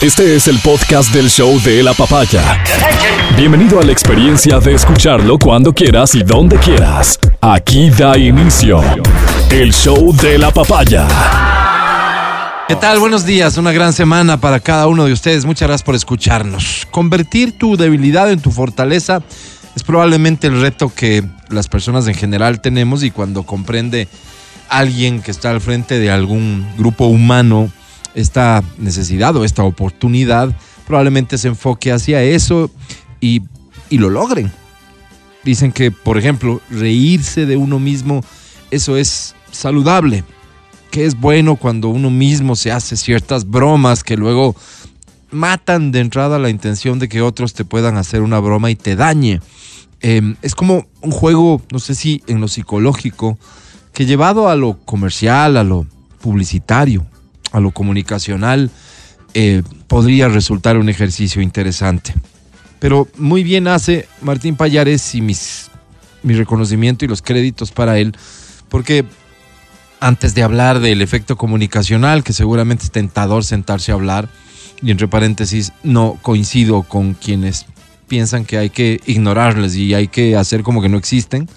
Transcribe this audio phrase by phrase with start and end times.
[0.00, 2.64] Este es el podcast del show de la papaya.
[3.36, 7.18] Bienvenido a la experiencia de escucharlo cuando quieras y donde quieras.
[7.42, 8.80] Aquí da inicio
[9.50, 11.06] el show de la papaya.
[12.66, 12.98] ¿Qué tal?
[12.98, 15.44] Buenos días, una gran semana para cada uno de ustedes.
[15.44, 16.86] Muchas gracias por escucharnos.
[16.90, 19.22] Convertir tu debilidad en tu fortaleza
[19.76, 24.08] es probablemente el reto que las personas en general tenemos y cuando comprende
[24.70, 27.70] alguien que está al frente de algún grupo humano
[28.14, 30.54] esta necesidad o esta oportunidad,
[30.86, 32.70] probablemente se enfoque hacia eso
[33.20, 33.42] y,
[33.88, 34.50] y lo logren.
[35.44, 38.22] Dicen que, por ejemplo, reírse de uno mismo,
[38.70, 40.24] eso es saludable,
[40.90, 44.54] que es bueno cuando uno mismo se hace ciertas bromas que luego
[45.30, 48.96] matan de entrada la intención de que otros te puedan hacer una broma y te
[48.96, 49.40] dañe.
[50.00, 53.38] Em, es como un juego, no sé si en lo psicológico,
[53.92, 55.86] que llevado a lo comercial, a lo
[56.20, 57.06] publicitario,
[57.52, 58.70] a lo comunicacional,
[59.34, 62.14] eh, podría resultar un ejercicio interesante.
[62.78, 65.70] Pero muy bien hace Martín Payares y mis,
[66.22, 68.16] mi reconocimiento y los créditos para él,
[68.68, 69.04] porque
[70.00, 74.28] antes de hablar del efecto comunicacional, que seguramente es tentador sentarse a hablar,
[74.82, 77.66] y entre paréntesis, no coincido con quienes
[78.08, 81.48] piensan que hay que ignorarles y hay que hacer como que no existen.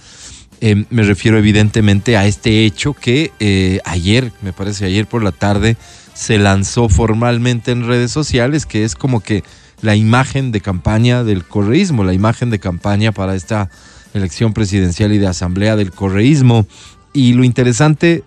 [0.66, 5.33] Eh, me refiero evidentemente a este hecho que eh, ayer, me parece ayer por la
[5.33, 5.75] tarde,
[6.14, 9.44] se lanzó formalmente en redes sociales, que es como que
[9.81, 13.69] la imagen de campaña del correísmo, la imagen de campaña para esta
[14.14, 16.66] elección presidencial y de asamblea del correísmo.
[17.11, 18.23] Y lo interesante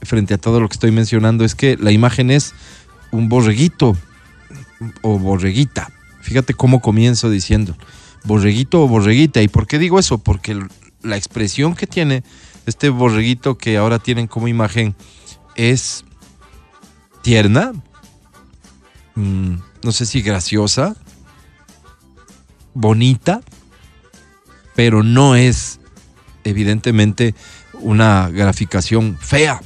[0.00, 2.54] frente a todo lo que estoy mencionando es que la imagen es
[3.10, 3.96] un borreguito
[5.02, 5.90] o borreguita.
[6.20, 7.76] Fíjate cómo comienzo diciendo
[8.22, 9.42] borreguito o borreguita.
[9.42, 10.18] ¿Y por qué digo eso?
[10.18, 10.56] Porque
[11.02, 12.22] la expresión que tiene
[12.66, 14.94] este borreguito que ahora tienen como imagen
[15.56, 16.04] es
[17.22, 17.72] tierna,
[19.14, 20.96] mm, no sé si graciosa,
[22.74, 23.40] bonita,
[24.74, 25.80] pero no es
[26.44, 27.34] evidentemente
[27.80, 29.60] una graficación fea,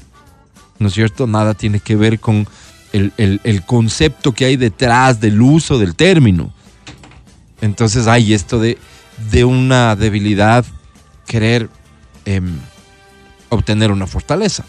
[0.78, 1.26] ¿no es cierto?
[1.26, 2.48] Nada tiene que ver con
[2.92, 6.52] el, concepto que hay detrás del uso del término.
[7.60, 8.78] Entonces hay esto de,
[9.30, 10.64] de una debilidad,
[11.34, 11.68] querer
[12.26, 12.60] em,
[13.48, 14.64] obtener una fortaleza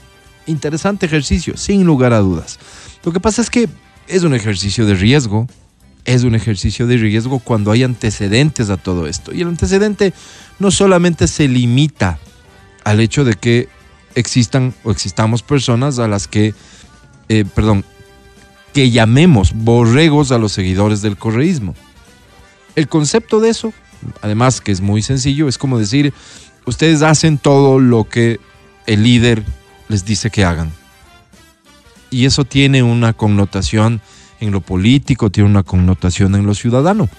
[0.48, 2.58] interesante ejercicio, sin lugar a dudas.
[3.04, 3.70] Lo que pasa es que
[4.08, 5.48] es un ejercicio de riesgo,
[6.06, 9.32] es un ejercicio de riesgo cuando hay antecedentes a todo esto.
[9.32, 10.12] Y el antecedente
[10.58, 12.18] no solamente se limita
[12.84, 13.70] al hecho de que
[14.16, 16.56] existan o existamos personas a las que,
[17.30, 17.86] eh, perdón,
[18.74, 21.76] que llamemos borregos a los seguidores del correísmo.
[22.76, 23.72] El concepto de eso,
[24.24, 26.12] además que es muy sencillo, es como decir,
[26.66, 28.40] ustedes hacen todo lo que
[28.86, 29.44] el líder
[29.88, 30.72] les dice que hagan.
[32.10, 34.02] Y eso tiene una connotación
[34.40, 37.10] en lo político, tiene una connotación en lo ciudadano.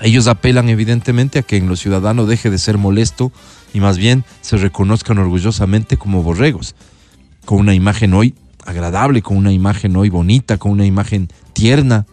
[0.00, 3.32] Ellos apelan evidentemente a que en lo ciudadano deje de ser molesto
[3.72, 6.74] y más bien se reconozcan orgullosamente como borregos,
[7.44, 12.06] con una imagen hoy agradable, con una imagen hoy bonita, con una imagen tierna.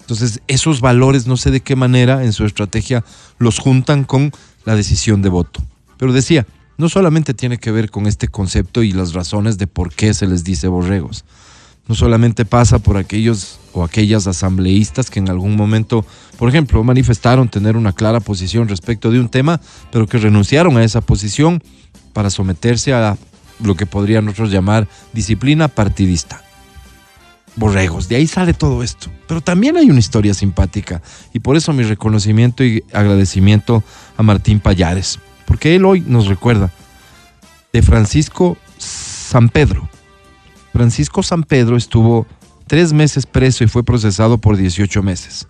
[0.00, 3.04] Entonces esos valores no sé de qué manera en su estrategia
[3.38, 4.32] los juntan con
[4.64, 5.62] la decisión de voto.
[5.96, 6.46] Pero decía,
[6.78, 10.26] no solamente tiene que ver con este concepto y las razones de por qué se
[10.26, 11.24] les dice borregos.
[11.88, 16.04] No solamente pasa por aquellos o aquellas asambleístas que en algún momento,
[16.38, 19.60] por ejemplo, manifestaron tener una clara posición respecto de un tema,
[19.90, 21.62] pero que renunciaron a esa posición
[22.12, 23.18] para someterse a
[23.62, 26.42] lo que podrían nosotros llamar disciplina partidista.
[27.56, 29.10] Borregos, de ahí sale todo esto.
[29.26, 31.02] Pero también hay una historia simpática
[31.32, 33.82] y por eso mi reconocimiento y agradecimiento
[34.16, 35.18] a Martín Payares
[35.50, 36.70] porque él hoy nos recuerda
[37.72, 39.90] de Francisco San Pedro.
[40.72, 42.24] Francisco San Pedro estuvo
[42.68, 45.48] tres meses preso y fue procesado por 18 meses.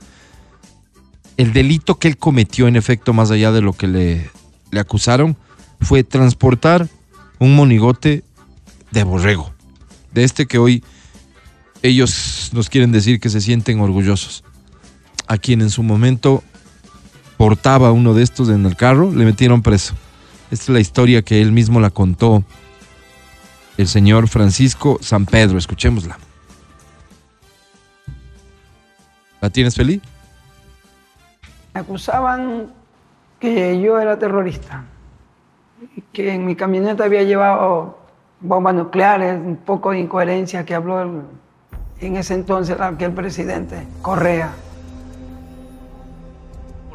[1.36, 4.30] El delito que él cometió, en efecto, más allá de lo que le,
[4.70, 5.36] le acusaron,
[5.82, 6.88] fue transportar
[7.38, 8.24] un monigote
[8.92, 9.52] de borrego,
[10.14, 10.82] de este que hoy
[11.82, 14.44] ellos nos quieren decir que se sienten orgullosos,
[15.26, 16.42] a quien en su momento
[17.36, 19.94] portaba uno de estos en el carro, le metieron preso.
[20.50, 22.44] Esta es la historia que él mismo la contó
[23.78, 25.56] el señor Francisco San Pedro.
[25.56, 26.18] Escuchémosla.
[29.40, 30.02] ¿La tienes feliz?
[31.72, 32.74] Acusaban
[33.38, 34.84] que yo era terrorista,
[36.12, 37.98] que en mi camioneta había llevado
[38.40, 41.24] bombas nucleares, un poco de incoherencia que habló
[42.00, 44.52] en ese entonces aquel presidente, Correa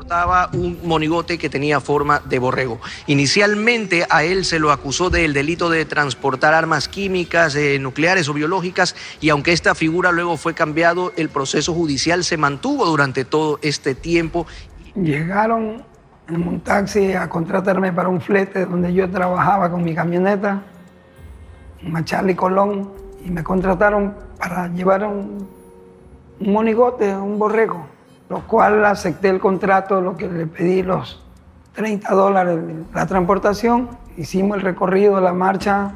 [0.06, 2.80] portaba un monigote que tenía forma de borrego.
[3.08, 8.34] Inicialmente a él se lo acusó del delito de transportar armas químicas, eh, nucleares o
[8.34, 13.58] biológicas y aunque esta figura luego fue cambiado, el proceso judicial se mantuvo durante todo
[13.64, 14.46] este tiempo.
[14.94, 15.84] Llegaron
[16.30, 20.62] en un taxi a contratarme para un flete donde yo trabajaba con mi camioneta,
[21.82, 25.48] en Charlie Colón, y me contrataron para llevar un,
[26.40, 27.96] monigote, un borrego
[28.30, 31.24] lo cual acepté el contrato, lo que le pedí los
[31.74, 32.60] 30 dólares
[32.94, 35.92] la transportación, hicimos el recorrido, la marcha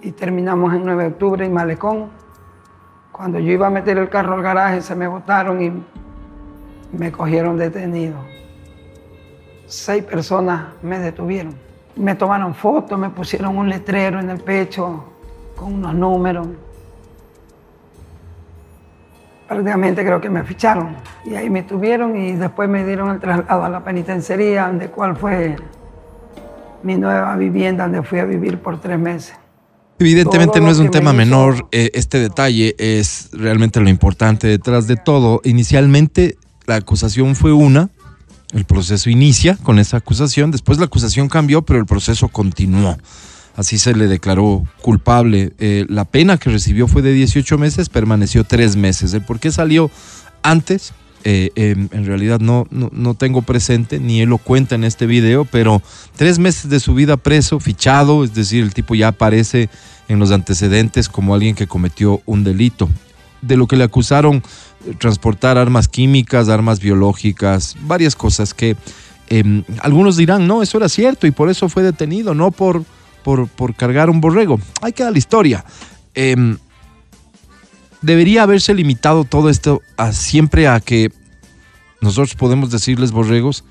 [0.00, 2.08] y terminamos en 9 de octubre en Malecón.
[3.12, 5.72] Cuando yo iba a meter el carro al garaje se me botaron y
[6.96, 8.16] me cogieron detenido.
[9.66, 11.54] Seis personas me detuvieron.
[11.96, 15.13] Me tomaron fotos, me pusieron un letrero en el pecho
[15.56, 16.48] con unos números
[19.48, 20.96] prácticamente creo que me ficharon.
[21.24, 25.16] Y ahí me tuvieron y después me dieron el traslado a la penitenciaría, donde cual
[25.16, 25.56] fue
[26.82, 29.34] mi nueva vivienda, donde fui a vivir por tres meses.
[29.98, 34.96] Evidentemente no es un tema menor, eh, este detalle es realmente lo importante detrás de
[34.96, 35.40] todo.
[35.44, 36.36] Inicialmente
[36.66, 37.90] la acusación fue una,
[38.52, 42.96] el proceso inicia con esa acusación, después la acusación cambió, pero el proceso continuó
[43.56, 45.52] así se le declaró culpable.
[45.58, 49.14] Eh, la pena que recibió fue de 18 meses, permaneció tres meses.
[49.14, 49.90] ¿El por qué salió
[50.42, 50.92] antes?
[51.26, 55.46] Eh, em, en realidad no, no, tengo presente, ni él lo cuenta en este video,
[55.46, 55.80] pero
[56.16, 59.70] tres meses de su vida preso, fichado, es decir, el tipo ya aparece
[60.08, 62.90] en los antecedentes como alguien que cometió un delito.
[63.40, 64.42] De lo que le acusaron,
[64.86, 68.76] eh, transportar armas químicas, armas biológicas, varias cosas que
[69.30, 72.84] em, algunos dirán, no, eso era cierto y por eso fue detenido, no por
[73.24, 74.60] por, cargar un borrego.
[74.82, 75.64] Ahí queda la historia.
[76.14, 76.58] Em,
[78.02, 81.10] debería haberse limitado todo esto a siempre a que
[82.00, 83.64] nosotros podemos decirles borregos,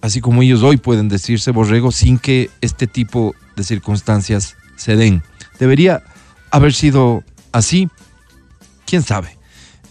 [0.00, 5.22] así como ellos hoy pueden decirse borregos sin que este tipo de circunstancias se den.
[5.58, 6.02] Debería
[6.50, 7.88] haber sido así.
[8.86, 9.36] ¿Quién sabe?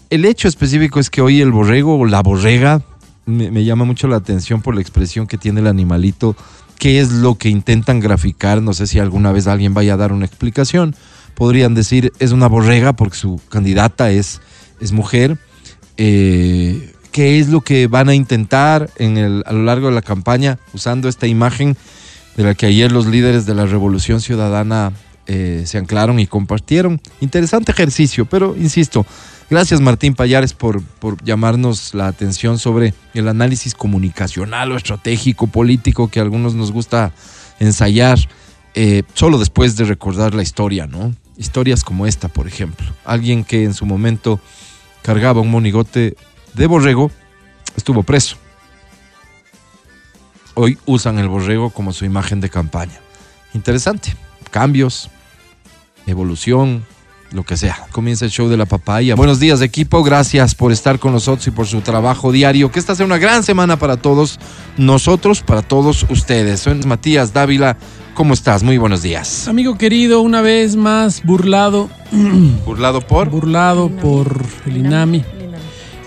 [0.08, 2.82] El hecho específico es que hoy el borrego o la borrega
[3.26, 6.36] me, me llama mucho la atención por la expresión que tiene el animalito
[6.78, 8.62] qué es lo que intentan graficar.
[8.62, 10.94] No sé si alguna vez alguien vaya a dar una explicación.
[11.34, 14.40] Podrían decir, es una borrega porque su candidata es,
[14.80, 15.38] es mujer.
[15.96, 20.02] Eh, ¿Qué es lo que van a intentar en el, a lo largo de la
[20.02, 21.76] campaña usando esta imagen
[22.36, 24.92] de la que ayer los líderes de la Revolución Ciudadana
[25.26, 27.00] eh, se anclaron y compartieron?
[27.20, 29.06] Interesante ejercicio, pero insisto,
[29.50, 36.08] Gracias Martín Payares por, por llamarnos la atención sobre el análisis comunicacional o estratégico, político
[36.08, 37.12] que a algunos nos gusta
[37.60, 38.18] ensayar
[38.74, 41.14] eh, solo después de recordar la historia, ¿no?
[41.36, 42.86] Historias como esta, por ejemplo.
[43.04, 44.40] Alguien que en su momento
[45.02, 46.16] cargaba un monigote
[46.54, 47.10] de borrego
[47.76, 48.36] estuvo preso.
[50.54, 53.00] Hoy usan el borrego como su imagen de campaña.
[53.52, 54.16] Interesante.
[54.50, 55.10] Cambios,
[56.06, 56.84] evolución,
[57.34, 57.86] lo que sea.
[57.90, 59.16] Comienza el show de la papaya.
[59.16, 62.70] Buenos días equipo, gracias por estar con nosotros y por su trabajo diario.
[62.70, 64.38] Que esta sea una gran semana para todos
[64.76, 66.60] nosotros, para todos ustedes.
[66.60, 67.76] Soy Matías Dávila,
[68.14, 68.62] ¿cómo estás?
[68.62, 69.48] Muy buenos días.
[69.48, 71.90] Amigo querido, una vez más burlado.
[72.64, 73.28] ¿Burlado por?
[73.28, 75.24] Burlado por el INAMI.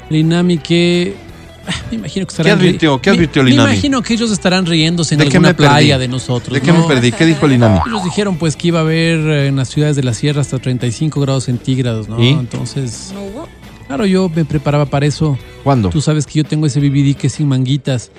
[0.10, 1.27] El INAMI que
[1.92, 5.16] me imagino que estarán ¿Qué advirtió, ¿qué advirtió me, me imagino que ellos estarán riéndose
[5.16, 6.54] en alguna playa de nosotros.
[6.54, 7.12] ¿De qué me perdí?
[7.12, 7.80] ¿Qué dijo el INAMI?
[7.88, 10.60] Ellos dijeron pues que iba a haber eh, en las ciudades de la sierra hasta
[10.60, 12.20] 35 grados centígrados, ¿no?
[12.20, 13.12] Entonces...
[13.14, 13.48] ¿No hubo?
[13.88, 15.38] Claro, yo me preparaba para eso.
[15.64, 15.90] ¿Cuándo?
[15.90, 18.12] Tú sabes que yo tengo ese BBD que es sin manguitas.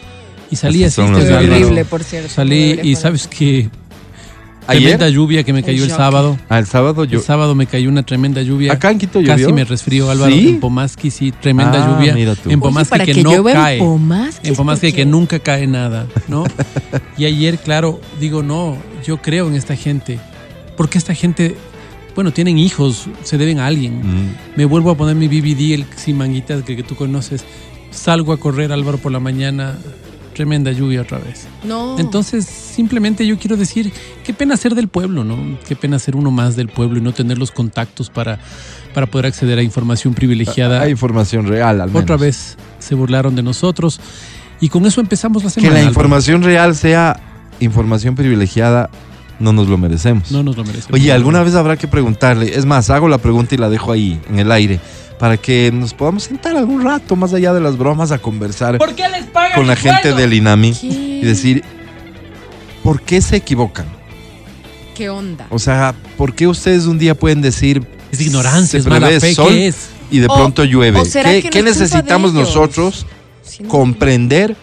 [0.51, 1.03] Y salí así.
[1.03, 2.31] Este horrible, por cierto.
[2.31, 3.69] Salí y sabes que
[4.69, 6.39] Tremenda lluvia que me cayó el, sábado.
[6.49, 7.19] Ah, el sábado yo.
[7.19, 8.75] El sábado me cayó una tremenda lluvia.
[8.75, 9.47] Acá en Quito llovió.
[9.47, 10.35] Casi me resfrió Álvaro.
[10.35, 12.37] En Pomaski sí, tremenda ah, lluvia.
[12.47, 13.79] En Pomaski que, no cae.
[13.79, 16.45] En Pomaski, que nunca cae nada, ¿no?
[17.17, 20.19] y ayer, claro, digo, no, yo creo en esta gente.
[20.77, 21.57] Porque esta gente,
[22.15, 24.35] bueno, tienen hijos, se deben a alguien.
[24.55, 27.45] Me vuelvo a poner mi BBD, el sin manguitas que, que tú conoces.
[27.91, 29.79] Salgo a correr, Álvaro, por la mañana
[30.39, 31.49] tremenda lluvia otra vez.
[31.65, 31.99] No.
[31.99, 33.93] Entonces, simplemente yo quiero decir,
[34.25, 35.37] qué pena ser del pueblo, ¿no?
[35.67, 38.39] Qué pena ser uno más del pueblo y no tener los contactos para,
[38.95, 40.83] para poder acceder a información privilegiada.
[40.83, 42.05] A, información real, al menos.
[42.05, 44.01] Otra vez se burlaron de nosotros
[44.61, 45.75] y con eso empezamos la semana.
[45.75, 47.19] Que la información real sea
[47.59, 48.91] información privilegiada
[49.41, 50.31] no nos lo merecemos.
[50.31, 50.93] No nos lo merecemos.
[50.93, 52.57] Oye, alguna vez habrá que preguntarle.
[52.57, 54.79] Es más, hago la pregunta y la dejo ahí, en el aire
[55.19, 58.79] para que nos podamos sentar algún rato más allá de las bromas a conversar
[59.55, 61.65] con la gente del INAMI y decir,
[62.83, 63.87] ¿por qué se equivocan?
[64.95, 65.47] ¿Qué onda?
[65.51, 67.87] O sea, ¿por qué ustedes un día pueden decir...
[68.11, 69.35] Es ignorancia, es mala fe,
[70.11, 71.03] Y de pronto llueve.
[71.51, 73.07] ¿Qué, necesitamos nosotros
[73.69, 74.57] comprender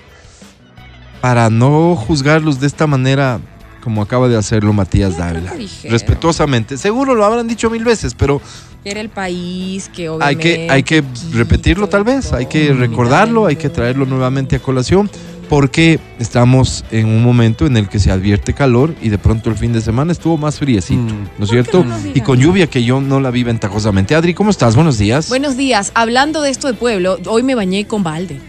[1.21, 3.39] para no juzgarlos de esta manera
[3.85, 5.53] como acaba de hacerlo Matías Dávila.
[5.83, 6.75] Respetuosamente.
[6.75, 8.41] Seguro lo habrán dicho mil veces, pero
[8.85, 13.55] era el país que Hay que, hay que repetirlo tal vez, hay que recordarlo, hay
[13.55, 15.09] que traerlo nuevamente a colación,
[15.49, 19.57] porque estamos en un momento en el que se advierte calor y de pronto el
[19.57, 21.29] fin de semana estuvo más friecito, mm.
[21.39, 21.83] ¿no es cierto?
[22.13, 24.13] y con lluvia que yo no la vi ventajosamente.
[24.13, 24.75] Adri, ¿cómo estás?
[24.75, 25.29] Buenos días.
[25.29, 25.91] Buenos días.
[25.95, 28.39] Hablando de esto de pueblo, hoy me bañé con balde.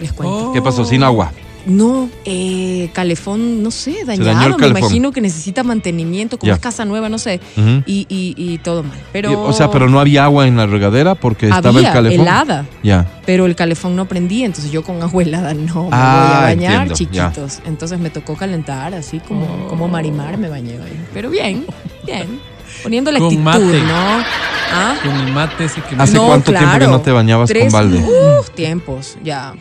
[0.00, 0.52] Les cuento.
[0.54, 0.86] ¿Qué pasó?
[0.86, 1.30] ¿Sin agua?
[1.66, 4.58] No, eh, calefón, no sé, dañado.
[4.58, 7.40] Me imagino que necesita mantenimiento, como es casa nueva, no sé.
[7.86, 8.98] y, y, todo mal.
[9.12, 12.20] Pero, o sea, pero no había agua en la regadera porque estaba el calefón.
[12.20, 12.66] helada.
[12.82, 13.06] Ya.
[13.26, 16.42] Pero el calefón no prendía, entonces yo con agua helada no me voy a ah,
[16.42, 17.60] bañar, chiquitos.
[17.64, 20.92] Entonces me tocó calentar, así como, como marimar me bañé hoy.
[21.12, 21.64] Pero bien,
[22.04, 22.40] bien.
[22.82, 24.24] Poniendo la actitud, ¿no?
[24.72, 24.96] ¿Ah?
[25.02, 28.04] Con mate ese que ¿Hace cuánto tiempo que no te bañabas con balde?
[28.40, 29.54] Uf, tiempos, ya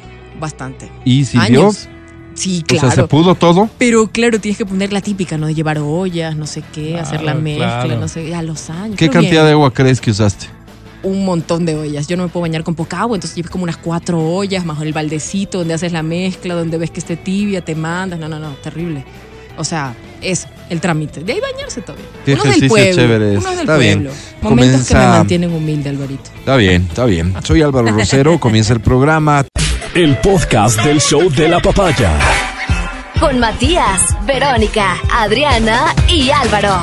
[0.43, 0.91] bastante.
[1.05, 1.61] ¿Y sirvió?
[1.61, 1.89] Años.
[2.35, 2.87] Sí, claro.
[2.87, 3.69] O sea, ¿se pudo todo?
[3.77, 5.47] Pero claro, tienes que poner la típica, ¿no?
[5.47, 8.97] De llevar ollas, no sé qué, hacer la mezcla, no sé, a los años.
[8.97, 10.47] ¿Qué cantidad de agua crees que usaste?
[11.03, 12.07] Un montón de ollas.
[12.07, 14.81] Yo no me puedo bañar con poca agua, entonces llevas como unas cuatro ollas, más
[14.81, 18.19] el baldecito donde haces la mezcla, donde ves que esté tibia, te mandas.
[18.19, 19.05] No, no, no, terrible.
[19.57, 21.23] O sea, es el trámite.
[21.23, 22.05] De ahí bañarse todavía.
[22.25, 22.95] Qué uno del pueblo.
[22.95, 24.09] Chévere uno del está pueblo.
[24.09, 24.09] Bien.
[24.41, 26.31] Momentos que me mantienen humilde, Alvarito.
[26.39, 27.35] Está bien, está bien.
[27.43, 29.45] Soy Álvaro Rosero, comienza el programa
[29.95, 32.17] el podcast del show de la papaya.
[33.19, 36.73] Con Matías, Verónica, Adriana y Álvaro.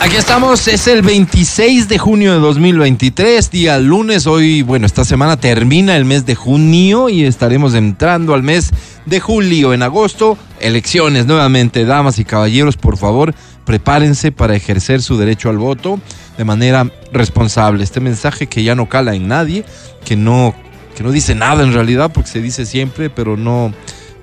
[0.00, 4.26] Aquí estamos, es el 26 de junio de 2023, día lunes.
[4.26, 8.70] Hoy, bueno, esta semana termina el mes de junio y estaremos entrando al mes
[9.06, 9.72] de julio.
[9.72, 11.84] En agosto, elecciones nuevamente.
[11.84, 13.32] Damas y caballeros, por favor,
[13.64, 16.00] prepárense para ejercer su derecho al voto
[16.36, 17.84] de manera responsable.
[17.84, 19.64] Este mensaje que ya no cala en nadie,
[20.04, 20.54] que no
[21.00, 23.72] que no dice nada en realidad, porque se dice siempre, pero no,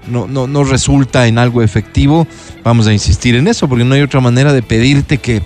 [0.06, 2.28] no, no, resulta en algo efectivo.
[2.64, 5.42] Vamos a insistir en eso, porque no hay otra manera de pedirte que,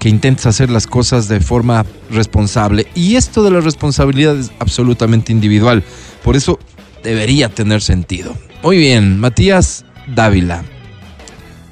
[0.00, 2.88] que intentes hacer las cosas de forma responsable.
[2.96, 5.84] Y esto de la responsabilidad es absolutamente individual.
[6.24, 6.58] Por eso
[7.04, 8.36] debería tener sentido.
[8.64, 10.64] Muy bien, Matías Dávila.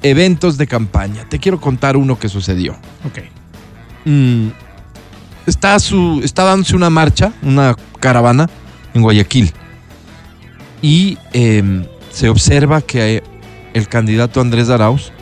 [0.04, 1.28] Eventos de campaña.
[1.28, 2.74] Te quiero contar uno que sucedió.
[3.04, 3.24] Ok.
[4.04, 4.50] Mm,
[5.46, 8.48] está, su, está dándose una marcha, una caravana
[8.94, 9.52] en Guayaquil.
[10.82, 13.22] Y em, se observa que
[13.74, 15.12] el candidato Andrés Arauz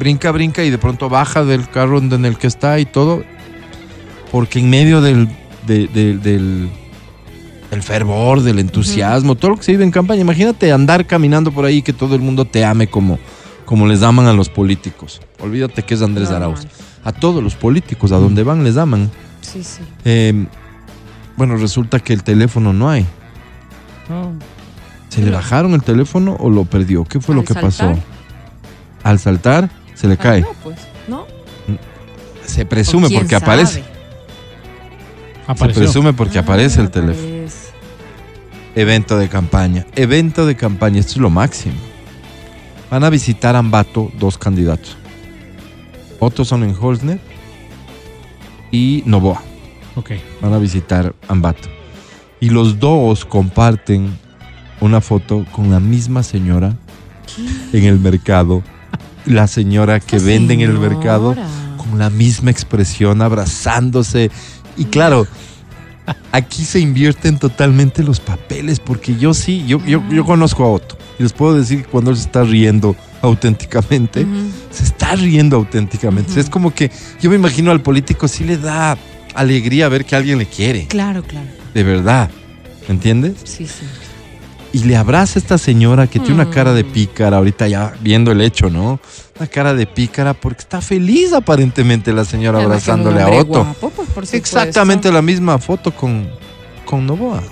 [0.00, 3.22] brinca, brinca y de pronto baja del carro en el que está y todo,
[4.32, 5.28] porque en medio del,
[5.66, 6.70] del,
[7.82, 11.76] fervor, del entusiasmo, todo lo que se vive en campaña, imagínate andar caminando por ahí
[11.76, 13.18] y que todo el mundo te ame como,
[13.66, 15.20] como les aman a los políticos.
[15.38, 16.66] Olvídate que es Andrés Arauz.
[17.04, 19.10] A todos los políticos, a donde van, les aman.
[19.42, 19.80] Sí, sí.
[20.04, 20.46] Em,
[21.40, 23.06] bueno, resulta que el teléfono no hay.
[25.08, 27.06] ¿Se le bajaron el teléfono o lo perdió?
[27.06, 27.94] ¿Qué fue lo que pasó?
[29.02, 30.40] Al saltar, se le ah, cae.
[30.42, 30.76] No, pues,
[31.08, 31.26] no.
[32.44, 33.82] Se presume porque aparece.
[35.56, 37.26] Se presume porque ah, aparece el teléfono.
[38.74, 39.86] Evento de campaña.
[39.96, 41.76] Evento de campaña, esto es lo máximo.
[42.90, 44.94] Van a visitar Ambato dos candidatos.
[46.18, 47.18] Otros son en Holzner
[48.70, 49.49] y Novoa.
[50.40, 51.68] Van a visitar Ambato.
[52.40, 54.16] Y los dos comparten
[54.80, 56.74] una foto con la misma señora
[57.72, 58.62] en el mercado.
[59.26, 61.34] La señora que vende en el mercado
[61.76, 64.30] con la misma expresión, abrazándose.
[64.76, 65.26] Y claro,
[66.32, 70.96] aquí se invierten totalmente los papeles, porque yo sí, yo, yo, yo conozco a Otto.
[71.18, 74.26] Y les puedo decir que cuando él se está riendo auténticamente,
[74.70, 76.40] se está riendo auténticamente.
[76.40, 78.96] Es como que yo me imagino al político sí le da
[79.34, 80.86] alegría ver que alguien le quiere.
[80.86, 81.46] Claro, claro.
[81.74, 82.30] De verdad.
[82.88, 83.34] ¿Me entiendes?
[83.44, 83.86] Sí, sí.
[84.72, 86.52] Y le abraza a esta señora que tiene una mm.
[86.52, 89.00] cara de pícara, ahorita ya viendo el hecho, ¿no?
[89.38, 93.66] Una cara de pícara porque está feliz aparentemente la señora abrazándole a Otto.
[94.14, 96.28] Pues, Exactamente la misma foto con,
[96.84, 97.42] con Novoa.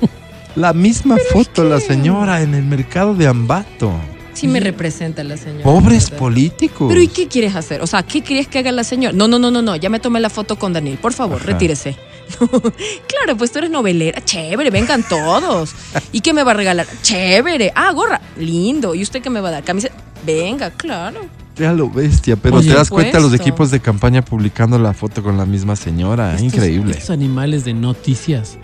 [0.54, 3.92] la misma foto, la señora en el mercado de Ambato.
[4.38, 5.64] Sí me representa la señora.
[5.64, 6.86] Pobres políticos.
[6.88, 7.82] Pero ¿y qué quieres hacer?
[7.82, 9.12] O sea, ¿qué quieres que haga la señora?
[9.12, 9.74] No, no, no, no, no.
[9.74, 10.96] Ya me tomé la foto con Daniel.
[10.98, 11.96] Por favor, retírese.
[12.38, 14.24] claro, pues tú eres novelera.
[14.24, 15.74] Chévere, vengan todos.
[16.12, 16.86] ¿Y qué me va a regalar?
[17.02, 17.72] Chévere.
[17.74, 18.20] Ah, gorra.
[18.36, 18.94] Lindo.
[18.94, 19.64] ¿Y usted qué me va a dar?
[19.64, 19.88] Camisa.
[20.24, 21.26] Venga, claro.
[21.56, 25.36] Ya lo bestia, pero te das cuenta los equipos de campaña publicando la foto con
[25.36, 26.36] la misma señora.
[26.40, 26.92] Increíble.
[26.92, 28.56] Estos animales de noticias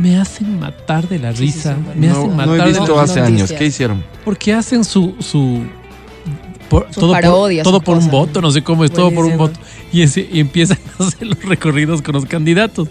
[0.00, 1.76] me hacen matar de la risa.
[1.94, 3.52] me hacen matar no he visto hace años.
[3.52, 4.02] ¿Qué hicieron?
[4.24, 5.64] Porque hacen su, su
[6.68, 9.58] por, todo, por, todo por un voto, no sé cómo es, todo por un voto.
[9.92, 12.88] Y, ese, y empiezan a hacer los recorridos con los candidatos.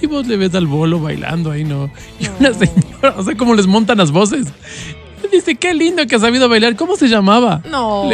[0.00, 1.90] Y vos le ves al bolo bailando ahí, ¿no?
[2.20, 4.46] Y una señora, o sea, cómo les montan las voces.
[5.32, 6.76] Dice, qué lindo que ha sabido bailar.
[6.76, 7.62] ¿Cómo se llamaba?
[7.68, 8.08] No.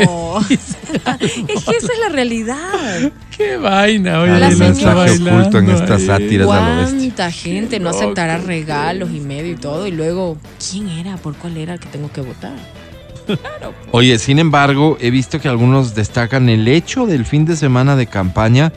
[1.20, 3.12] Es que esa es la realidad.
[3.36, 4.38] Qué vaina, oye.
[4.38, 9.86] La señora oculto en estas sátiras ¿Cuánta gente no aceptará regalos y medio y todo?
[9.86, 10.36] Y luego,
[10.70, 11.16] ¿quién era?
[11.16, 12.54] ¿Por cuál era el que tengo que votar?
[13.26, 13.74] Claro.
[13.92, 18.06] Oye, sin embargo, he visto que algunos destacan el hecho del fin de semana de
[18.06, 18.72] campaña.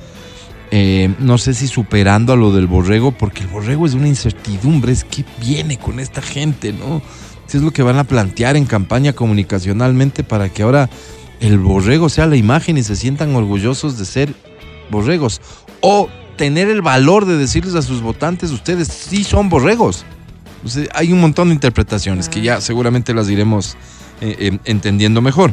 [0.72, 4.92] Eh, no sé si superando a lo del borrego, porque el borrego es una incertidumbre,
[4.92, 7.02] es que viene con esta gente, ¿no?
[7.48, 10.90] Si es lo que van a plantear en campaña comunicacionalmente para que ahora
[11.40, 14.34] el borrego sea la imagen y se sientan orgullosos de ser
[14.90, 15.42] borregos.
[15.82, 20.06] O tener el valor de decirles a sus votantes, ustedes sí son borregos.
[20.94, 23.78] hay un montón de interpretaciones que ya seguramente las iremos
[24.22, 25.52] eh, em, entendiendo mejor.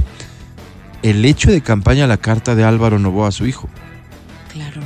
[1.03, 3.69] El hecho de campaña la carta de Álvaro Novoa a su hijo.
[4.53, 4.81] Claro.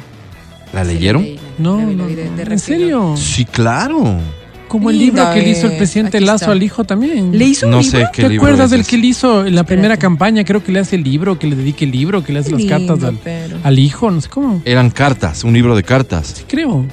[0.72, 1.26] ¿La leyeron?
[1.58, 3.14] no, no, ¿En serio?
[3.16, 4.18] Sí, claro.
[4.68, 7.36] Como el libro que le hizo el presidente Lazo al hijo también.
[7.36, 7.98] ¿Le hizo un no libro?
[7.98, 10.44] Sé qué ¿Te acuerdas del que le hizo en la primera campaña?
[10.44, 12.64] Creo que le hace el libro, que le dedique el libro, que le hace las
[12.64, 12.98] cartas
[13.62, 14.62] al, hijo, no sé cómo.
[14.64, 16.34] Eran cartas, un libro de cartas.
[16.36, 16.86] Sí, creo.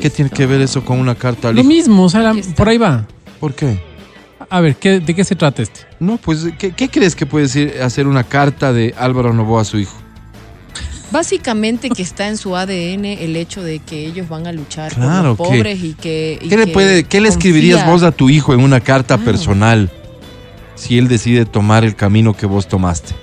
[0.00, 1.68] ¿Qué tiene que ver eso con una carta al Lo hijo?
[1.68, 3.06] Lo mismo, o sea, por ahí va.
[3.38, 3.78] ¿Por qué?
[4.48, 5.80] A ver, ¿de qué se trata este?
[6.00, 9.64] No, pues, ¿qué, qué crees que puede decir hacer una carta de Álvaro Novoa a
[9.64, 9.99] su hijo?
[11.10, 15.24] Básicamente que está en su ADN el hecho de que ellos van a luchar por
[15.24, 16.38] los pobres y que...
[16.48, 19.90] ¿Qué, le, puede, ¿qué le escribirías vos a tu hijo en una carta personal
[20.76, 23.14] si él decide tomar el camino que vos tomaste?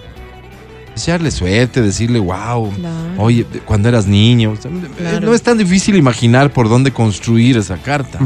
[0.95, 2.73] Desearle suerte, decirle, wow,
[3.17, 4.55] oye, cuando eras niño.
[5.21, 8.19] No es tan difícil imaginar por dónde construir esa carta.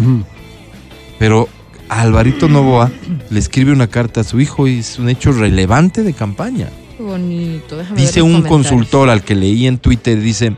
[1.20, 1.50] Pero
[1.90, 2.90] a Alvarito Novoa
[3.30, 6.70] le escribe una carta a su hijo y es un hecho relevante de campaña
[7.12, 7.78] bonito.
[7.96, 10.56] dice un consultor al que leí en Twitter, dice,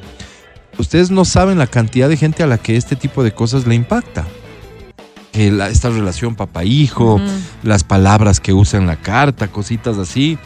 [0.77, 3.75] ustedes no saben la cantidad de gente a la que este tipo de cosas le
[3.75, 4.25] impacta.
[5.31, 7.19] Que esta relación papá-hijo,
[7.63, 10.38] las palabras que usa en la carta, cositas así.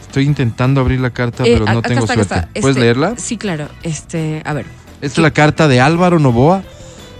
[0.00, 2.46] Estoy intentando abrir la carta, eh, pero no tengo suerte.
[2.60, 3.14] ¿Puedes este, leerla?
[3.16, 3.68] Sí, claro.
[3.82, 4.66] Este, a ver.
[5.02, 6.62] Esta es la carta de Álvaro Novoa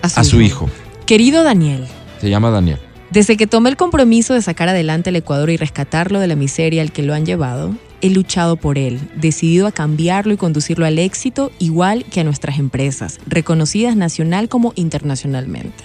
[0.03, 0.71] a su, hijo.
[1.05, 1.87] Querido Daniel.
[2.20, 2.79] Se llama Daniel.
[3.11, 6.83] Desde que tomé el compromiso de sacar adelante el Ecuador y rescatarlo de la miseria
[6.83, 10.99] al que lo han llevado, he luchado por él, decidido a cambiarlo y conducirlo al
[10.99, 15.85] éxito igual que a nuestras empresas, reconocidas nacional como internacionalmente.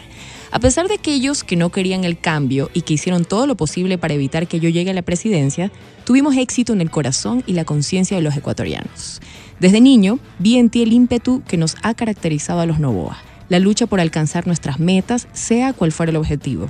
[0.52, 4.00] A pesar de aquellos que no querían el cambio y que hicieron todo lo posible
[4.00, 5.72] para evitar que yo llegue a la presidencia,
[6.04, 9.22] tuvimos éxito en el corazón y la conciencia de los ecuatorianos.
[9.60, 13.60] Desde niño vi en ti el ímpetu que nos ha caracterizado a los Novoa, la
[13.60, 16.68] lucha por alcanzar nuestras metas, sea cual fuera el objetivo.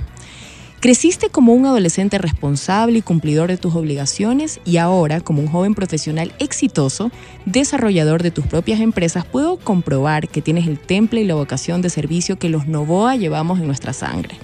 [0.82, 5.76] Creciste como un adolescente responsable y cumplidor de tus obligaciones y ahora, como un joven
[5.76, 7.12] profesional exitoso,
[7.46, 11.88] desarrollador de tus propias empresas, puedo comprobar que tienes el temple y la vocación de
[11.88, 14.34] servicio que los Novoa llevamos en nuestra sangre.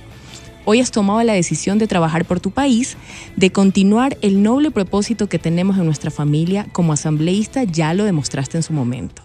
[0.65, 2.97] Hoy has tomado la decisión de trabajar por tu país,
[3.35, 8.59] de continuar el noble propósito que tenemos en nuestra familia como asambleísta, ya lo demostraste
[8.59, 9.23] en su momento.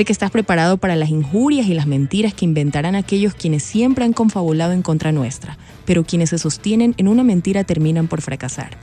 [0.00, 4.02] Sé que estás preparado para las injurias y las mentiras que inventarán aquellos quienes siempre
[4.06, 8.78] han confabulado en contra nuestra, pero quienes se sostienen en una mentira terminan por fracasar.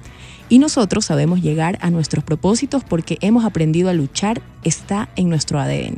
[0.48, 5.60] Y nosotros sabemos llegar a nuestros propósitos porque hemos aprendido a luchar, está en nuestro
[5.60, 5.98] ADN.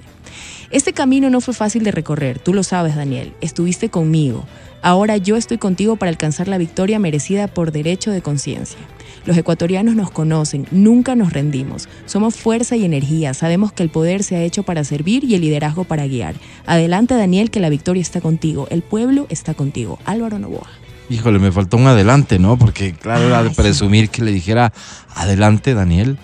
[0.72, 4.46] Este camino no fue fácil de recorrer, tú lo sabes Daniel, estuviste conmigo.
[4.84, 8.78] Ahora yo estoy contigo para alcanzar la victoria merecida por derecho de conciencia.
[9.26, 11.90] Los ecuatorianos nos conocen, nunca nos rendimos.
[12.06, 15.42] Somos fuerza y energía, sabemos que el poder se ha hecho para servir y el
[15.42, 16.36] liderazgo para guiar.
[16.68, 19.98] Adelante Daniel, que la victoria está contigo, el pueblo está contigo.
[20.06, 20.68] Álvaro Novoa.
[21.10, 22.60] Híjole, me faltó un adelante, ¿no?
[22.60, 24.72] Porque claro, era de presumir que le dijera,
[25.16, 26.20] adelante Daniel.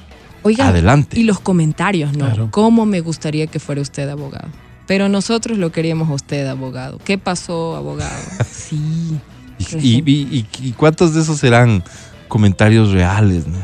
[0.46, 1.20] Oiga, adelante.
[1.20, 2.52] Y los comentarios, ¿no?
[2.52, 4.48] ¿Cómo me gustaría que fuera usted abogado?
[4.86, 7.00] Pero nosotros lo queríamos a usted abogado.
[7.04, 8.22] ¿Qué pasó, abogado?
[9.58, 10.04] Sí.
[10.06, 11.82] y, cuántos de esos serán
[12.28, 13.58] comentarios reales, ¿no?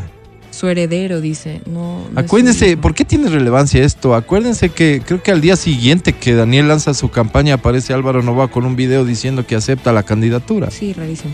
[0.49, 2.05] Su heredero dice, no.
[2.15, 4.15] Acuérdense, ¿por qué tiene relevancia esto?
[4.15, 8.47] Acuérdense que creo que al día siguiente que Daniel lanza su campaña aparece Álvaro Nova
[8.47, 10.71] con un video diciendo que acepta la candidatura.
[10.71, 11.33] Sí, rarísimo.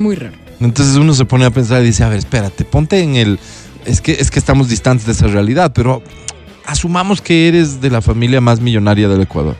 [0.00, 0.36] Muy raro.
[0.60, 3.38] Entonces uno se pone a pensar y dice, a ver, espérate, ponte en el...
[3.84, 6.02] Es que, es que estamos distantes de esa realidad, pero
[6.66, 9.56] asumamos que eres de la familia más millonaria del Ecuador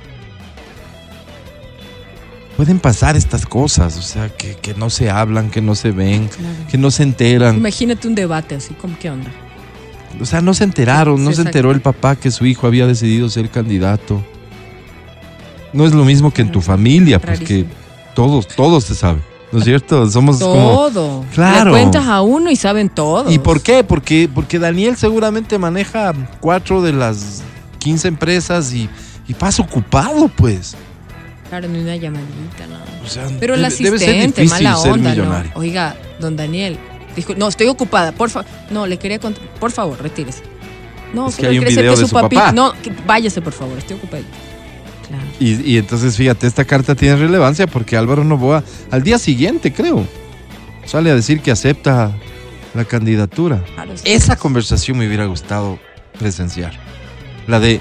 [2.60, 6.28] pueden pasar estas cosas, o sea, que, no se hablan, que no se ven,
[6.70, 7.56] que no se enteran.
[7.56, 9.30] Imagínate un debate así, ¿cómo qué onda?
[10.20, 13.30] O sea, no se enteraron, no se enteró el papá que su hijo había decidido
[13.30, 14.22] ser candidato.
[15.72, 17.64] No es lo mismo que en tu familia, porque
[18.14, 19.22] todos, todos se saben.
[19.52, 20.08] ¿No es cierto?
[20.08, 21.24] Somos todo.
[21.34, 21.72] Claro.
[21.72, 23.30] Le cuentas a uno y saben todo.
[23.30, 23.82] ¿Y por qué?
[23.82, 27.42] Porque, porque Daniel seguramente maneja cuatro de las
[27.78, 28.88] 15 empresas y,
[29.26, 30.76] y pasa ocupado, pues.
[31.48, 32.78] Claro, ni una llamadita, no.
[33.04, 35.42] O sea, Pero el asistente, mala onda, ¿no?
[35.54, 36.78] Oiga, don Daniel,
[37.16, 38.48] dijo, no, estoy ocupada, por favor.
[38.70, 40.42] No, le quería contar, por favor, retírese.
[41.12, 42.52] No, es que hay un video de su, papá.
[42.52, 42.72] No,
[43.04, 44.22] váyase, por favor, estoy ocupada.
[45.38, 50.06] Y, entonces, fíjate, esta carta tiene relevancia porque Álvaro Novoa, al día siguiente, creo,
[50.84, 52.12] sale a decir que acepta
[52.74, 53.64] la candidatura.
[54.04, 55.78] Esa conversación me hubiera gustado
[56.18, 56.72] presenciar.
[57.46, 57.80] La de,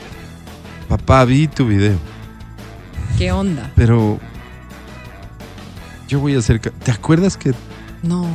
[0.87, 1.97] papá, vi tu video.
[3.17, 3.71] ¿Qué onda?
[3.75, 4.19] Pero
[6.07, 6.59] yo voy a hacer...
[6.59, 7.53] ¿Te acuerdas que...
[8.01, 8.27] No.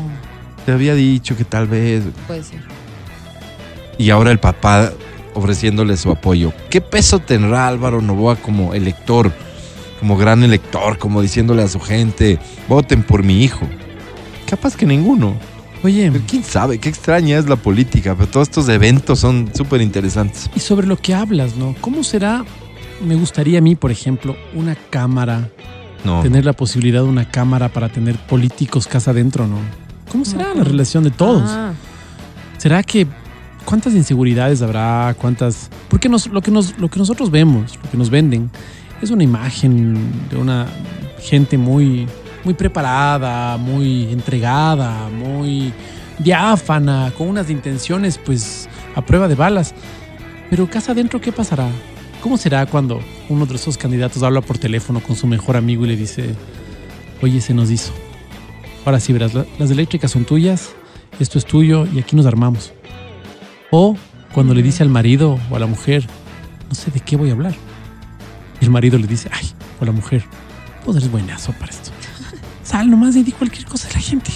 [0.67, 2.05] Te había dicho que tal vez...
[2.27, 2.61] Puede ser.
[3.99, 4.93] Y ahora el papá
[5.35, 6.53] ofreciéndole su apoyo.
[6.71, 9.33] ¿Qué peso tendrá Álvaro Novoa como elector,
[10.01, 13.67] como gran elector, como diciéndole a su gente, voten por mi hijo?
[14.49, 15.35] Capaz que ninguno.
[15.83, 20.49] Oye, quién sabe, qué extraña es la política, pero todos estos eventos son súper interesantes.
[20.57, 21.75] Y sobre lo que hablas, ¿no?
[21.83, 22.45] ¿Cómo será?
[23.07, 25.51] Me gustaría a mí, por ejemplo, una cámara,
[26.03, 26.23] no.
[26.23, 29.59] tener la posibilidad de una cámara para tener políticos casa adentro, ¿no?
[30.11, 31.43] ¿Cómo será la relación de todos?
[31.45, 31.73] Ah.
[32.57, 33.07] ¿Será que
[33.65, 35.15] ¿Cuántas inseguridades habrá?
[35.19, 35.71] ¿Cuántas?
[35.89, 38.51] Porque nos, lo, que nos, lo que nosotros vemos, lo que nos venden,
[39.01, 40.67] es una imagen de una
[41.19, 42.07] gente muy,
[42.45, 45.73] muy preparada, muy entregada, muy
[46.19, 49.75] diáfana, con unas intenciones pues a prueba de balas.
[50.51, 51.69] Pero casa adentro, ¿qué pasará?
[52.23, 55.89] ¿Cómo será cuando uno de esos candidatos habla por teléfono con su mejor amigo y
[55.89, 56.35] le dice,
[57.23, 57.93] oye, se nos hizo?
[58.85, 60.71] Ahora sí, verás, las eléctricas son tuyas,
[61.19, 62.73] esto es tuyo y aquí nos armamos.
[63.77, 63.97] O
[64.33, 66.07] cuando le dice al marido o a la mujer,
[66.69, 67.57] no sé de qué voy a hablar.
[68.61, 70.25] Y el marido le dice, ay, o la mujer,
[70.87, 71.91] vos eres buenazo para esto.
[72.63, 74.31] Sal nomás y di cualquier cosa a la gente.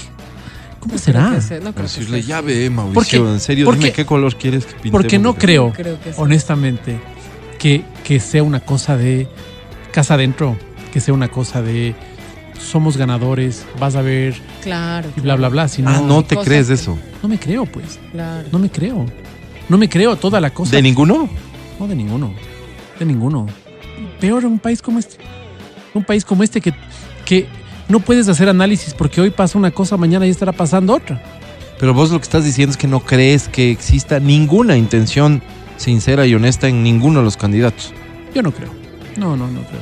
[0.81, 1.39] ¿Cómo será?
[1.63, 4.91] no Decirle, ya ve, Mauricio, en serio, dime qué color quieres que pinte.
[4.91, 5.73] Porque no creo,
[6.17, 6.99] honestamente,
[7.61, 9.29] que, que sea una cosa de
[9.93, 10.57] casa adentro,
[10.93, 11.95] que sea una cosa de
[12.59, 14.41] somos ganadores, vas a ver.
[14.63, 15.09] Claro.
[15.17, 15.69] Y bla, bla, bla.
[15.69, 16.99] Si no, ah, no te crees eso.
[17.23, 17.99] No me creo, pues.
[18.13, 18.49] Claro.
[18.53, 19.07] No me creo.
[19.69, 20.73] No me creo toda la cosa.
[20.77, 21.29] ¿De ninguno?
[21.79, 22.33] No, de ninguno.
[22.99, 23.47] De ninguno.
[24.21, 25.17] Peor un país como este.
[25.95, 26.73] Un país como este que,
[27.25, 27.47] que
[27.89, 31.23] no puedes hacer análisis porque hoy pasa una cosa, mañana ya estará pasando otra.
[31.79, 35.43] Pero vos lo que estás diciendo es que no crees que exista ninguna intención
[35.77, 37.93] sincera y honesta en ninguno de los candidatos.
[38.35, 38.71] Yo no creo.
[39.17, 39.81] No, no, no creo.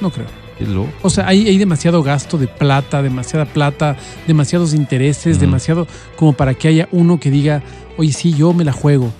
[0.00, 0.26] No creo.
[1.02, 6.54] O sea, hay, hay, demasiado gasto de plata, demasiada plata, demasiados intereses, demasiado como para
[6.54, 7.62] que haya uno que diga,
[7.96, 9.12] oye, sí, yo me la juego.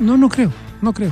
[0.00, 1.10] No, no creo, no creo,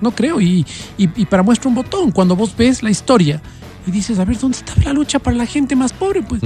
[0.00, 0.40] no creo.
[0.40, 0.66] Y,
[0.98, 3.40] y, para muestra un botón, cuando vos ves la historia
[3.86, 6.22] y dices, a ver, ¿dónde está la lucha para la gente más pobre?
[6.22, 6.40] Pues,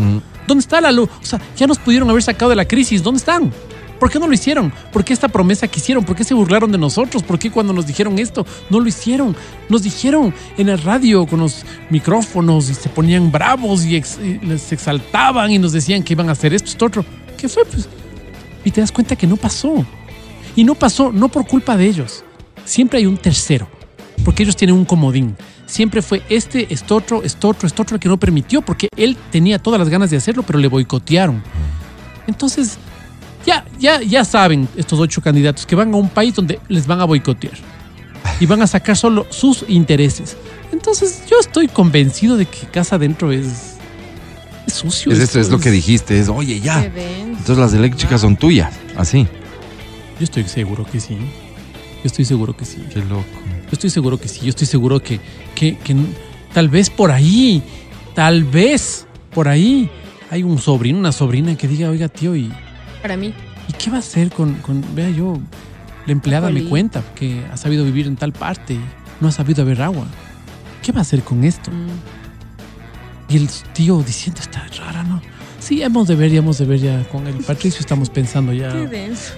[0.47, 1.13] ¿dónde está la lucha?
[1.23, 3.53] O sea, ya nos pudieron haber sacado de la crisis, ¿dónde están?
[3.99, 4.73] ¿Por qué no lo hicieron?
[4.93, 6.05] ¿Por qué esta promesa que hicieron?
[6.05, 7.23] ¿Por qué se burlaron de nosotros?
[7.23, 9.37] ¿Por qué cuando nos dijeron esto no lo hicieron?
[9.69, 14.03] Nos dijeron en el radio con los micrófonos y se ponían bravos y,
[14.43, 17.05] les exaltaban y nos decían que iban a hacer esto, esto, otro.
[17.37, 17.65] ¿Qué fue?
[17.65, 17.89] Pues,
[18.65, 19.85] y te das cuenta que no pasó.
[20.55, 22.25] Y no pasó no por culpa de ellos.
[22.65, 23.69] Siempre hay un tercero,
[24.25, 25.37] porque ellos tienen un comodín.
[25.67, 29.17] Siempre fue este, esto otro, esto otro, esto otro el que no permitió, porque él
[29.31, 31.43] tenía todas las ganas de hacerlo, pero le boicotearon.
[32.27, 32.79] Entonces,
[33.47, 37.01] ya, ya, ya saben estos ocho candidatos que van a un país donde les van
[37.01, 37.55] a boicotear
[38.41, 40.37] y van a sacar solo sus intereses.
[40.73, 43.77] Entonces yo estoy convencido de que casa adentro es,
[44.67, 45.13] sucio.
[45.13, 46.85] Es esto, es, lo que dijiste, es, oye, ya.
[46.85, 49.27] Entonces las eléctricas son tuyas, así.
[50.19, 51.17] Yo estoy seguro que sí.
[51.17, 52.85] Yo estoy seguro que sí.
[52.93, 53.25] Qué loco.
[53.65, 54.41] Yo estoy seguro que sí.
[54.43, 55.21] Yo estoy seguro que,
[55.55, 55.97] que, que
[56.53, 57.63] tal vez por ahí,
[58.15, 59.91] tal vez por ahí
[60.31, 62.53] hay un sobrino, una sobrina que diga, oiga, tío, y
[62.99, 63.35] para mí.
[63.69, 65.39] ¿Y qué va a hacer con, con vea yo,
[66.07, 68.81] la empleada me cuenta que ha sabido vivir en tal parte y
[69.21, 70.07] no ha sabido haber agua?
[70.83, 71.71] ¿Qué va a hacer con esto?
[71.71, 73.33] Mm.
[73.33, 75.21] Y el tío diciendo, está rara, ¿no?
[75.61, 78.73] Sí, hemos de ver, ya hemos de ver ya con el Patricio estamos pensando ya.
[78.73, 79.35] Qué denso.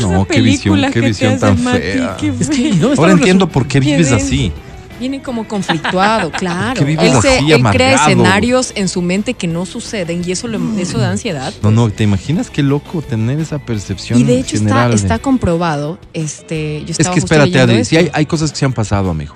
[0.00, 2.16] No, qué visión, qué visión tan fea.
[2.20, 4.52] Es que, Ahora entiendo por qué vives así.
[5.00, 6.86] Viene como conflictuado, claro.
[6.86, 7.40] Él, se,
[7.72, 10.46] crea escenarios en su mente que no suceden y eso,
[10.78, 11.52] eso da ansiedad.
[11.62, 14.20] No, no, ¿te imaginas qué loco tener esa percepción?
[14.20, 15.98] Y de hecho está, está, comprobado.
[16.12, 19.34] Este, yo es que espérate, Adri, sí hay, hay cosas que se han pasado, amigo.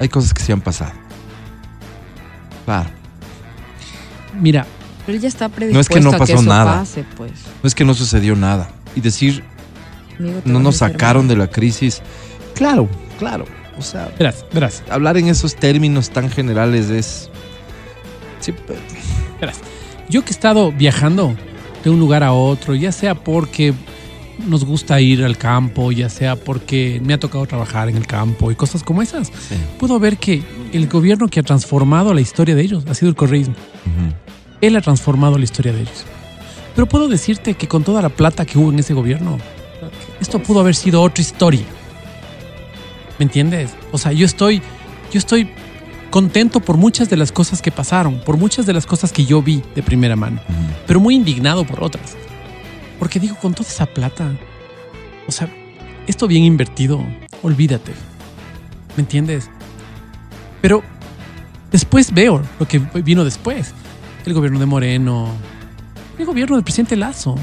[0.00, 0.92] Hay cosas que se han pasado.
[2.64, 2.90] Claro.
[4.40, 4.66] Mira.
[5.06, 6.78] Pero él ya está predispuesto no es que no pasó nada.
[6.80, 7.30] Pase, pues.
[7.62, 8.70] No es que no sucedió nada.
[8.96, 9.44] Y decir,
[10.44, 12.02] no nos sacaron de la crisis.
[12.54, 12.88] Claro,
[13.18, 13.44] Claro,
[13.78, 14.82] o sea, verás, verás.
[14.90, 17.30] hablar en esos términos tan generales es
[18.40, 18.52] Sí,
[20.10, 21.34] yo que he estado viajando
[21.82, 23.72] de un lugar a otro, ya sea porque
[24.46, 28.50] nos gusta ir al campo, ya sea porque me ha tocado trabajar en el campo
[28.50, 29.32] y cosas como esas,
[29.78, 33.16] puedo ver que el gobierno que ha transformado la historia de ellos ha sido el
[33.16, 33.54] correísmo.
[34.60, 36.04] Él ha transformado la historia de ellos.
[36.74, 39.38] Pero puedo decirte que con toda la plata que hubo en ese gobierno,
[40.20, 41.64] esto pudo haber sido otra historia.
[43.18, 43.74] ¿Me entiendes?
[43.92, 44.60] O sea, yo estoy,
[45.12, 45.50] yo estoy
[46.10, 49.42] contento por muchas de las cosas que pasaron, por muchas de las cosas que yo
[49.42, 50.40] vi de primera mano,
[50.86, 52.16] pero muy indignado por otras.
[52.98, 54.30] Porque digo, con toda esa plata,
[55.26, 55.48] o sea,
[56.06, 57.04] esto bien invertido,
[57.42, 57.92] olvídate.
[58.96, 59.50] ¿Me entiendes?
[60.60, 60.82] Pero
[61.72, 63.74] después veo lo que vino después.
[64.24, 65.28] El gobierno de Moreno,
[66.18, 67.34] el gobierno del presidente Lazo.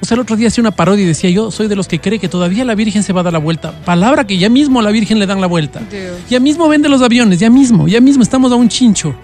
[0.00, 2.00] O sea, el otro día hacía una parodia y decía, yo soy de los que
[2.00, 3.72] cree que todavía la Virgen se va a dar la vuelta.
[3.84, 5.80] Palabra que ya mismo a la Virgen le dan la vuelta.
[6.30, 9.14] Ya mismo vende los aviones, ya mismo, ya mismo estamos a un chincho.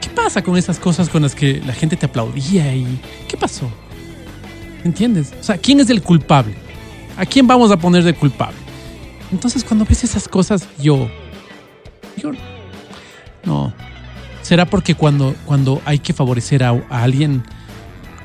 [0.00, 2.86] ¿Qué pasa con esas cosas con las que la gente te aplaudía y
[3.28, 3.70] qué pasó?
[4.82, 5.32] ¿Entiendes?
[5.38, 6.54] O sea, ¿quién es el culpable?
[7.16, 8.56] ¿A quién vamos a poner de culpable?
[9.30, 11.08] Entonces, cuando ves esas cosas, yo,
[12.16, 12.32] yo,
[13.44, 13.72] no.
[14.42, 17.44] ¿Será porque cuando, cuando hay que favorecer a alguien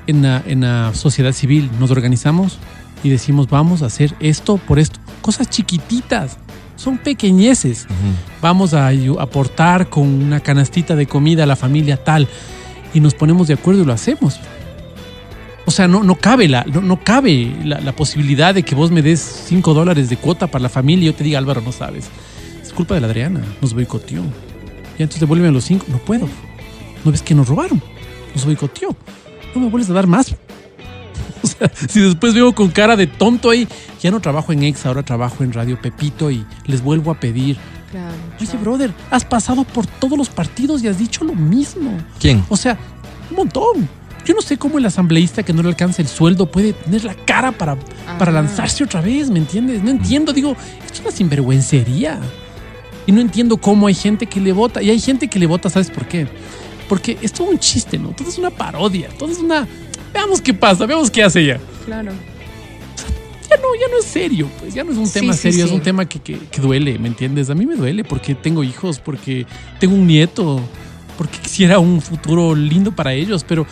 [0.07, 2.57] en la, sociedad civil nos organizamos
[3.03, 4.99] y decimos vamos a hacer esto por esto.
[5.21, 6.37] Cosas chiquititas,
[6.75, 7.87] son pequeñeces.
[8.41, 12.27] Vamos a aportar con una canastita de comida a la familia tal
[12.93, 14.39] y nos ponemos de acuerdo y lo hacemos.
[15.67, 19.19] O sea, no, no cabe, la, no, cabe la, posibilidad de que vos me des
[19.19, 22.07] 5 dólares de cuota para la familia y yo te diga, Álvaro, no sabes.
[22.61, 24.21] Es culpa de la Adriana, nos boicoteó.
[24.97, 25.87] Y entonces devuélveme los 5.
[25.89, 26.29] No puedo.
[27.03, 27.81] ¿No ves que nos robaron?
[28.35, 28.95] Nos boicoteó
[29.55, 30.35] no me vuelves a dar más.
[31.43, 33.67] O sea, si después veo con cara de tonto ahí,
[34.01, 37.57] ya no trabajo en Ex, ahora trabajo en Radio Pepito y les vuelvo a pedir.
[37.91, 41.91] Claro, Oye, brother, has pasado por todos los partidos y has dicho lo mismo.
[42.19, 42.43] ¿Quién?
[42.49, 42.79] O sea,
[43.29, 43.87] un montón.
[44.25, 47.13] Yo no sé cómo el asambleísta que no le alcanza el sueldo puede tener la
[47.13, 47.77] cara para,
[48.17, 49.83] para lanzarse otra vez, ¿me entiendes?
[49.83, 52.19] No entiendo, digo, esto es una sinvergüencería.
[53.05, 54.81] Y no entiendo cómo hay gente que le vota.
[54.81, 56.27] Y hay gente que le vota, ¿sabes por qué?
[56.87, 58.09] Porque es todo un chiste, ¿no?
[58.09, 59.67] Todo es una parodia, todo es una...
[60.13, 61.59] Veamos qué pasa, veamos qué hace ella.
[61.85, 62.11] Claro.
[63.49, 65.81] ya no, ya no es serio, pues ya no es un tema serio, es un
[65.81, 67.49] tema que, que, duele, ¿me entiendes?
[67.49, 69.45] A mí me duele porque tengo hijos, porque
[69.79, 70.61] tengo un nieto,
[71.17, 73.65] porque quisiera un futuro lindo para ellos, pero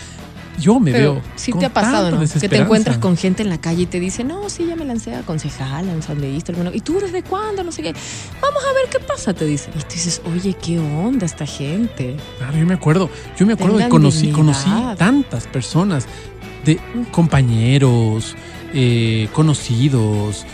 [0.59, 1.21] yo me veo.
[1.35, 2.19] Sí te ha pasado, ¿no?
[2.19, 4.85] Que te encuentras con gente en la calle y te dice, no, sí, ya me
[4.85, 6.71] lancé a concejal, a asambleísta, hermano.
[6.73, 7.63] ¿Y tú desde cuándo?
[7.63, 7.93] No sé qué.
[8.41, 9.69] Vamos a ver qué pasa, te dice.
[9.75, 12.17] Y tú dices, oye, qué onda esta gente.
[12.37, 13.09] Claro, yo me acuerdo.
[13.37, 16.07] Yo me acuerdo que conocí, conocí tantas personas,
[16.65, 16.79] de
[17.11, 18.35] compañeros,
[18.73, 20.45] eh, conocidos,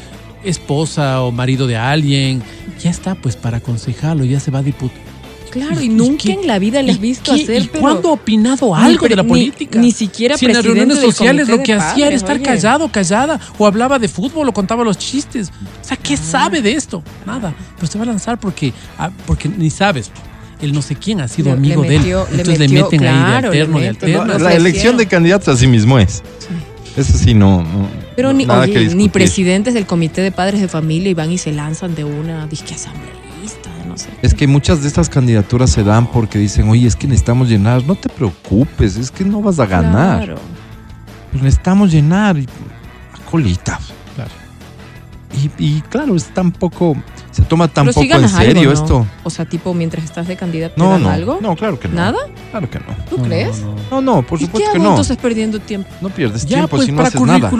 [0.44, 2.42] esposa o marido de alguien.
[2.80, 5.09] Ya está, pues para aconsejarlo, ya se va a diputar
[5.50, 7.64] Claro, y, nunca en la vida le has visto hacer.
[7.64, 9.80] ¿Y cuándo ha opinado algo de la política?
[9.80, 13.66] Ni, siquiera si en las reuniones sociales lo que hacía era estar callado, callada, o
[13.66, 15.50] hablaba de fútbol, o contaba los chistes.
[15.82, 17.04] O sea, ¿qué sabe de esto?
[17.26, 17.54] Nada.
[17.76, 20.12] Pero se va a lanzar porque, ah, porque ni sabes.
[20.62, 22.06] El no sé quién ha sido amigo de él.
[22.32, 24.38] Entonces le, meten ahí de alterno y alterno.
[24.38, 26.22] la elección de candidatos así mismo es.
[26.98, 27.66] Eso sí, no.
[28.16, 31.96] Pero ni, ni presidentes del comité de padres de familia y van y se lanzan
[31.96, 33.19] de una disque asamblea.
[34.22, 37.84] Es que muchas de estas candidaturas se dan porque dicen, oye, es que necesitamos llenar.
[37.86, 40.26] No te preocupes, es que no vas a ganar.
[40.26, 40.42] Claro.
[41.32, 42.38] Pero necesitamos llenar.
[42.38, 43.80] A colita.
[44.16, 44.32] Claro.
[45.58, 46.96] Y, claro, es tan poco.
[47.32, 49.06] Se toma tan poco en serio esto.
[49.24, 51.40] O sea, tipo, mientras estás de candidato, ¿te no, no, algo?
[51.42, 51.96] No, claro que no.
[51.96, 52.18] ¿Nada?
[52.52, 52.96] Claro que no.
[53.10, 53.64] ¿Tú crees?
[53.92, 54.90] No, no, por supuesto que no.
[54.90, 55.90] entonces perdiendo tiempo?
[56.02, 57.52] No pierdes tiempo pues, si no haces nada.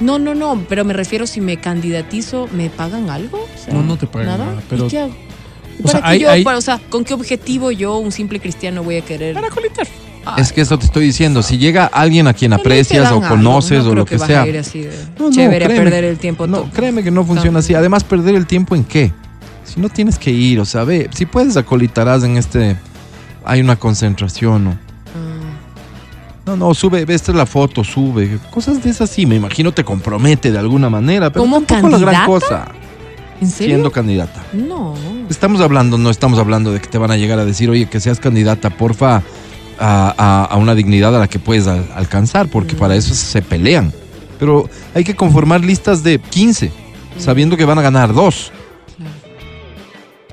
[0.00, 3.46] No, no, no, pero me refiero si me candidatizo, ¿me pagan algo?
[3.72, 4.62] no, no te pagan nada.
[4.68, 4.88] pero...
[4.88, 5.14] qué hago?
[5.82, 9.34] O sea, yo, o sea, ¿con qué objetivo yo, un simple cristiano, voy a querer?
[9.34, 9.86] Para colitar.
[10.36, 11.42] Es que eso te estoy diciendo.
[11.42, 14.46] Si llega alguien a quien aprecias o conoces o lo que, sea.
[15.18, 16.46] no, chévere, perder el tiempo.
[16.46, 17.74] No, créeme que no funciona así.
[17.74, 19.12] Además, perder el tiempo en qué?
[19.64, 22.76] Si no tienes que ir, o sea, ve, si puedes acolitarás en este.
[23.44, 24.70] Hay una concentración, ¿no?
[24.70, 26.46] Ah.
[26.46, 28.38] No, no, sube, esta es la foto, sube.
[28.50, 31.98] Cosas de esas sí, me imagino te compromete de alguna manera, pero ¿Como tampoco la
[31.98, 32.68] gran cosa.
[33.42, 33.74] ¿En serio?
[33.74, 34.44] Siendo candidata.
[34.52, 34.94] No.
[35.28, 37.98] Estamos hablando, no estamos hablando de que te van a llegar a decir, oye, que
[37.98, 39.20] seas candidata, porfa,
[39.80, 43.92] a, una dignidad a la que puedes alcanzar, porque para eso se pelean.
[44.38, 46.70] Pero hay que conformar listas de 15,
[47.18, 48.52] sabiendo que van a ganar dos.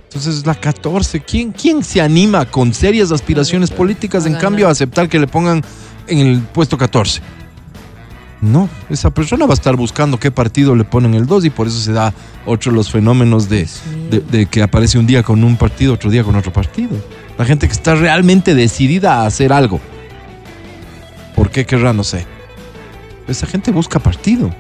[0.04, 1.22] Entonces es la 14.
[1.22, 5.63] ¿Quién, ¿Quién se anima con serias aspiraciones políticas, en cambio, a aceptar que le pongan
[6.06, 7.22] en el puesto 14?
[8.41, 11.67] No, esa persona va a estar buscando qué partido le ponen el 2 y por
[11.67, 12.13] eso se da
[12.45, 13.67] otro los fenómenos de,
[14.49, 16.91] que aparece un día con un partido, otro día con otro partido.
[17.38, 19.80] La gente que está realmente decidida a hacer algo.
[21.36, 21.91] ¿Por qué querrá?
[21.91, 22.25] No sé.
[23.28, 24.54] Esa gente busca partido.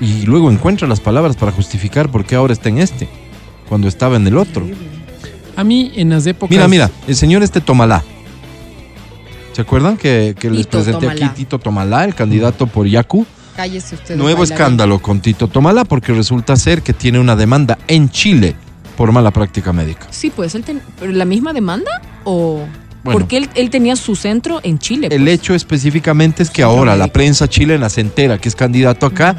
[0.00, 3.08] Y luego encuentra las palabras para justificar por qué ahora está en este,
[3.68, 4.64] cuando estaba en el otro.
[5.56, 6.50] A mí en las épocas...
[6.50, 8.04] Mira, mira, el señor este Tomalá.
[9.58, 13.26] ¿Se acuerdan que, les presenté aquí Tito Tomalá, el candidato por Yacu?
[13.56, 14.14] Cállese usted.
[14.14, 18.54] Nuevo escándalo con Tito Tomalá porque resulta ser que tiene una demanda en Chile
[18.96, 20.06] por mala práctica médica.
[20.10, 21.90] Sí, pues, él ¿la misma demanda
[22.22, 22.64] o...?
[23.02, 25.08] Porque él, él, tenía su centro en Chile.
[25.10, 25.34] El pues.
[25.34, 29.34] hecho específicamente es que ahora la prensa chilena se entera que es candidato acá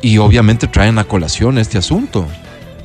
[0.00, 2.28] y obviamente traen a colación este asunto.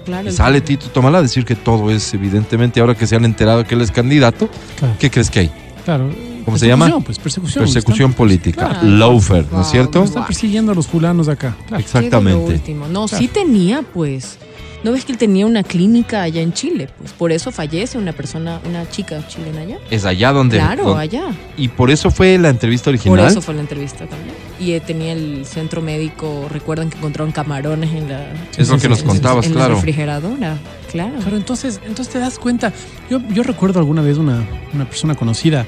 [0.05, 3.63] Claro, sale Tito Tomala a decir que todo es evidentemente ahora que se han enterado
[3.63, 4.49] que él es candidato.
[4.97, 5.51] ¿Qué crees que hay?
[5.85, 6.32] Claro.
[6.45, 6.99] ¿Cómo se llama?
[6.99, 7.63] Pues persecución.
[7.63, 8.81] Persecución política.
[8.83, 10.03] Loafer, ¿no es cierto?
[10.03, 11.55] Están persiguiendo a los fulanos acá.
[11.77, 12.61] Exactamente.
[12.91, 14.37] No, sí tenía, pues.
[14.83, 16.89] ¿No ves que él tenía una clínica allá en Chile?
[16.99, 19.77] Pues por eso fallece una persona, una chica chilena allá.
[19.89, 20.57] Es allá donde.
[20.57, 21.23] Claro, allá.
[21.55, 23.17] Y por eso fue la entrevista original.
[23.17, 24.35] Por eso fue la entrevista también.
[24.59, 28.27] Y tenía el centro médico, recuerdan que encontraron camarones en la.
[28.57, 29.69] Es lo que nos contabas, en claro.
[29.69, 30.57] La refrigeradora,
[30.91, 31.13] claro.
[31.23, 32.73] Pero entonces, entonces te das cuenta.
[33.09, 35.65] Yo, yo recuerdo alguna vez una, una persona conocida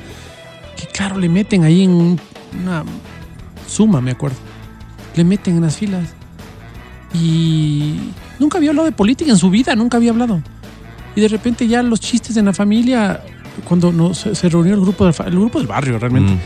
[0.75, 2.19] que, claro, le meten ahí en
[2.61, 2.83] una
[3.67, 4.37] suma, me acuerdo.
[5.15, 6.13] Le meten en las filas.
[7.13, 7.99] Y
[8.39, 10.41] Nunca había hablado de política en su vida, nunca había hablado.
[11.15, 13.21] Y de repente ya los chistes en la familia,
[13.63, 16.39] cuando se, reunió el grupo, del, el grupo del barrio realmente, mm.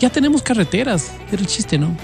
[0.00, 1.96] ya tenemos carreteras, era el chiste, ¿no?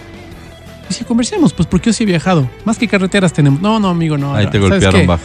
[0.89, 2.49] Y si conversemos, pues porque yo sí he viajado.
[2.65, 3.61] Más que carreteras tenemos.
[3.61, 4.35] No, no, amigo, no.
[4.35, 5.23] Ahí te golpearon bajo.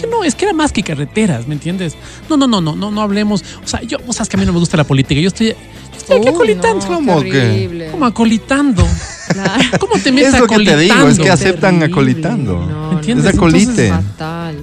[0.00, 1.94] Es que no, es que era más que carreteras, ¿me entiendes?
[2.30, 3.44] No, no, no, no, no, no hablemos.
[3.62, 5.20] O sea, yo, vos sabes que a mí no me gusta la política.
[5.20, 5.54] Yo estoy, yo
[5.98, 6.86] estoy aquí acolitando.
[6.86, 7.88] ¿Cómo que?
[7.90, 8.86] Como acolitando.
[9.78, 12.64] ¿Cómo te metes Es lo que te digo, es que aceptan acolitando.
[12.64, 13.26] No, ¿Entiendes?
[13.26, 13.88] Es acolite.
[13.88, 14.56] Entonces, fatal.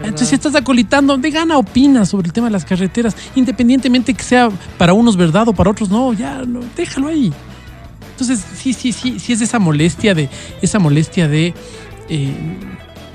[0.00, 4.22] Entonces, si estás acolitando, de gana opina sobre el tema de las carreteras, independientemente que
[4.22, 4.48] sea
[4.78, 7.32] para unos verdad o para otros no, ya, no, déjalo ahí.
[8.12, 10.28] Entonces, sí, sí, sí, sí es esa molestia de,
[10.60, 11.52] esa molestia de,
[12.08, 12.32] eh,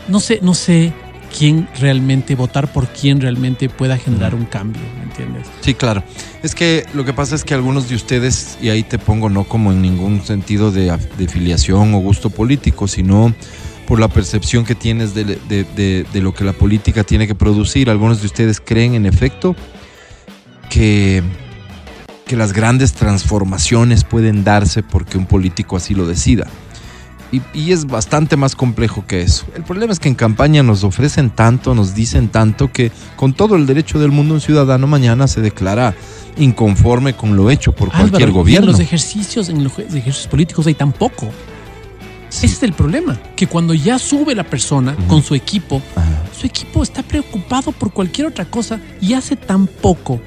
[0.09, 0.91] no sé, no sé
[1.37, 5.47] quién realmente, votar por quién realmente pueda generar un cambio, ¿me entiendes?
[5.61, 6.03] Sí, claro.
[6.41, 9.43] Es que lo que pasa es que algunos de ustedes, y ahí te pongo no
[9.43, 13.33] como en ningún sentido de, de filiación o gusto político, sino
[13.87, 17.89] por la percepción que tienes de, de, de, lo que la política tiene que producir.
[17.89, 19.55] Algunos de ustedes creen, en efecto,
[20.69, 21.23] que,
[22.25, 26.47] que las grandes transformaciones pueden darse porque un político así lo decida.
[27.31, 29.45] Y, es bastante más complejo que eso.
[29.55, 33.55] El problema es que en campaña nos ofrecen tanto, nos dicen tanto, que con todo
[33.55, 35.93] el derecho del mundo un ciudadano mañana se declara
[36.37, 38.67] inconforme con lo hecho por cualquier gobierno.
[38.67, 41.29] en los ejercicios, en los ejercicios políticos hay tan poco.
[42.29, 45.81] Ese es el problema, que cuando ya sube la persona con su equipo,
[46.37, 50.21] su equipo está preocupado por cualquier otra cosa y hace tan poco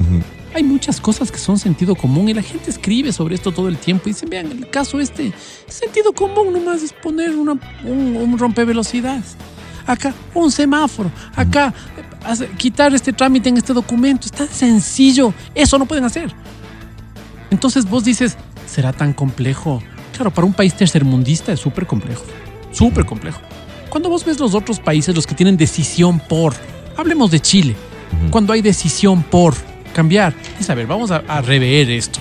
[0.55, 3.79] hay muchas cosas que son sentido común y la gente escribe sobre esto todo el
[3.79, 5.33] tiempo y dicen, vean, el caso este,
[5.69, 7.53] sentido común nomás es poner una,
[7.85, 9.23] un, un rompevelocidad.
[9.87, 11.11] Acá, un semáforo.
[11.35, 11.73] Acá,
[12.57, 14.27] quitar este trámite en este documento.
[14.27, 15.33] Es tan sencillo.
[15.55, 16.33] Eso no pueden hacer.
[17.51, 18.37] Entonces vos dices,
[18.67, 19.83] ¿será tan complejo?
[20.13, 22.25] Claro, para un país tercermundista es súper complejo.
[22.73, 23.41] Súper complejo.
[23.89, 26.55] Cuando vos ves los otros países, los que tienen decisión por,
[26.97, 27.75] hablemos de Chile,
[28.31, 29.55] cuando hay decisión por
[29.93, 30.35] cambiar.
[30.59, 32.19] Es a ver, vamos a, rever esto.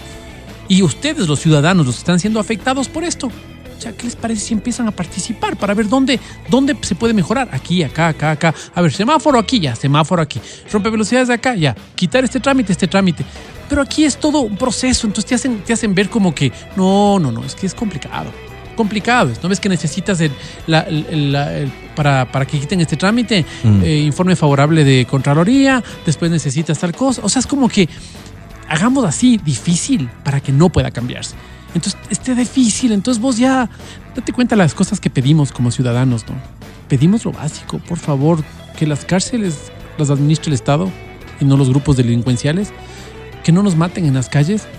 [0.67, 4.15] Y ustedes, los ciudadanos, los que están siendo afectados por esto, o sea, ¿qué les
[4.15, 7.49] parece si empiezan a participar para ver dónde, dónde se puede mejorar?
[7.51, 8.53] Aquí, acá, acá, acá.
[8.75, 10.39] A ver, semáforo aquí, ya, semáforo aquí.
[10.71, 11.75] Rompe velocidades de acá, ya.
[11.95, 13.25] Quitar este trámite, este trámite.
[13.69, 17.19] Pero aquí es todo un proceso, entonces te hacen, te hacen ver como que, no,
[17.19, 18.31] no, no, es que es complicado.
[18.79, 20.31] Complicado, ¿no ves que necesitas el,
[21.97, 23.83] para, para, que quiten este trámite, mm.
[23.83, 27.21] eh, informe favorable de Contraloría, después necesitas tal cosa.
[27.25, 27.89] O sea, es como que
[28.69, 31.35] hagamos así, difícil, para que no pueda cambiarse.
[31.75, 33.69] Entonces, esté difícil, entonces vos ya
[34.15, 36.35] date cuenta las cosas que pedimos como ciudadanos, ¿no?
[36.87, 38.41] Pedimos lo básico, por favor,
[38.77, 40.89] que las cárceles las administre el Estado
[41.41, 42.71] y no los grupos delincuenciales,
[43.43, 44.69] que no nos maten en las calles.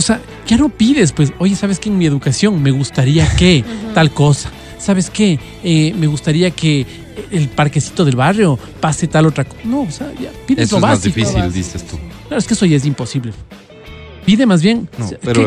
[0.00, 1.90] O sea, ya no pides, pues, oye, ¿sabes qué?
[1.90, 3.62] En mi educación me gustaría que
[3.94, 4.50] tal cosa.
[4.78, 5.38] ¿sabes qué?
[5.62, 6.86] Eh, me gustaría que
[7.30, 9.60] el parquecito del barrio pase tal otra cosa.
[9.64, 11.98] No, o sea, ya pides eso lo es más difícil, dices tú.
[12.28, 13.34] Claro, es que eso ya es imposible.
[14.24, 14.88] Pide más bien.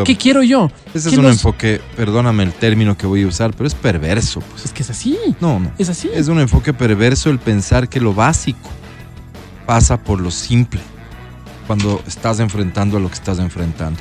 [0.06, 0.70] ¿qué, quiero yo?
[0.94, 4.40] Ese es un enfoque, perdóname el término que voy a usar, pero es perverso.
[4.42, 4.66] Pues.
[4.66, 5.18] Es que es así.
[5.42, 5.72] No, no.
[5.80, 6.12] Es así.
[6.14, 8.70] Es un enfoque perverso el pensar que lo básico
[9.66, 10.80] pasa por lo simple
[11.66, 14.00] cuando estás enfrentando a lo que estás enfrentando.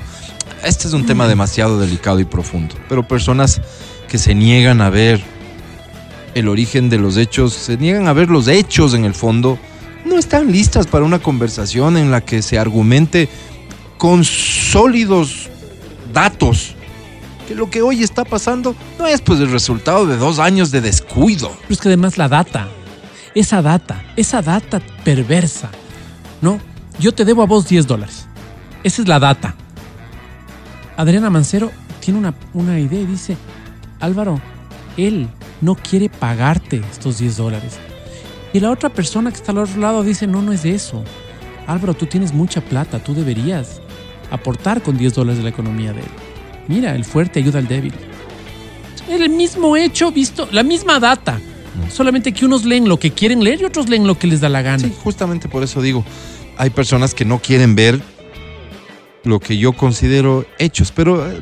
[0.64, 3.60] Este es un tema demasiado delicado y profundo, pero personas
[4.08, 5.20] que se niegan a ver
[6.34, 9.58] el origen de los hechos, se niegan a ver los hechos en el fondo,
[10.04, 13.28] no están listas para una conversación en la que se argumente
[13.98, 15.48] con sólidos
[16.12, 16.74] datos
[17.46, 20.80] que lo que hoy está pasando no es pues el resultado de dos años de
[20.80, 21.50] descuido.
[21.62, 22.68] Pero es que además la data,
[23.34, 25.70] esa data, esa data perversa,
[26.40, 26.60] ¿no?
[26.98, 28.26] Yo te debo a vos 10 dólares.
[28.84, 29.54] Esa es la data.
[30.96, 31.70] Adriana Mancero
[32.00, 33.36] tiene una, una idea y dice,
[34.00, 34.40] Álvaro,
[34.96, 35.28] él
[35.60, 37.78] no quiere pagarte estos 10 dólares.
[38.52, 41.02] Y la otra persona que está al otro lado dice, no, no es de eso.
[41.66, 43.80] Álvaro, tú tienes mucha plata, tú deberías
[44.30, 46.10] aportar con 10 dólares de la economía de él.
[46.68, 47.94] Mira, el fuerte ayuda al débil.
[49.08, 51.38] El mismo hecho visto, la misma data.
[51.38, 51.90] Mm.
[51.90, 54.48] Solamente que unos leen lo que quieren leer y otros leen lo que les da
[54.48, 54.78] la gana.
[54.78, 56.04] Sí, justamente por eso digo,
[56.56, 58.00] hay personas que no quieren ver
[59.24, 61.40] lo que yo considero hechos, pero eh,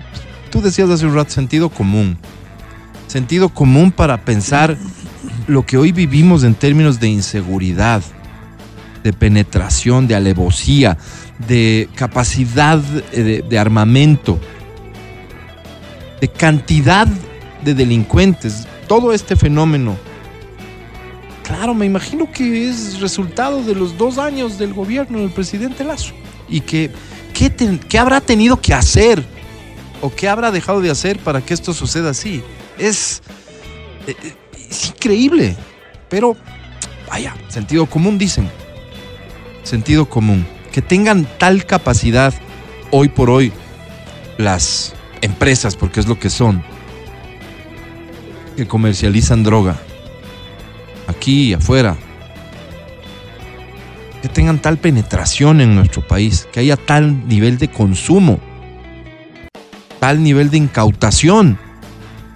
[0.50, 2.18] tú decías hace un rato sentido común.
[3.06, 4.76] Sentido común para pensar
[5.46, 8.02] lo que hoy vivimos en términos de inseguridad,
[9.02, 10.96] de penetración, de alevosía,
[11.46, 14.38] de capacidad de, armamento,
[16.20, 17.08] de cantidad
[17.64, 19.96] de delincuentes, todo este fenómeno.
[21.42, 26.12] Claro, me imagino que es resultado de los dos años del gobierno del presidente Lazo.
[26.48, 26.90] Y que,
[27.88, 29.24] ¿qué, habrá tenido que hacer?
[30.02, 32.42] ¿O qué habrá dejado de hacer para que esto suceda así?
[32.78, 33.22] Es,
[34.06, 34.34] eh, eh,
[34.68, 35.56] es increíble.
[36.08, 36.36] Pero,
[37.08, 38.50] vaya, sentido común dicen.
[39.62, 42.32] Sentido común que tengan tal capacidad
[42.90, 43.52] hoy por hoy
[44.38, 46.62] las empresas, porque es lo que son,
[48.56, 49.76] que comercializan droga,
[51.08, 51.96] aquí y afuera,
[54.22, 58.38] que tengan tal penetración en nuestro país, que haya tal nivel de consumo,
[59.98, 61.58] tal nivel de incautación.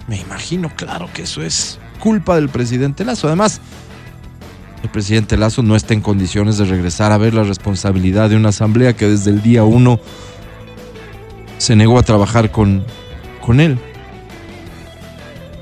[0.07, 3.27] Me imagino, claro, que eso es culpa del presidente Lazo.
[3.27, 3.61] Además,
[4.83, 8.49] el presidente Lazo no está en condiciones de regresar a ver la responsabilidad de una
[8.49, 9.99] asamblea que desde el día uno
[11.57, 12.83] se negó a trabajar con,
[13.41, 13.79] con él.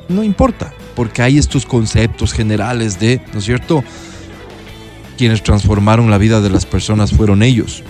[0.09, 3.84] No importa, porque hay estos conceptos generales de, ¿no es cierto?
[5.18, 7.84] Quienes transformaron la vida de las personas fueron ellos.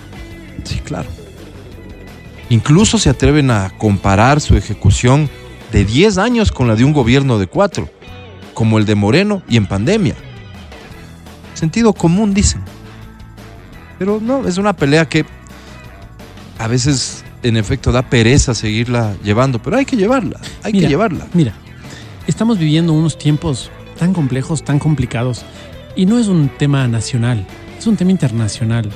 [0.64, 1.10] Sí, claro.
[2.50, 5.30] Incluso se atreven a comparar su ejecución
[5.72, 7.90] de 10 años con la de un gobierno de 4,
[8.54, 10.16] como el de Moreno y en pandemia
[11.64, 12.62] sentido común, dicen.
[13.98, 15.26] Pero no, es una pelea que
[16.58, 21.26] a veces en efecto da pereza seguirla llevando, pero hay que llevarla, hay que llevarla.
[21.34, 21.54] Mira,
[22.28, 25.46] estamos viviendo unos tiempos tan complejos, tan complicados,
[25.96, 27.46] y no es un tema nacional,
[27.78, 28.90] es un tema internacional.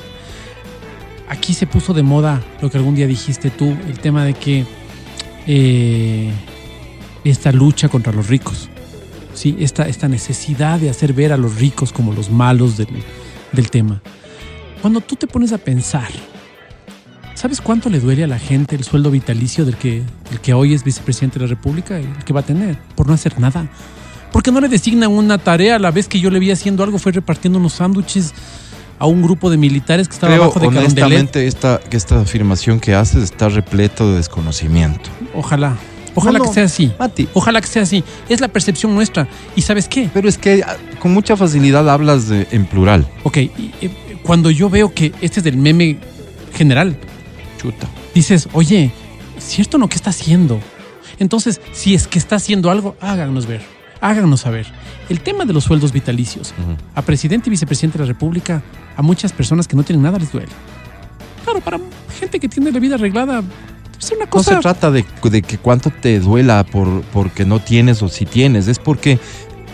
[1.30, 4.66] Aquí se puso de moda lo que algún día dijiste tú, el tema de que
[5.46, 6.32] eh,
[7.24, 8.70] esta lucha contra los ricos.
[9.38, 9.56] ¿sí?
[9.60, 14.02] esta, esta necesidad de hacer ver a los ricos como los malos del, tema.
[14.82, 16.10] Cuando tú te pones a pensar,
[17.36, 20.74] ¿sabes cuánto le duele a la gente el sueldo vitalicio del que, el que hoy
[20.74, 23.70] es vicepresidente de la República el que va a tener por no hacer nada?
[24.32, 27.00] Porque no le designan una tarea a la vez que yo le vi haciendo algo,
[27.00, 28.34] fue repartiendo unos sándwiches
[29.00, 32.96] a un grupo de militares que estaba Creo, abajo de honestamente esta, esta afirmación que
[32.96, 35.10] haces está repleto de desconocimiento.
[35.34, 35.78] Ojalá.
[36.16, 36.92] Ojalá que sea así.
[36.98, 37.30] Mati.
[37.34, 38.04] Ojalá que sea así.
[38.28, 39.28] Es la percepción nuestra.
[39.56, 40.10] ¿Y sabes qué?
[40.12, 43.08] Pero es que ah, con mucha facilidad hablas de, en plural.
[43.24, 43.52] Ok, eh,
[44.24, 45.98] cuando yo veo que este es del meme
[46.56, 46.98] general,
[47.62, 48.92] chuta, dices, oye,
[49.38, 49.90] ¿cierto no?
[49.90, 50.60] ¿Qué está haciendo?
[51.20, 53.62] Entonces, si es que está haciendo algo, háganos ver,
[54.02, 54.68] háganos saber.
[55.10, 56.54] El tema de los sueldos vitalicios,
[56.96, 58.62] a presidente y vicepresidente de la República,
[58.96, 60.52] a muchas personas que no tienen nada les duele.
[61.44, 61.80] Claro, para
[62.20, 63.42] gente que tiene la vida arreglada,
[64.34, 65.04] no se trata de,
[65.42, 69.20] que cuánto te duela por porque no tienes o si tienes, es porque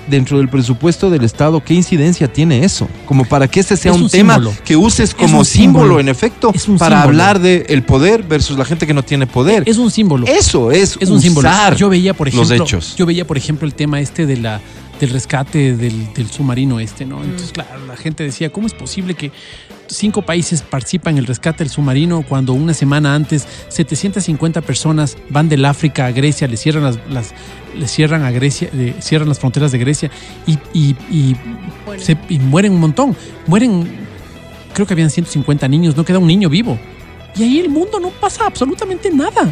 [0.08, 2.88] dentro del presupuesto del Estado, ¿qué incidencia tiene eso?
[3.06, 7.40] Como para que este sea un, tema que uses como símbolo, en efecto, para hablar
[7.40, 9.64] de el poder versus la gente que no tiene poder.
[9.66, 10.28] Es un símbolo.
[10.28, 11.50] Eso es, es un símbolo.
[11.78, 12.96] Yo veía, por ejemplo, los hechos.
[12.96, 14.62] Yo veía, por ejemplo, el tema este de la
[15.00, 17.22] del rescate del, submarino este, ¿no?
[17.24, 17.54] Entonces, mm.
[17.54, 19.32] claro, la gente decía, ¿cómo es posible que
[19.88, 25.50] cinco países participan en el rescate del submarino cuando una semana antes 750 personas van
[25.50, 27.34] del África a Grecia, le cierran las,
[27.76, 28.70] le cierran a Grecia,
[29.00, 30.12] cierran las fronteras de Grecia
[30.46, 31.36] y, y,
[31.98, 33.16] Se, y mueren un montón.
[33.48, 33.88] Mueren,
[34.74, 36.80] creo que habían 150 niños, no queda un niño vivo.
[37.36, 39.52] Y ahí el mundo no pasa absolutamente nada.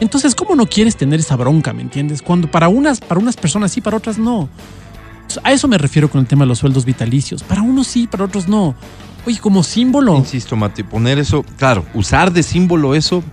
[0.00, 2.22] Entonces, ¿cómo no quieres tener esa bronca, me entiendes?
[2.22, 4.48] Cuando para unas, para unas personas sí, para otras no.
[5.42, 7.42] A eso me refiero con el tema de los sueldos vitalicios.
[7.42, 8.74] Para unos sí, para otros no.
[9.26, 10.16] Oye, como símbolo.
[10.16, 13.24] Insisto, Mati, poner eso, claro, usar de símbolo eso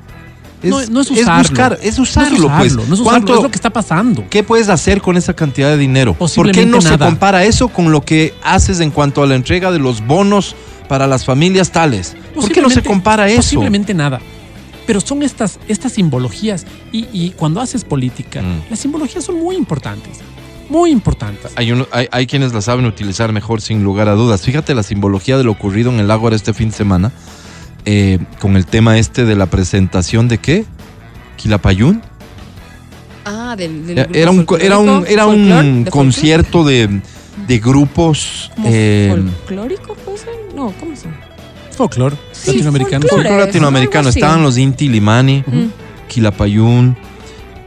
[0.63, 1.41] Es, no, es usarlo.
[1.41, 2.75] Es buscar, es usarlo, pues.
[2.75, 4.25] No es usarlo, es lo que está pasando.
[4.29, 6.13] ¿Qué puedes hacer con esa cantidad de dinero?
[6.13, 9.71] ¿Por qué no se compara eso con lo que haces en cuanto a la entrega
[9.71, 10.55] de los bonos
[10.87, 12.15] para las familias tales?
[12.33, 13.37] ¿Por qué no se compara eso?
[13.37, 14.19] Posiblemente nada.
[14.87, 18.69] Pero son estas, estas simbologías y, cuando haces política, mm.
[18.69, 20.19] las simbologías son muy importantes.
[20.69, 21.51] Muy importantes.
[21.55, 21.71] Hay,
[22.09, 24.41] hay, quienes la saben utilizar mejor sin lugar a dudas.
[24.41, 27.11] Fíjate la simbología de lo ocurrido en el Ágora este fin de semana
[27.85, 30.65] eh, con el tema este de la presentación de qué?
[31.37, 32.01] ¿Quilapayún?
[33.25, 37.01] Ah, del, era, un, era un, era un concierto de,
[37.47, 38.51] de grupos.
[38.65, 39.13] Eh,
[39.47, 40.33] ¿Folclórico puede ser?
[40.55, 41.17] No, ¿cómo se llama?
[41.71, 42.15] Folclore
[42.45, 43.07] latinoamericano.
[43.07, 44.09] Folclore latinoamericano.
[44.09, 45.43] Estaban los Inti Limani,
[46.07, 46.95] Quilapayún,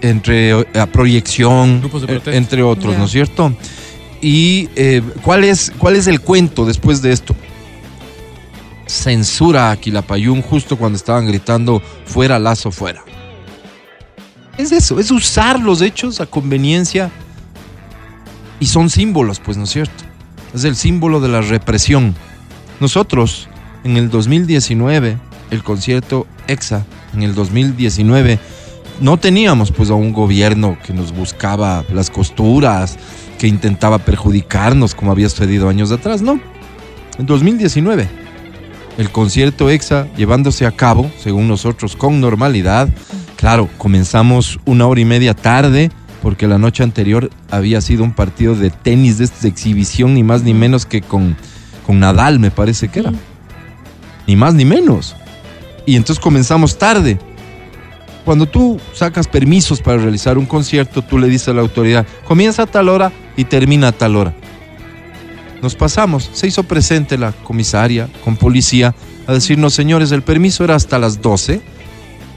[0.01, 3.53] entre eh, Proyección, eh, entre otros, ¿no es cierto?
[4.21, 7.35] ¿Y eh, ¿cuál, es, cuál es el cuento después de esto?
[8.87, 13.03] Censura a Quilapayún justo cuando estaban gritando fuera Lazo, fuera.
[14.57, 17.11] Es eso, es usar los hechos a conveniencia
[18.59, 20.05] y son símbolos, pues, ¿no es cierto?
[20.55, 22.15] Es el símbolo de la represión.
[22.81, 23.49] Nosotros,
[23.85, 25.19] en el 2019,
[25.51, 28.39] el concierto EXA, en el 2019,
[29.01, 32.97] no teníamos pues a un gobierno que nos buscaba las costuras,
[33.39, 36.41] que intentaba perjudicarnos como había sucedido años atrás, no.
[37.19, 38.09] En 2019,
[38.99, 42.89] el concierto EXA llevándose a cabo, según nosotros, con normalidad.
[43.37, 45.91] Claro, comenzamos una hora y media tarde,
[46.23, 50.55] porque la noche anterior había sido un partido de tenis de, exhibición, ni más ni
[50.55, 51.37] menos que con,
[51.87, 53.13] con Nadal, me parece que era
[54.27, 55.17] ni más ni menos.
[55.87, 57.19] Y entonces comenzamos tarde.
[58.25, 62.63] Cuando tú sacas permisos para realizar un concierto, tú le dices a la autoridad, comienza
[62.63, 64.35] a tal hora y termina a tal hora.
[65.63, 68.95] Nos pasamos, se hizo presente la comisaria con policía
[69.27, 71.61] a decirnos, señores, el permiso era hasta las 12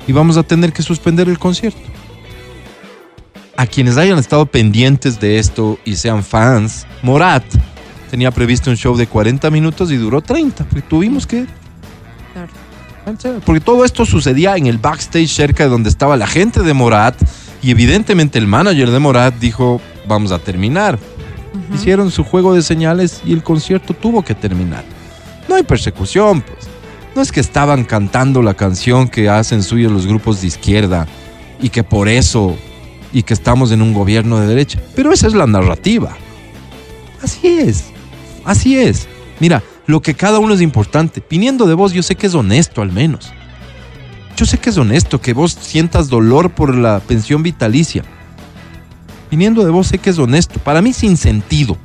[0.07, 1.80] y vamos a tener que suspender el concierto.
[3.57, 7.43] A quienes hayan estado pendientes de esto y sean fans, Morat
[8.09, 11.45] tenía previsto un show de 40 minutos y duró 30, porque tuvimos que
[13.45, 17.15] porque todo esto sucedía en el backstage cerca de donde estaba la gente de Morat
[17.61, 20.99] y evidentemente el manager de Morat dijo, vamos a terminar.
[21.74, 24.84] Hicieron su juego de señales y el concierto tuvo que terminar.
[25.47, 26.67] No hay persecución, pues.
[27.15, 31.07] No es que estaban cantando la canción que hacen suyos los grupos de izquierda
[31.61, 32.55] y que por eso
[33.11, 34.80] y que estamos en un gobierno de derecha.
[34.95, 36.15] Pero esa es la narrativa.
[37.22, 37.86] Así es.
[38.45, 39.07] Así es.
[39.39, 41.24] Mira, lo que cada uno es importante.
[41.28, 43.32] Viniendo de vos, yo sé que es honesto al menos.
[44.38, 48.03] Yo sé que es honesto que vos sientas dolor por la pensión vitalicia.
[49.30, 50.59] Viniendo de vos, sé que es honesto.
[50.59, 51.77] Para mí sin sentido.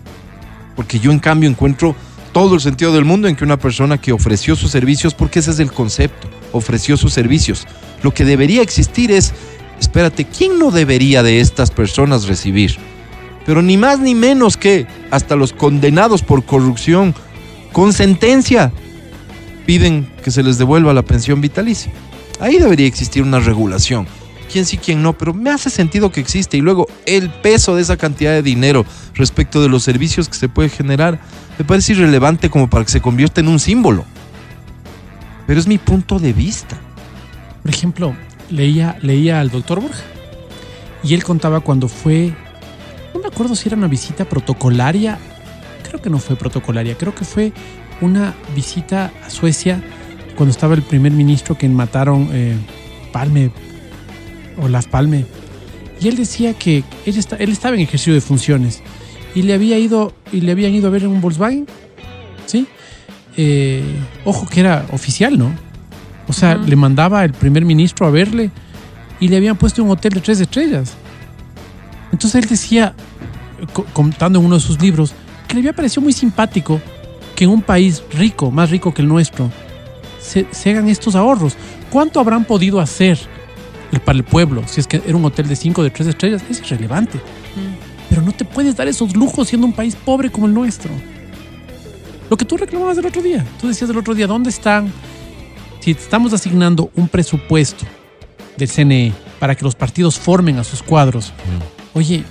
[0.76, 1.95] Porque yo en cambio encuentro
[2.32, 5.53] todo el sentido del mundo en que una persona que ofreció sus servicios, porque ese
[5.53, 7.66] es el concepto, ofreció sus servicios.
[8.03, 9.32] Lo que debería existir es,
[9.78, 12.76] espérate, ¿quién no debería de estas personas recibir?
[13.47, 17.14] Pero ni más ni menos que hasta los condenados por corrupción
[17.72, 18.72] con sentencia
[19.64, 21.92] piden que se les devuelva la pensión vitalicia.
[22.40, 24.07] Ahí debería existir una regulación.
[24.55, 26.57] Quién sí, quién no, pero me hace sentido que existe.
[26.57, 30.48] Y luego el peso de esa cantidad de dinero respecto de los servicios que se
[30.48, 31.18] puede generar
[31.59, 34.05] me parece irrelevante como para que se convierta en un símbolo.
[35.48, 36.78] Pero es mi punto de vista.
[37.62, 38.14] Por ejemplo,
[38.48, 40.05] leía, leía al doctor Borja
[41.02, 42.32] y él contaba cuando fue,
[43.12, 45.18] no me acuerdo si era una visita protocolaria
[45.82, 47.52] creo que no fue protocolaria, creo que fue
[48.00, 49.82] una visita a Suecia
[50.36, 52.57] cuando estaba el primer ministro que mataron eh,
[53.12, 53.50] Palme
[54.61, 55.26] o Las Palme.
[56.00, 58.82] Y él decía que él, él, estaba en ejercicio de funciones
[59.34, 61.66] y le había ido y le habían ido a ver en un Volkswagen,
[62.46, 62.66] ¿sí?
[63.36, 63.82] Eh,
[64.24, 65.52] ojo que era oficial, ¿no?
[66.28, 68.50] O sea, le mandaba el primer ministro a verle
[69.20, 70.94] y le habían puesto un hotel de tres estrellas.
[72.12, 72.94] Entonces él decía,
[73.92, 75.12] contando en uno de sus libros,
[75.48, 76.80] que le había parecido muy simpático
[77.34, 79.50] que en un país rico, más rico que el nuestro,
[80.20, 81.57] se, hagan estos ahorros.
[81.90, 83.18] ¿Cuánto habrán podido hacer
[84.01, 84.62] para el pueblo?
[84.66, 87.18] Si es que era un hotel de cinco, de tres estrellas, es irrelevante.
[87.18, 88.09] Mm.
[88.09, 90.90] Pero no te puedes dar esos lujos siendo un país pobre como el nuestro.
[92.30, 94.92] Lo que tú reclamabas el otro día, tú decías el otro día, ¿dónde están?
[95.80, 97.84] Si estamos asignando un presupuesto
[98.57, 101.99] del CNE para que los partidos formen a sus cuadros, mm.
[101.99, 102.24] oye,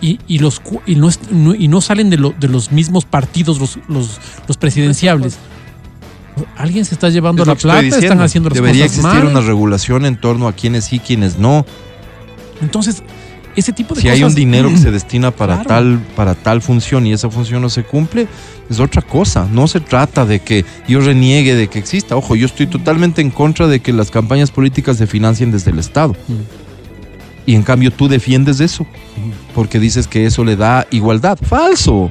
[0.00, 1.08] y, los, y, no,
[1.54, 5.38] y no salen de, de los mismos partidos los, los, los presidenciables.
[6.56, 10.48] Alguien se está llevando la plata, están haciendo las Debería existir una regulación en torno
[10.48, 11.64] a quiénes sí, quiénes no.
[12.60, 13.02] Entonces,
[13.56, 17.06] ese tipo de si hay un dinero que se destina para tal para tal función
[17.06, 18.26] y esa función no se cumple,
[18.68, 19.46] es otra cosa.
[19.50, 22.16] No se trata de que yo reniegue de que exista.
[22.16, 25.78] Ojo, yo estoy totalmente en contra de que las campañas políticas se financien desde el
[25.78, 26.16] Estado.
[27.46, 28.86] Y en cambio tú defiendes eso,
[29.54, 31.38] porque dices que eso le da igualdad.
[31.40, 32.10] Falso.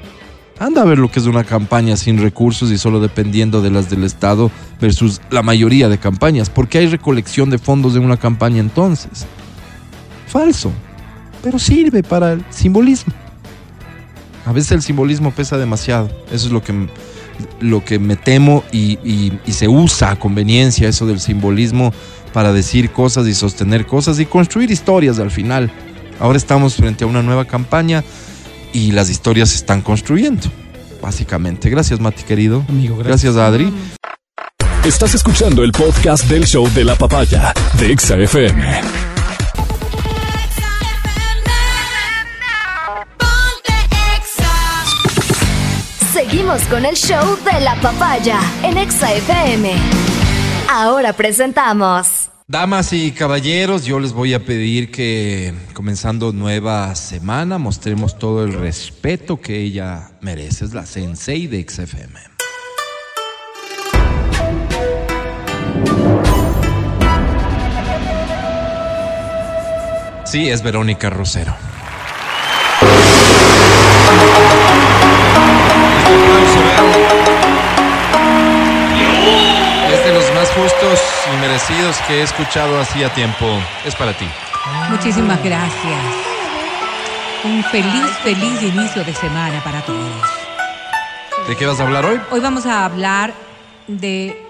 [0.60, 3.89] Anda a ver lo que es una campaña sin recursos y solo dependiendo de las
[3.89, 6.49] del Estado versus la mayoría de campañas.
[6.49, 9.26] ¿Por qué hay recolección de fondos en una campaña entonces?
[10.28, 10.72] Falso.
[11.41, 13.14] Pero sirve para el simbolismo.
[14.45, 16.10] A veces el simbolismo pesa demasiado.
[16.32, 16.88] Eso es lo que,
[17.60, 21.93] lo que me temo y, y se usa a conveniencia eso del simbolismo
[22.32, 25.72] para decir cosas y sostener cosas y construir historias al final.
[26.20, 28.04] Ahora estamos frente a una nueva campaña
[28.74, 30.43] y las historias se están construyendo,
[31.01, 31.69] básicamente.
[31.69, 32.65] Gracias, Mati, querido.
[32.67, 33.38] Amigo, gracias.
[33.38, 33.71] Adri.
[34.84, 38.82] Estás escuchando el podcast del show de la papaya de XFM.
[46.11, 49.74] Seguimos con el show de la papaya en XFM.
[50.69, 52.22] Ahora presentamos.
[52.48, 58.52] Damas y caballeros, yo les voy a pedir que comenzando nueva semana mostremos todo el
[58.52, 60.66] respeto que ella merece.
[60.66, 62.20] Es la sensei de XFM.
[70.26, 71.56] Sí, es Verónica Rosero.
[80.56, 81.00] Justos
[81.32, 83.46] y merecidos que he escuchado hacía tiempo.
[83.86, 84.26] Es para ti.
[84.89, 86.00] Muchísimas gracias.
[87.44, 90.12] Un feliz, feliz inicio de semana para todos.
[91.48, 92.20] ¿De qué vas a hablar hoy?
[92.32, 93.34] Hoy vamos a hablar
[93.88, 94.48] de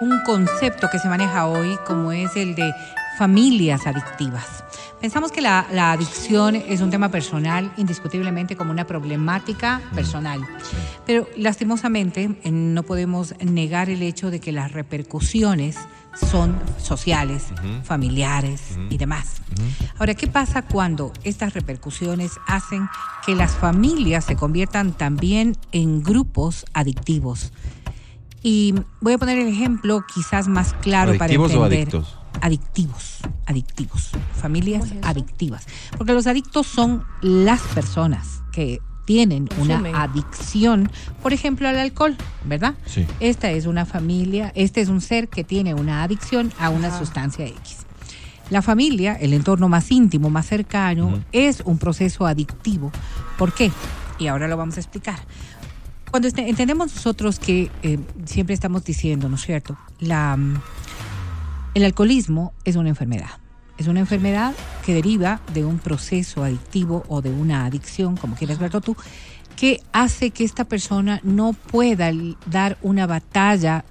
[0.00, 2.74] un concepto que se maneja hoy como es el de
[3.18, 4.61] familias adictivas.
[5.02, 10.40] Pensamos que la, adicción es un tema personal, indiscutiblemente como una problemática personal.
[11.04, 15.76] Pero lastimosamente no podemos negar el hecho de que las repercusiones
[16.14, 17.46] son sociales,
[17.82, 19.42] familiares y demás.
[19.98, 22.88] Ahora, ¿qué pasa cuando estas repercusiones hacen
[23.26, 27.52] que las familias se conviertan también en grupos adictivos?
[28.40, 31.58] Y voy a poner el ejemplo quizás más claro para entender.
[31.58, 32.21] O adictos?
[32.40, 35.66] Adictivos, adictivos, familias adictivas.
[35.96, 40.90] Porque los adictos son las personas que tienen una adicción,
[41.22, 42.74] por ejemplo, al alcohol, ¿verdad?
[42.86, 43.06] Sí.
[43.20, 47.46] Esta es una familia, este es un ser que tiene una adicción a una sustancia
[47.46, 47.78] X.
[48.50, 52.92] La familia, el entorno más íntimo, más cercano, es un proceso adictivo.
[53.38, 53.72] ¿Por qué?
[54.18, 55.18] Y ahora lo vamos a explicar.
[56.10, 59.78] Cuando este, entendemos nosotros que eh, siempre estamos diciendo, ¿no es cierto?
[60.00, 60.36] La
[61.74, 63.30] el alcoholismo es una enfermedad.
[63.78, 64.54] Es una enfermedad
[64.84, 68.96] que deriva de un proceso adictivo o de una adicción, como quieras verlo tú,
[69.56, 72.10] que hace que esta persona no pueda
[72.46, 73.84] dar una batalla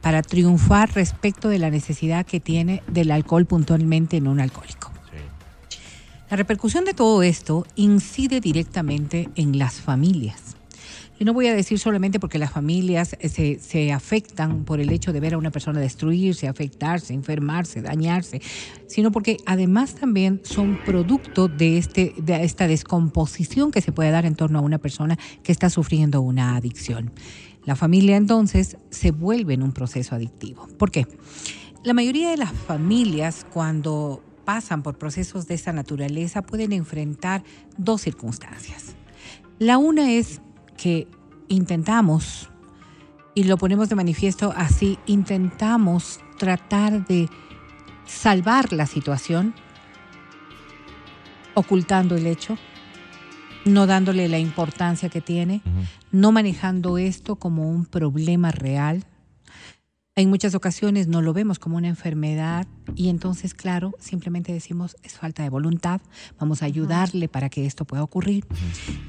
[0.00, 4.90] para triunfar respecto de la necesidad que tiene del alcohol puntualmente en un alcohólico.
[6.30, 10.56] La repercusión de todo esto incide directamente en las familias.
[11.22, 15.12] Y no voy a decir solamente porque las familias se, se, afectan por el hecho
[15.12, 18.42] de ver a una persona destruirse, afectarse, enfermarse, dañarse,
[18.88, 24.26] sino porque además también son producto de, este, de esta descomposición que se puede dar
[24.26, 27.12] en torno a una persona que está sufriendo una adicción.
[27.64, 30.66] La familia entonces se vuelve en un proceso adictivo.
[30.76, 31.06] ¿Por qué?
[31.84, 37.44] La mayoría de las familias cuando pasan por procesos de esta naturaleza pueden enfrentar
[37.78, 38.96] dos circunstancias.
[39.60, 40.40] La una es
[40.82, 41.06] que
[41.48, 42.50] intentamos,
[43.34, 47.28] y lo ponemos de manifiesto así, intentamos tratar de
[48.04, 49.54] salvar la situación,
[51.54, 52.58] ocultando el hecho,
[53.64, 55.62] no dándole la importancia que tiene,
[56.10, 59.04] no manejando esto como un problema real,
[60.14, 65.14] en muchas ocasiones no lo vemos como una enfermedad y entonces, claro, simplemente decimos es
[65.14, 66.02] falta de voluntad,
[66.38, 68.44] vamos a ayudarle para que esto pueda ocurrir.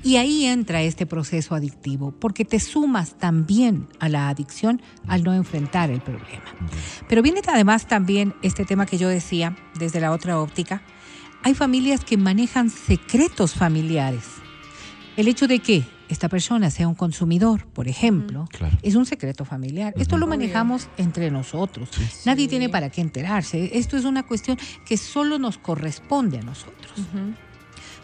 [0.01, 5.33] Y ahí entra este proceso adictivo, porque te sumas también a la adicción al no
[5.33, 6.45] enfrentar el problema.
[7.09, 10.83] Pero viene además también este tema que yo decía desde la otra óptica.
[11.43, 14.23] Hay familias que manejan secretos familiares.
[15.17, 18.47] El hecho de que esta persona sea un consumidor, por ejemplo,
[18.81, 19.93] es un secreto familiar.
[19.97, 21.89] Esto lo manejamos entre nosotros.
[22.25, 23.77] Nadie tiene para qué enterarse.
[23.77, 26.93] Esto es una cuestión que solo nos corresponde a nosotros.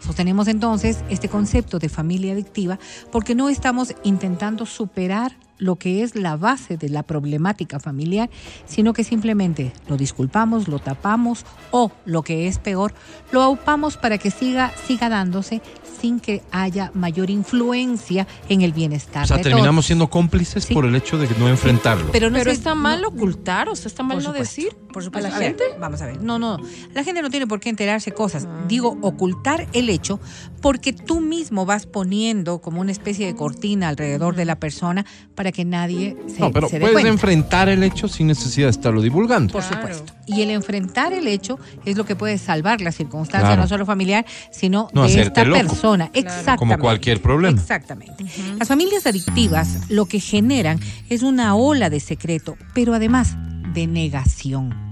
[0.00, 2.78] Sostenemos entonces este concepto de familia adictiva
[3.12, 8.30] porque no estamos intentando superar lo que es la base de la problemática familiar,
[8.64, 12.94] sino que simplemente lo disculpamos, lo tapamos o, lo que es peor,
[13.30, 15.60] lo aupamos para que siga, siga dándose
[16.00, 19.24] sin que haya mayor influencia en el bienestar.
[19.24, 22.10] O sea, terminamos siendo cómplices por el hecho de no enfrentarlo.
[22.12, 24.76] Pero no está mal ocultar, o sea, está mal no decir.
[24.92, 25.28] Por supuesto.
[25.28, 25.62] A la gente.
[25.78, 26.20] vamos a ver.
[26.20, 26.58] No, no.
[26.94, 28.46] La gente no tiene por qué enterarse cosas.
[28.48, 28.64] Ah.
[28.66, 30.18] Digo, ocultar el hecho
[30.60, 35.52] porque tú mismo vas poniendo como una especie de cortina alrededor de la persona para
[35.52, 39.52] que nadie se No, pero puedes enfrentar el hecho sin necesidad de estarlo divulgando.
[39.52, 40.12] Por supuesto.
[40.26, 44.26] Y el enfrentar el hecho es lo que puede salvar la circunstancia, no solo familiar,
[44.50, 45.89] sino de esta persona.
[46.12, 46.58] Exactamente.
[46.58, 47.60] Como cualquier problema.
[47.60, 48.24] Exactamente.
[48.58, 53.36] Las familias adictivas lo que generan es una ola de secreto, pero además
[53.74, 54.89] de negación.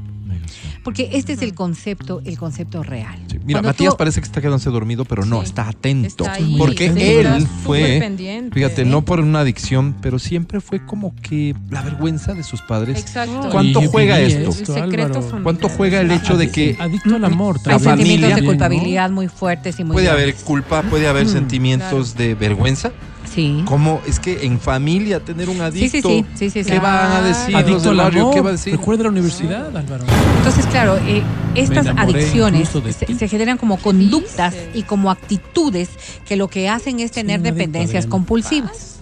[0.84, 3.18] Porque este es el concepto, el concepto real.
[3.44, 6.24] Mira, Matías parece que está quedándose dormido, pero no, está atento.
[6.56, 8.00] porque él fue,
[8.52, 12.98] fíjate, no por una adicción, pero siempre fue como que la vergüenza de sus padres.
[12.98, 13.48] Exacto.
[13.50, 14.50] ¿Cuánto juega esto?
[15.42, 19.78] ¿Cuánto juega el hecho de que adicto al amor, hay sentimientos de culpabilidad muy fuertes
[19.80, 22.92] y muy puede haber culpa, puede haber sentimientos de vergüenza?
[23.38, 23.62] Sí.
[23.66, 26.08] ¿Cómo es que en familia tener un adicto?
[26.08, 26.64] Sí, sí, sí.
[26.64, 28.72] ¿Qué van a decir adicto al amor, ¿Qué va a decir?
[28.72, 30.04] Recuerda la universidad, Álvaro.
[30.38, 31.22] Entonces, claro, eh,
[31.54, 32.68] estas adicciones
[33.16, 35.88] se, generan como conductas y como actitudes
[36.26, 38.98] que lo que hacen es tener dependencias compulsivas.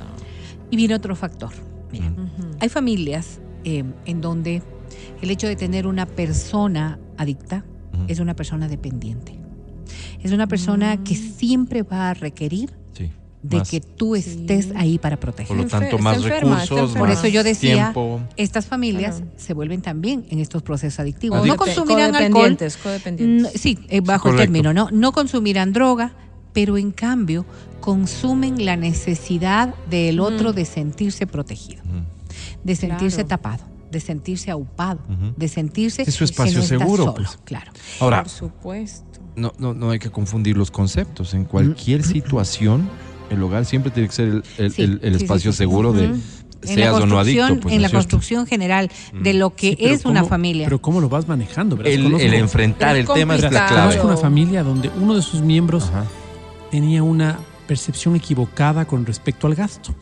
[0.71, 1.53] Y viene otro factor.
[1.91, 2.13] Mira,
[2.61, 4.63] hay familias eh, en donde
[5.23, 7.65] el hecho de tener una persona adicta
[8.07, 9.41] es una persona dependiente.
[10.23, 11.33] Es una persona que mm.
[11.39, 12.85] siempre va a requerir
[13.43, 15.49] de que tú estés ahí para proteger.
[15.49, 17.95] Por lo tanto, más recursos, Por eso yo decía,
[18.37, 21.47] estas familias se vuelven también en estos procesos adictivos.
[21.47, 22.57] No consumirán alcohol.
[23.55, 24.89] sí, eh, bajo el término, ¿no?
[24.91, 26.13] No consumirán droga,
[26.53, 27.45] pero en cambio
[27.81, 31.83] consumen la necesidad del otro de sentirse protegido,
[32.65, 35.01] de sentirse tapado de sentirse aupado,
[35.37, 37.39] de sentirse es su espacio seguro, pues.
[37.45, 37.71] claro.
[38.01, 39.21] Ahora, por supuesto.
[39.37, 41.35] No, no, no hay que confundir los conceptos.
[41.35, 42.89] En cualquier situación
[43.31, 46.15] el hogar siempre tiene que ser el, espacio seguro de
[46.63, 47.61] seas o no adicto.
[47.61, 50.67] Pues, en la construcción general de lo que es una familia.
[50.67, 51.83] Pero cómo lo vas manejando.
[51.85, 53.69] El, enfrentar el, tema es la clave.
[53.69, 55.91] Conozco una familia donde uno de sus miembros
[56.71, 59.95] tenía una percepción equivocada con respecto al gasto.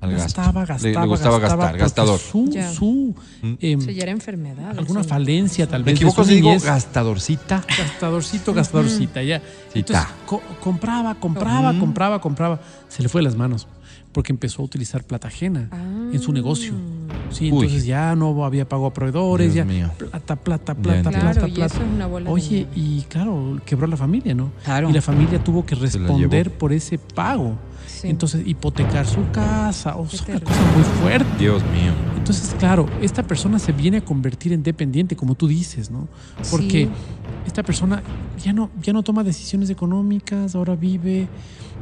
[0.00, 2.18] Al gastaba, gastaba, le, gustaba gastar, gastador.
[2.18, 3.14] Su, su
[3.60, 4.78] eh, ya era enfermedad.
[4.78, 5.94] Alguna falencia tal vez.
[5.94, 7.62] Me equivoco si digo gastadorcita.
[7.68, 9.42] Gastadorcito, gastadorcita, ya.
[9.74, 10.06] Entonces,
[10.60, 12.60] compraba, compraba, compraba, compraba.
[12.88, 13.66] Se le fue de las manos
[14.12, 15.68] porque empezó a utilizar plata ajena
[16.12, 16.74] en su negocio.
[17.30, 22.08] Sí, entonces ya no había pago a proveedores, ya plata, plata, plata, plata, plata.
[22.26, 24.50] Oye, y claro, quebró la familia, ¿no?
[24.64, 24.90] Claro.
[24.90, 27.56] Y la familia tuvo que responder por ese pago.
[28.04, 31.26] Entonces, hipotecar su casa, o sea, una cosa muy fuerte.
[31.38, 31.92] Dios mío.
[32.16, 36.08] Entonces, claro, esta persona se viene a convertir en dependiente, como tú dices, ¿no?
[36.50, 36.88] Porque
[37.46, 38.02] esta persona
[38.42, 41.28] ya no, ya no toma decisiones económicas, ahora vive.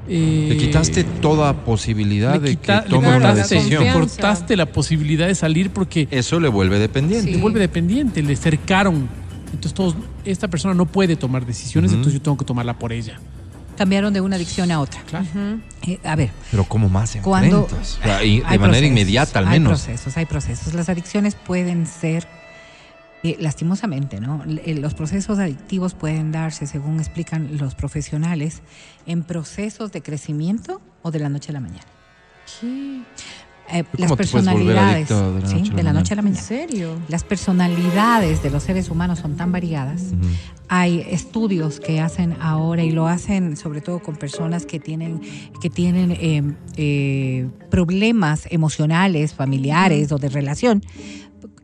[0.09, 3.85] Eh, le quitaste toda posibilidad de que tome una decisión.
[3.85, 6.09] Le cortaste la posibilidad de salir porque.
[6.11, 7.31] Eso le vuelve dependiente.
[7.31, 9.09] Le vuelve dependiente, le cercaron.
[9.47, 13.19] Entonces, todos, esta persona no puede tomar decisiones, entonces yo tengo que tomarla por ella
[13.79, 15.01] cambiaron de una adicción a otra.
[15.03, 15.24] Claro.
[15.87, 16.31] Eh, a ver.
[16.51, 17.68] Pero ¿cómo más cuando
[18.03, 19.87] de manera inmediata al menos.
[19.87, 20.74] Hay procesos, hay procesos.
[20.74, 22.26] Las adicciones pueden ser,
[23.22, 24.43] eh, lastimosamente, ¿no?
[24.47, 28.62] Eh, los procesos adictivos pueden darse, según explican los profesionales,
[29.07, 31.87] en procesos de crecimiento o de la noche a la mañana.
[32.61, 33.03] ¿Qué?
[33.71, 36.39] Eh, las personalidades de la, noche, a la mañana.
[36.39, 36.99] ¿En serio?
[37.09, 40.14] Las personalidades de los seres humanos son tan variadas.
[40.69, 45.21] Hay estudios que hacen ahora y lo hacen sobre todo con personas que tienen
[45.61, 46.43] que tienen eh,
[46.77, 50.83] eh, problemas emocionales, familiares o de relación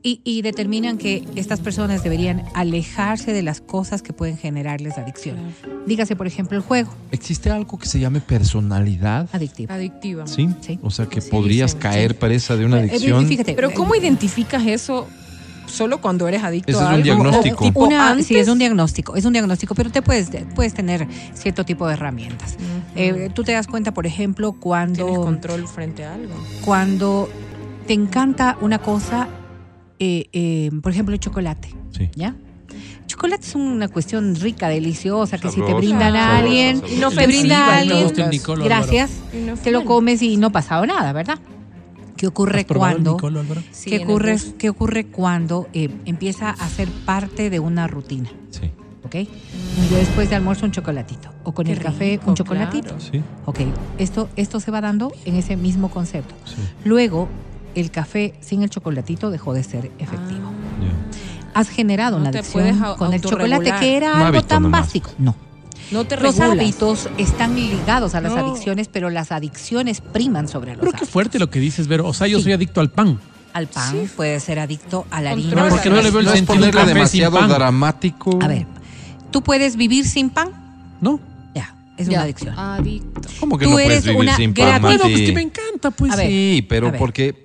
[0.07, 5.39] y, determinan que estas personas deberían alejarse de las cosas que pueden generarles adicción.
[5.87, 6.93] Dígase, por ejemplo, el juego.
[7.11, 9.31] ¿Existe algo que se llame personalidad?
[9.33, 9.75] Adictiva.
[9.75, 10.27] Adictiva.
[10.27, 10.51] Sí.
[10.83, 13.27] O sea, que podrías caer presa de una eh, adicción.
[13.47, 15.09] Pero ¿cómo identificas eso
[15.65, 17.73] solo cuando eres adicto Ese a es un diagnóstico.
[18.23, 21.95] sí, es un diagnóstico, es un diagnóstico, pero te puedes, puedes tener cierto tipo de
[21.95, 22.57] herramientas.
[22.95, 25.07] Eh, tú te das cuenta, por ejemplo, cuando...
[25.07, 26.35] Tienes control frente a algo.
[26.63, 27.31] Cuando
[27.87, 29.29] te encanta una cosa
[29.99, 31.75] eh, eh, por ejemplo, el chocolate.
[31.91, 32.11] Sí.
[32.15, 32.35] ¿Ya?
[33.07, 37.67] Chocolate es una cuestión rica, deliciosa, que si te brindan a alguien, no te brinda
[37.67, 38.13] a alguien,
[38.65, 39.11] gracias,
[39.63, 41.39] te lo comes y no ha pasado nada, ¿verdad?
[42.17, 43.17] ¿Qué ocurre cuando?
[43.17, 48.31] ¿qué, ocurre, ¿Qué ocurre cuando eh, empieza a ser parte de una rutina?
[48.51, 48.71] Sí.
[49.05, 49.17] ¿ok?
[49.91, 52.99] Yo después de almuerzo un chocolatito o con el café un chocolatito.
[52.99, 53.23] Sí.
[53.45, 53.61] Ok,
[53.99, 56.35] esto, esto se va dando en ese mismo concepto.
[56.85, 57.29] Luego,
[57.75, 60.49] el café sin el chocolatito dejó de ser efectivo.
[60.49, 61.61] Ah.
[61.61, 65.11] Has generado una adicción con el chocolate que era algo tan básico.
[65.19, 65.37] No.
[65.91, 70.81] No te Los hábitos están ligados a las adicciones, pero las adicciones priman sobre los
[70.81, 72.07] Pero qué fuerte lo que dices, Vero.
[72.09, 73.19] O sea, yo soy adicto al pan
[73.55, 75.69] al pan, puede ser adicto a la harina.
[75.69, 78.39] porque no le veo el sentido demasiado dramático.
[78.43, 78.67] A ver,
[79.31, 80.51] ¿tú puedes vivir sin pan?
[81.01, 81.21] No.
[81.55, 82.59] Ya, es una adicción.
[82.59, 83.29] Adicto.
[83.39, 86.17] ¿Cómo que no puedes vivir sin pan, Bueno, pues que me encanta, pues.
[86.17, 87.45] sí, pero porque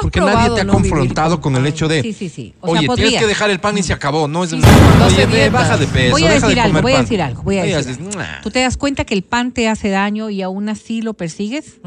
[0.00, 2.54] porque nadie te ha confrontado con, el hecho de, sí, sí, sí.
[2.60, 4.28] oye, tienes que dejar el pan y se acabó.
[4.28, 4.60] No es, sí,
[5.04, 7.64] oye, baja de peso, voy a decir de algo, voy a decir algo, voy a
[7.64, 7.98] decir
[8.42, 11.80] ¿Tú te das cuenta que el pan te hace daño y aún así lo persigues?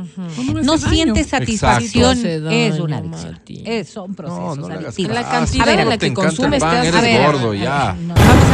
[0.63, 3.39] no, sientes satisfacción, es una adicción.
[3.85, 5.13] son procesos no, adictivos.
[5.13, 7.19] La cantidad en la que consumes te hace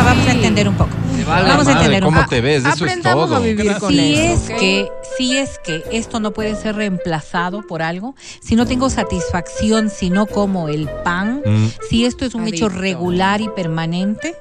[0.04, 0.91] vamos a entender un poco.
[1.28, 2.15] Vamos a entender un poco.
[2.21, 2.65] ¿Cómo te ves?
[2.65, 3.36] Eso es todo.
[3.36, 7.82] A vivir con si es que si es que esto no puede ser reemplazado por
[7.82, 11.67] algo, si no tengo satisfacción, si no como el pan, mm.
[11.89, 14.36] si esto es un hecho regular y permanente,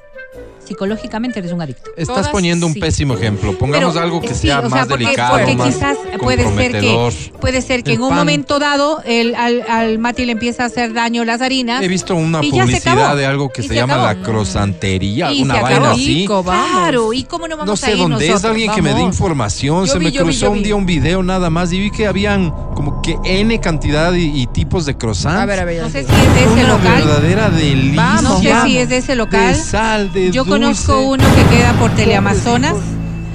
[0.67, 1.91] psicológicamente eres un adicto.
[1.95, 3.57] Estás poniendo un pésimo ejemplo.
[3.57, 8.01] Pongamos algo que sea más delicado, porque quizás puede ser que puede ser que en
[8.01, 11.83] un momento dado el, al, al, Mati le empieza a hacer daño las harinas.
[11.83, 16.25] He visto una publicidad de algo que se, llama la crosantería, una vaina así.
[16.27, 19.87] Claro, ¿y cómo no vamos no sé dónde es alguien que me dé información.
[19.87, 23.17] se me cruzó un día un video nada más y vi que habían como que
[23.23, 25.41] N cantidad y, tipos de croissants.
[25.41, 25.83] A ver, a ver.
[25.83, 27.03] No sé si es de ese una local.
[27.03, 28.21] verdadera delicia.
[28.21, 29.53] No sé si es de ese local.
[29.53, 32.75] De sal, de Yo conozco uno que queda por Teleamazonas.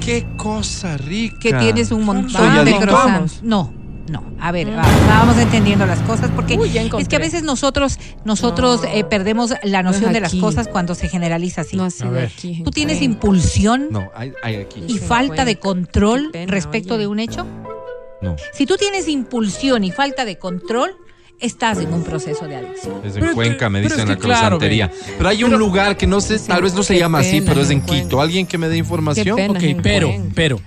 [0.03, 1.37] Qué cosa rica.
[1.39, 3.41] Que tienes un montón de croissants.
[3.41, 3.73] No.
[4.09, 4.75] No, a ver, mm.
[5.07, 6.59] vamos entendiendo las cosas porque
[6.99, 11.07] es que a veces nosotros nosotros eh, perdemos la noción de las cosas cuando se
[11.07, 11.77] generaliza así.
[11.77, 11.87] No,
[12.65, 14.83] ¿Tú tienes impulsión no, hay, aquí.
[14.89, 17.47] y falta de control respecto de un hecho?
[18.21, 18.35] No.
[18.51, 20.97] Si tú tienes impulsión y falta de control,
[21.39, 23.01] estás en un proceso de adicción.
[23.03, 24.91] Es en Cuenca, me dicen la crosantería.
[25.17, 27.69] pero hay un lugar que no sé, tal vez no se llama así, pero es
[27.69, 28.21] en Quito.
[28.21, 29.39] ¿Alguien que me dé información?
[29.49, 30.59] ok, pero, pero,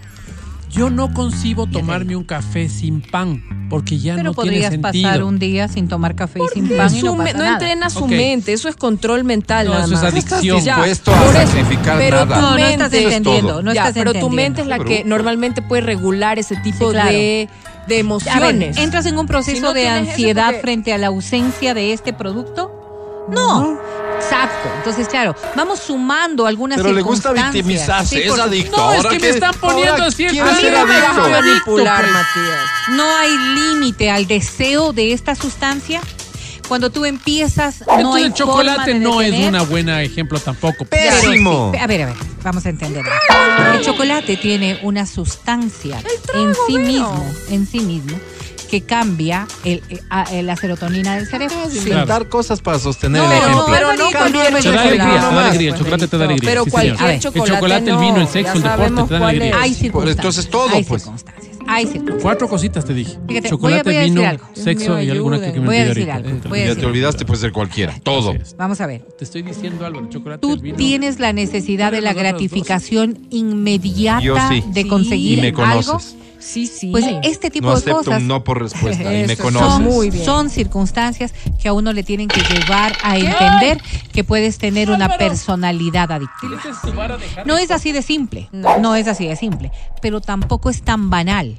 [0.77, 4.83] yo no concibo tomarme un café sin pan, porque ya no tiene sentido.
[4.83, 7.89] podrías pasar un día sin tomar café y sin pan y no, pasa no entrena
[7.89, 9.69] su mente, eso es control mental.
[9.69, 10.43] No, eso es adicción.
[10.43, 12.41] No estás dispuesto a sacrificar pero nada.
[12.41, 13.63] No, no estás entendiendo.
[13.63, 17.49] No estás pero tu mente es la que normalmente puede regular ese tipo de
[17.87, 18.77] de emociones.
[18.77, 23.27] ¿Entras en un proceso de ansiedad frente a la ausencia de este producto?
[23.29, 23.79] No.
[24.17, 24.71] Exacto.
[24.79, 28.77] Entonces, claro, vamos sumando algunas Pero le gusta victimizarse, es adicto.
[28.77, 30.27] No, es que me están poniendo así.
[30.27, 32.61] A mí no me vas a manipular, Matías.
[32.91, 36.01] No hay límite al deseo de esta sustancia
[36.69, 40.85] cuando tú empiezas, no hay el chocolate no es un buen ejemplo tampoco.
[40.85, 41.73] Pésimo.
[41.79, 43.05] a ver, a ver, vamos a entender.
[43.75, 46.03] El chocolate tiene una sustancia
[46.35, 48.19] en sí mismo, en sí mismo,
[48.71, 50.01] que cambia el, eh,
[50.33, 51.57] eh, la serotonina del cerebro.
[51.73, 53.57] Inventar cosas para sostener el ejemplo.
[53.59, 54.63] No, pero no cualquier chocolate.
[54.63, 55.71] Te da alegría, te da alegría.
[55.71, 56.51] El chocolate te da alegría.
[56.51, 57.39] Pero cualquier chocolate.
[57.39, 59.61] El chocolate, el vino, el sexo, el deporte te da alegría.
[59.61, 60.17] Hay circunstancias.
[60.17, 61.03] Entonces todo, hay pues.
[61.03, 61.46] Circunstancias.
[61.67, 62.23] Hay circunstancias.
[62.23, 63.19] Cuatro cositas te dije.
[63.49, 66.31] chocolate, vino, sexo y alguna que, me voy a decir algo.
[66.55, 67.95] ya te olvidaste, puede ser cualquiera.
[68.03, 68.35] Todo.
[68.57, 69.03] Vamos a ver.
[69.19, 70.01] Te estoy diciendo algo.
[70.01, 76.17] El chocolate, Tú tienes la necesidad de la gratificación inmediata de conseguir y me conoces.
[76.47, 76.91] Sí, sí.
[76.93, 78.21] Pues este tipo de cosas.
[78.21, 80.25] un no por respuesta y me conoces.
[80.25, 83.83] Son, circunstancias que a uno le tienen que llevar a entender
[84.13, 86.61] que puedes tener una personalidad adictiva.
[87.45, 88.49] No es así de simple.
[88.53, 89.73] No es así de simple.
[90.01, 91.57] Pero tampoco es tan banal.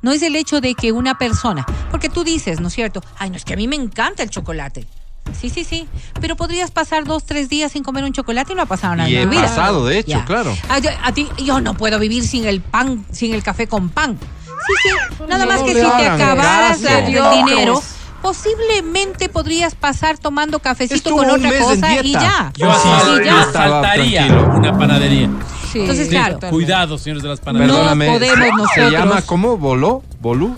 [0.00, 3.02] No es el hecho de que una persona, porque tú dices, ¿no es cierto?
[3.18, 4.86] Ay, no es que a mí me encanta el chocolate.
[5.32, 5.88] Sí, sí, sí.
[6.20, 9.08] Pero podrías pasar dos, tres días sin comer un chocolate y no ha pasado nada.
[9.08, 10.54] Y he pasado, de hecho, claro.
[10.68, 14.18] A, ti, yo no puedo vivir sin el pan, sin el café con pan.
[14.20, 15.24] Sí, sí.
[15.28, 17.82] Nada más que si te acabaras el dinero
[18.24, 22.50] posiblemente podrías pasar tomando cafecito con otra cosa y ya.
[22.56, 22.88] Yo así
[23.22, 23.52] ya.
[23.52, 25.28] saltaría una panadería.
[25.70, 25.80] Sí.
[25.80, 26.38] Entonces, claro.
[26.48, 27.94] Cuidado, señores de las panaderías.
[27.94, 28.70] No podemos nosotros.
[28.74, 29.58] ¿Se llama cómo?
[29.58, 30.02] ¿Voló?
[30.20, 30.56] ¿Volú?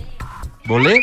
[0.67, 1.01] ¿Volé?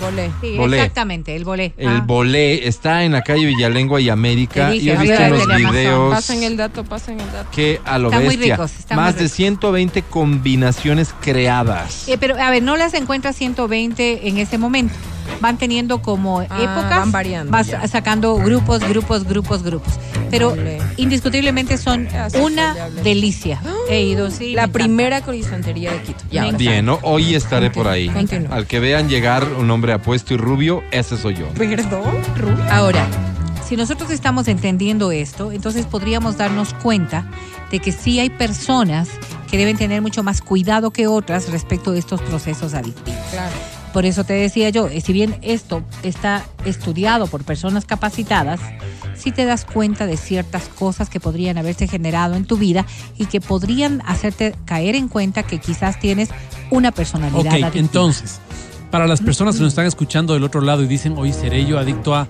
[0.00, 0.30] Bolé.
[0.40, 1.72] Sí, exactamente, el bolé.
[1.76, 2.04] El ah.
[2.04, 4.74] bolé está en la calle Villalengua y América.
[4.74, 6.14] y he visto unos videos.
[6.14, 7.50] Pasen el dato, pasen el dato.
[7.50, 8.38] Que a lo está bestia.
[8.38, 12.08] Muy ricos, más de 120 combinaciones creadas.
[12.08, 14.94] Eh, pero, a ver, no las encuentras 120 en ese momento
[15.40, 19.94] van teniendo como ah, épocas, van variando, vas sacando grupos, grupos, grupos, grupos.
[20.30, 20.56] Pero
[20.96, 22.08] indiscutiblemente son
[22.40, 23.60] una delicia.
[23.88, 24.52] He ido, sí.
[24.54, 26.24] La primera croissantería de Quito.
[26.56, 26.98] Bien, ¿no?
[27.02, 28.10] hoy estaré por ahí.
[28.50, 31.48] Al que vean llegar un hombre apuesto y rubio, ese soy yo.
[31.50, 32.22] ¿Perdón?
[32.70, 33.06] Ahora,
[33.68, 37.24] Si nosotros estamos entendiendo esto, entonces podríamos darnos cuenta
[37.70, 39.08] de que sí hay personas
[39.50, 43.18] que deben tener mucho más cuidado que otras respecto de estos procesos adictivos.
[43.94, 48.58] Por eso te decía yo, eh, si bien esto está estudiado por personas capacitadas,
[49.14, 52.86] sí te das cuenta de ciertas cosas que podrían haberse generado en tu vida
[53.16, 56.30] y que podrían hacerte caer en cuenta que quizás tienes
[56.72, 57.68] una personalidad.
[57.68, 58.40] Ok, entonces,
[58.90, 61.78] para las personas que nos están escuchando del otro lado y dicen, oye, seré yo
[61.78, 62.26] adicto a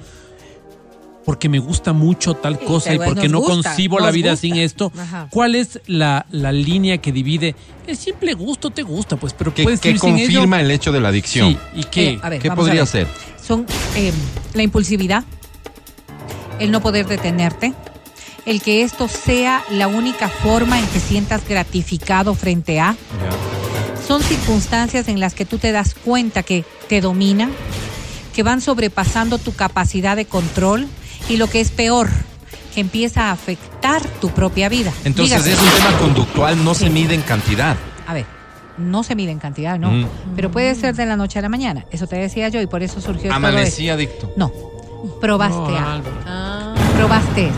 [1.24, 4.92] porque me gusta mucho tal cosa y porque no concibo la vida sin esto.
[5.30, 7.54] ¿Cuál es la, línea que divide?
[7.86, 11.52] El simple gusto te gusta, pues, pero que, que confirma el hecho de la adicción.
[11.52, 12.20] Sí, ¿y qué?
[12.22, 13.06] Eh, ¿Qué podría ser?
[13.42, 14.14] Son em,
[14.54, 15.24] la impulsividad,
[16.58, 17.74] el no poder detenerte,
[18.46, 22.96] el que esto sea la única forma en que sientas gratificado frente a.
[24.06, 27.52] Son circunstancias en las que tú te das cuenta que te dominan,
[28.34, 30.88] que van sobrepasando tu capacidad de control
[31.28, 32.08] y lo que es peor,
[32.74, 34.92] que empieza a afectar tu propia vida.
[35.04, 37.76] Entonces es un tema conductual, no se mide en cantidad.
[38.06, 38.26] A ver,
[38.78, 40.08] no se mide en cantidad, no.
[40.36, 41.84] Pero puede ser de la noche a la mañana.
[41.90, 43.32] Eso te decía yo y por eso surgió.
[43.32, 44.32] Amanecí adicto.
[44.36, 44.52] No.
[45.20, 46.08] Probaste algo.
[46.26, 46.74] Ah.
[46.96, 47.50] Probaste.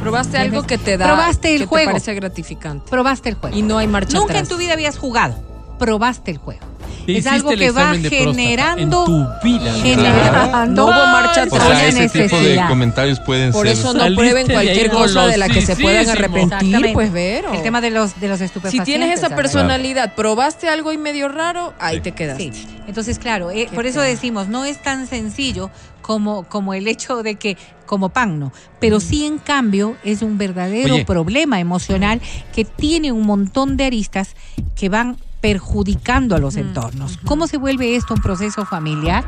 [0.00, 1.06] Probaste algo que te da.
[1.06, 1.88] Probaste el que juego.
[1.88, 2.90] Te parece gratificante.
[2.90, 3.56] Probaste el juego.
[3.56, 5.49] Y no hay marcha Nunca en tu vida habías jugado.
[5.80, 6.70] Probaste el juego
[7.06, 9.72] es algo que va generando en tu vida.
[9.74, 10.82] Generando.
[10.82, 11.62] No hubo marcha atrás.
[11.62, 13.76] O sea, ese tipo de comentarios pueden Por ser.
[13.76, 17.44] Por eso no prueben cualquier cosa de la que se puedan arrepentir, pues ver.
[17.52, 18.86] El tema de los de los estupefacientes.
[18.86, 22.40] Si tienes esa personalidad, probaste algo y medio raro, ahí te quedas.
[22.86, 25.70] Entonces, claro, eh, por eso decimos, no es tan sencillo
[26.02, 27.56] como, como el hecho de que,
[27.86, 28.52] como pan, no.
[28.80, 32.20] Pero sí, en cambio, es un verdadero problema emocional
[32.52, 34.34] que tiene un montón de aristas
[34.74, 37.18] que van perjudicando a los entornos.
[37.24, 39.24] ¿Cómo se vuelve esto un proceso familiar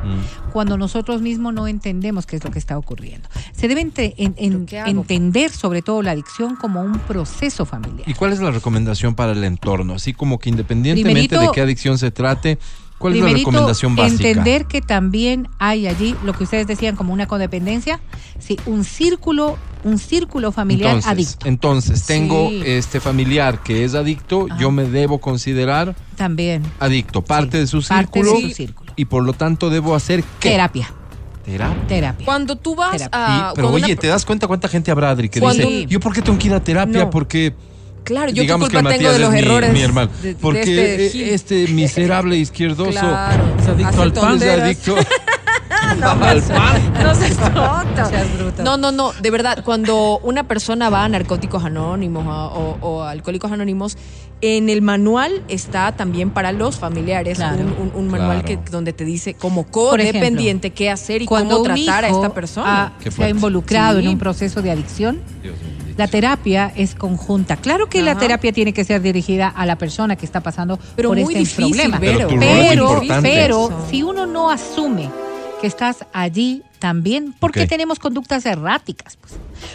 [0.53, 3.29] cuando nosotros mismos no entendemos qué es lo que está ocurriendo?
[3.53, 3.81] Se debe
[4.17, 8.09] entender sobre todo la adicción como un proceso familiar.
[8.09, 9.95] ¿Y cuál es la recomendación para el entorno?
[9.95, 12.59] Así como que independientemente de qué adicción se trate,
[13.03, 14.29] ¿Cuál es la recomendación básica?
[14.29, 17.99] Entender que también hay allí lo que ustedes decían como una codependencia,
[18.39, 21.47] sí, un círculo, un círculo familiar adicto.
[21.47, 27.67] Entonces, tengo este familiar que es adicto, yo me debo considerar también adicto, parte, de,
[27.67, 28.35] su círculo,
[28.97, 30.51] y por lo tanto debo hacer ¿qué?
[30.51, 30.93] terapia.
[31.45, 31.87] ¿Terapia?
[31.89, 32.25] Terapia.
[32.25, 33.53] Cuando tú vas a.
[33.57, 36.39] pero oye, ¿te das cuenta cuánta gente habrá, Adri, que dice, ¿yo por qué tengo
[36.39, 37.11] que ir a terapia?
[37.11, 37.55] Porque
[38.05, 39.73] Claro, yo qué culpa tengo de los errores.
[39.73, 40.11] Mi, hermano.
[40.41, 42.91] Porque este, este, miserable izquierdoso
[43.59, 44.43] es adicto al pan.
[44.43, 44.97] Es adicto.
[45.95, 46.93] no, al pan.
[47.03, 48.63] No seas tonto.
[48.63, 49.13] No, no, no.
[49.13, 52.25] De verdad, cuando una persona va a Narcóticos Anónimos
[52.81, 53.97] o, Alcohólicos Anónimos,
[54.41, 57.39] en el manual está también para los familiares
[57.95, 62.31] un, manual que, donde te dice como codependiente qué hacer y cómo tratar a esta
[62.31, 62.93] persona.
[63.09, 65.21] se ha involucrado en un proceso de adicción.
[65.43, 67.57] Dios mío la terapia es conjunta.
[67.57, 71.19] Claro que la terapia tiene que ser dirigida a la persona que está pasando por
[71.19, 71.99] este problema.
[72.01, 75.11] Pero, pero, si uno no asume
[75.63, 79.35] que estás allí también, porque tenemos conductas erráticas, pues,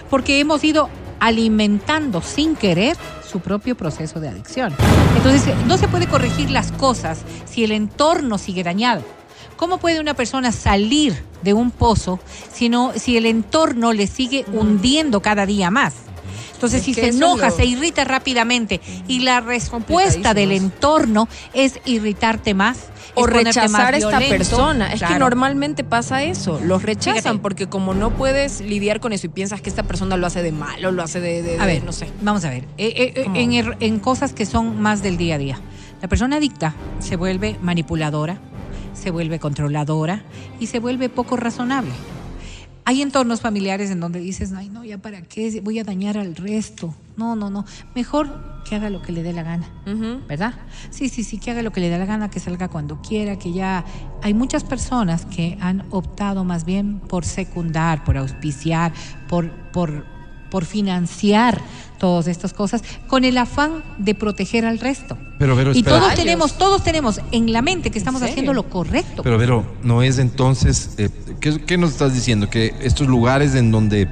[0.10, 0.90] porque hemos ido
[1.22, 4.76] alimentando sin querer su propio proceso de adicción.
[5.16, 9.02] Entonces, no se puede corregir las cosas si el entorno sigue dañado.
[9.56, 12.20] ¿Cómo puede una persona salir de un pozo
[12.52, 15.94] si, si el entorno le sigue hundiendo cada día más?
[16.58, 22.88] Entonces, si se enoja, se irrita rápidamente y la respuesta del entorno es irritarte más,
[23.14, 24.92] o rechazar a esta persona.
[24.92, 29.30] Es que normalmente pasa eso, los rechazan porque como no puedes lidiar con eso y
[29.30, 32.08] piensas que esta persona lo hace de malo, lo hace de, a ver, no sé.
[32.22, 35.38] Vamos a ver, eh, eh, eh, en, en cosas que son más del día a
[35.38, 35.60] día.
[36.02, 38.40] La persona adicta se vuelve manipuladora,
[38.94, 40.24] se vuelve controladora
[40.60, 41.92] y se vuelve poco razonable.
[42.88, 46.38] Hay entornos familiares en donde dices, ay, no, ya para qué, voy a dañar al
[46.38, 46.96] resto.
[47.18, 47.66] No, no, no.
[47.96, 49.68] Mejor que haga lo que le dé la gana,
[50.30, 50.54] ¿verdad?
[50.90, 53.38] Sí, sí, sí, que haga lo que le dé la gana, que salga cuando quiera,
[53.38, 53.84] que ya...
[54.24, 58.94] Hay muchas personas que han optado más bien por secundar, por auspiciar,
[59.28, 60.06] por, por,
[60.50, 61.62] por financiar
[61.98, 65.18] todas estas cosas con el afán de proteger al resto.
[65.40, 69.24] Pero, pero y todos tenemos, todos tenemos en la mente que estamos haciendo lo correcto.
[69.24, 72.50] Pero, pero, no es entonces, eh, ¿qué, nos estás diciendo?
[72.50, 74.08] Que estos lugares en donde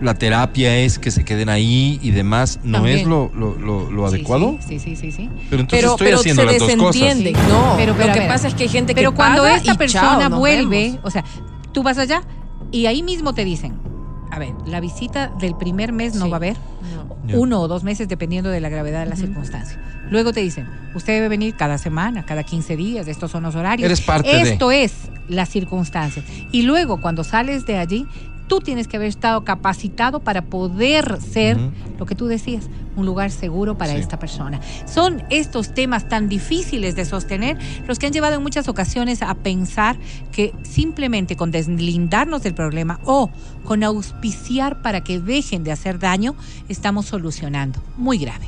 [0.00, 4.58] la terapia es que se queden ahí y demás, ¿no es lo, lo, adecuado?
[4.66, 7.16] Sí, sí, sí, sí, Pero entonces estoy haciendo las dos cosas.
[7.48, 10.98] No, pero, lo que pasa es que hay gente que Pero cuando esta persona vuelve,
[11.02, 11.24] o sea,
[11.72, 12.22] tú vas allá
[12.72, 13.74] y ahí mismo te dicen,
[14.30, 16.56] a ver, la visita del primer mes no va a haber.
[17.34, 19.78] Uno o dos meses dependiendo de la gravedad de la circunstancia.
[20.10, 23.86] Luego te dicen, usted debe venir cada semana, cada 15 días, estos son los horarios.
[23.86, 24.92] Eres parte Esto es
[25.28, 26.24] las circunstancias.
[26.52, 28.06] Y luego cuando sales de allí,
[28.48, 31.58] Tú tienes que haber estado capacitado para poder ser
[31.98, 34.60] lo que tú decías, un lugar seguro para esta persona.
[34.86, 39.34] Son estos temas tan difíciles de sostener los que han llevado en muchas ocasiones a
[39.34, 39.98] pensar
[40.32, 43.30] que simplemente con deslindarnos del problema o
[43.64, 46.34] con auspiciar para que dejen de hacer daño,
[46.68, 47.80] estamos solucionando.
[47.96, 48.46] Muy grave,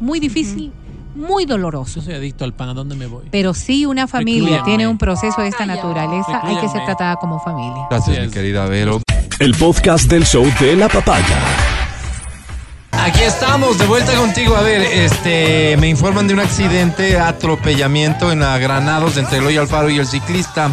[0.00, 0.72] muy difícil
[1.14, 1.96] muy doloroso.
[1.96, 3.26] Yo soy adicto al pan, ¿a dónde me voy?
[3.30, 7.40] Pero si una familia tiene un proceso de esta naturaleza, hay que ser tratada como
[7.40, 7.86] familia.
[7.90, 9.00] Gracias, mi querida Vero.
[9.40, 11.24] El podcast del show de la papaya.
[12.92, 14.54] Aquí estamos, de vuelta contigo.
[14.54, 19.88] A ver, este, me informan de un accidente, atropellamiento en la Granados entre Eloy Alfaro
[19.88, 20.70] y el ciclista.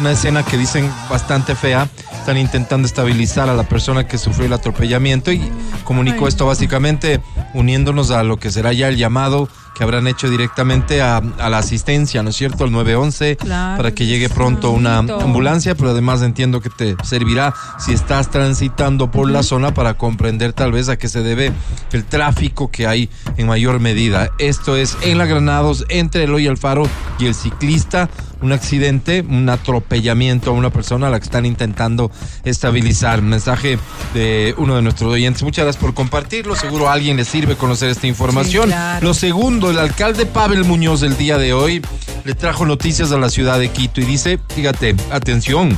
[0.00, 1.88] Una escena que dicen bastante fea.
[2.12, 5.40] Están intentando estabilizar a la persona que sufrió el atropellamiento y
[5.84, 7.22] comunicó esto básicamente
[7.54, 9.48] uniéndonos a lo que será ya el llamado
[9.80, 12.64] que habrán hecho directamente a, la asistencia, ¿no es cierto?
[12.64, 17.94] Al 911, para que llegue pronto una ambulancia, pero además entiendo que te servirá si
[17.94, 21.50] estás transitando por la zona para comprender tal vez a qué se debe
[21.92, 23.08] el tráfico que hay
[23.38, 24.28] en mayor medida.
[24.36, 26.82] Esto es en la Granados, entre Eloy Alfaro
[27.18, 28.10] y el ciclista
[28.42, 32.10] un accidente, un atropellamiento a una persona a la que están intentando
[32.44, 33.22] estabilizar.
[33.22, 33.78] Mensaje
[34.14, 35.42] de uno de nuestros oyentes.
[35.42, 36.56] Muchas gracias por compartirlo.
[36.56, 38.72] Seguro a alguien le sirve conocer esta información.
[39.00, 41.82] Lo segundo, el alcalde Pavel Muñoz el día de hoy
[42.24, 45.76] le trajo noticias a la ciudad de Quito y dice, fíjate, atención,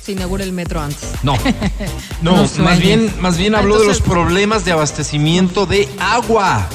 [0.00, 1.10] se inaugura el metro antes.
[1.22, 1.34] No,
[2.22, 6.68] no, más bien, más bien habló de los problemas de abastecimiento de agua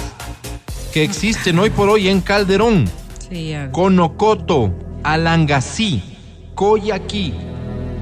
[0.93, 2.89] que existen hoy por hoy en Calderón,
[3.29, 4.73] sí, Conocoto,
[5.05, 6.01] Alangasí,
[6.55, 7.31] Coyaquí,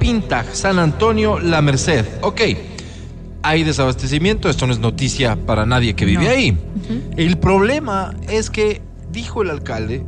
[0.00, 2.06] Pinta, San Antonio, La Merced.
[2.22, 2.40] Ok,
[3.42, 6.58] hay desabastecimiento, esto no es noticia para nadie que vive ahí.
[7.18, 8.80] El problema es que,
[9.12, 10.02] dijo el alcalde,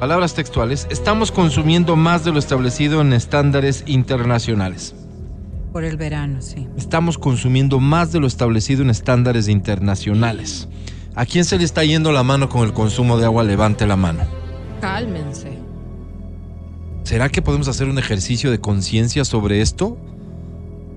[0.00, 4.96] palabras textuales, estamos consumiendo más de lo establecido en estándares internacionales.
[5.72, 6.66] Por el verano, sí.
[6.76, 10.68] Estamos consumiendo más de lo establecido en estándares internacionales.
[11.14, 13.44] ¿A quién se le está yendo la mano con el consumo de agua?
[13.44, 14.24] Levante la mano.
[14.80, 15.51] Cálmense.
[17.04, 19.98] ¿Será que podemos hacer un ejercicio de conciencia sobre esto?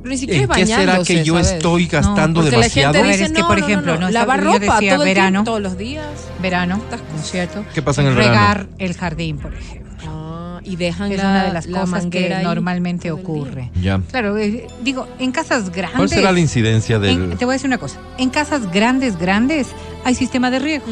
[0.04, 2.94] Ni siquiera ¿En qué será que yo estoy gastando demasiado?
[2.94, 5.78] La gente dice, es que, por ejemplo, no, lavar ropa todo el verano, todos los
[5.78, 6.06] días.
[6.42, 6.80] Verano,
[7.24, 7.66] cierto?
[7.74, 8.54] ¿Qué pasa en el Regar verano?
[8.54, 9.96] Regar el jardín, por ejemplo.
[10.08, 13.72] Ah, y dejan es una de las cosas que normalmente ocurre.
[13.82, 14.00] Ya.
[14.12, 15.98] Claro, eh, digo, en casas grandes.
[15.98, 17.36] ¿Cuál será la incidencia del.?
[17.38, 18.00] te voy a decir una cosa.
[18.20, 19.70] En casas grandes, grandes,
[20.04, 20.86] hay sistema de riego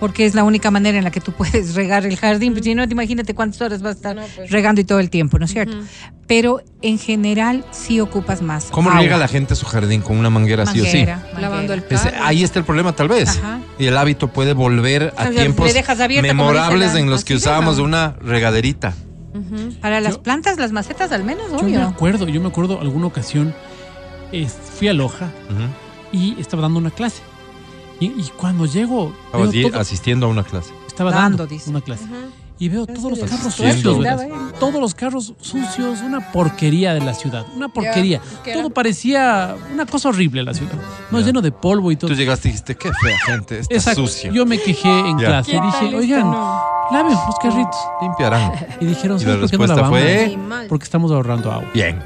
[0.00, 2.54] porque es la única manera en la que tú puedes regar el jardín.
[2.54, 4.50] Pues si no, imagínate cuántas horas vas a estar pues.
[4.50, 5.76] regando y todo el tiempo, ¿no es cierto?
[6.26, 8.66] Pero en general sí ocupas más.
[8.70, 11.04] ¿Cómo riega la gente su jardín con una manguera, sí o sí?
[11.38, 12.10] Lavando el carro.
[12.22, 13.40] ahí está el problema, tal vez.
[13.78, 15.72] Y el hábito puede volver a tiempos
[16.22, 18.94] memorables en los que usábamos una regaderita.
[19.80, 21.68] Para las plantas, las macetas al menos, obvio.
[21.68, 23.54] Yo me acuerdo, yo me acuerdo alguna ocasión,
[24.78, 25.28] fui a Loja
[26.12, 27.22] y estaba dando una clase.
[28.00, 29.12] Y, cuando llego.
[29.74, 30.72] asistiendo a una clase.
[30.86, 32.04] Estaba dando, una clase.
[32.58, 33.98] Y veo todos los carros sucios,
[34.58, 37.46] Todos los carros sucios, una porquería de la ciudad.
[37.56, 38.20] Una porquería.
[38.52, 40.74] Todo parecía una cosa horrible la ciudad.
[41.10, 42.10] No, lleno de polvo y todo.
[42.10, 44.06] Tú llegaste y dijiste, qué fea gente, está Exacto.
[44.06, 44.30] sucio.
[44.32, 46.30] Yo me quejé en clase y dije, oigan,
[46.92, 47.80] laven los carritos.
[48.02, 48.52] Limpiarán.
[48.78, 49.88] Y dijeron, ¿sabes por qué no lavamos?
[49.88, 50.38] Fue...
[50.68, 51.70] Porque estamos ahorrando agua.
[51.72, 52.02] Bien.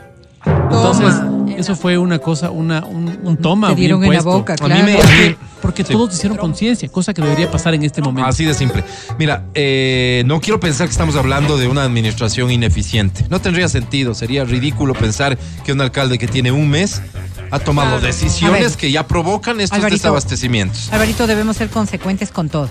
[0.47, 1.15] Entonces,
[1.49, 3.69] eso fue una cosa, una, un, toma.
[3.69, 4.75] Te dieron en la boca, claro.
[4.75, 8.29] A mí me, porque, todos hicieron conciencia, cosa que debería pasar en este momento.
[8.29, 8.85] Así de simple.
[9.19, 13.27] Mira, eh, no quiero pensar que estamos hablando de una administración ineficiente.
[13.31, 17.03] No tendría sentido, sería ridículo pensar que un alcalde que tiene un mes
[17.51, 20.93] ha tomado decisiones que ya provocan estos desabastecimientos.
[20.93, 22.69] Alvarito, debemos ser consecuentes con todo.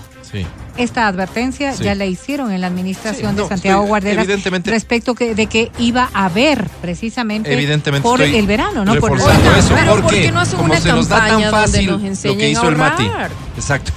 [0.76, 4.26] Esta advertencia ya la hicieron en la administración de Santiago Guarderas
[4.64, 7.56] respecto de que iba a haber precisamente
[8.02, 10.02] por el verano, no por el verano.
[10.02, 13.10] ¿por qué no hacen una campaña donde nos enseñen lo que hizo el Mati?
[13.56, 13.92] Exacto.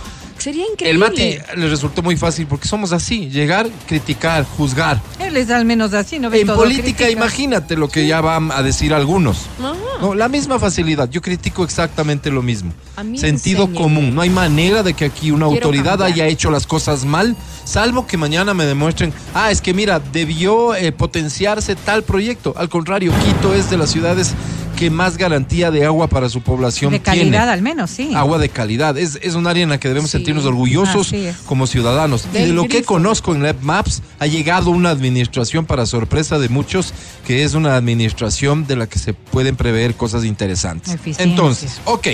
[0.48, 0.92] Sería increíble.
[0.92, 5.02] El Mati le resultó muy fácil porque somos así, llegar, criticar, juzgar.
[5.20, 6.34] Él es al menos así, ¿no?
[6.34, 9.48] en política, imagínate lo que ya van a decir algunos.
[9.60, 11.10] No, la misma facilidad.
[11.10, 12.72] Yo critico exactamente lo mismo.
[13.18, 14.16] Sentido común.
[14.16, 17.36] No hay manera de que aquí una autoridad haya hecho las cosas mal,
[17.66, 22.54] salvo que mañana me demuestren, ah, es que mira, debió eh, potenciarse tal proyecto.
[22.56, 24.34] Al contrario, Quito es de las ciudades
[24.78, 28.14] que más garantía de agua para su población De calidad al menos, sí.
[28.16, 28.98] Agua de calidad.
[28.98, 31.14] Es, es un área en la que debemos sentirnos orgullosos
[31.46, 32.26] como ciudadanos.
[32.34, 36.94] y de lo que conozco en Maps, ha llegado una administración para sorpresa de muchos,
[37.26, 40.96] que es una administración de la que se pueden prever cosas interesantes.
[41.18, 42.08] Entonces, ok.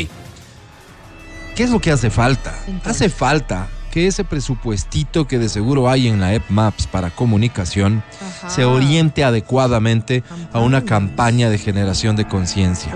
[1.56, 2.56] ¿Qué es lo que hace falta?
[2.84, 8.02] Hace falta que ese presupuestito que de seguro hay en la App Maps para comunicación
[8.48, 12.92] se oriente adecuadamente a una campaña de generación de conciencia.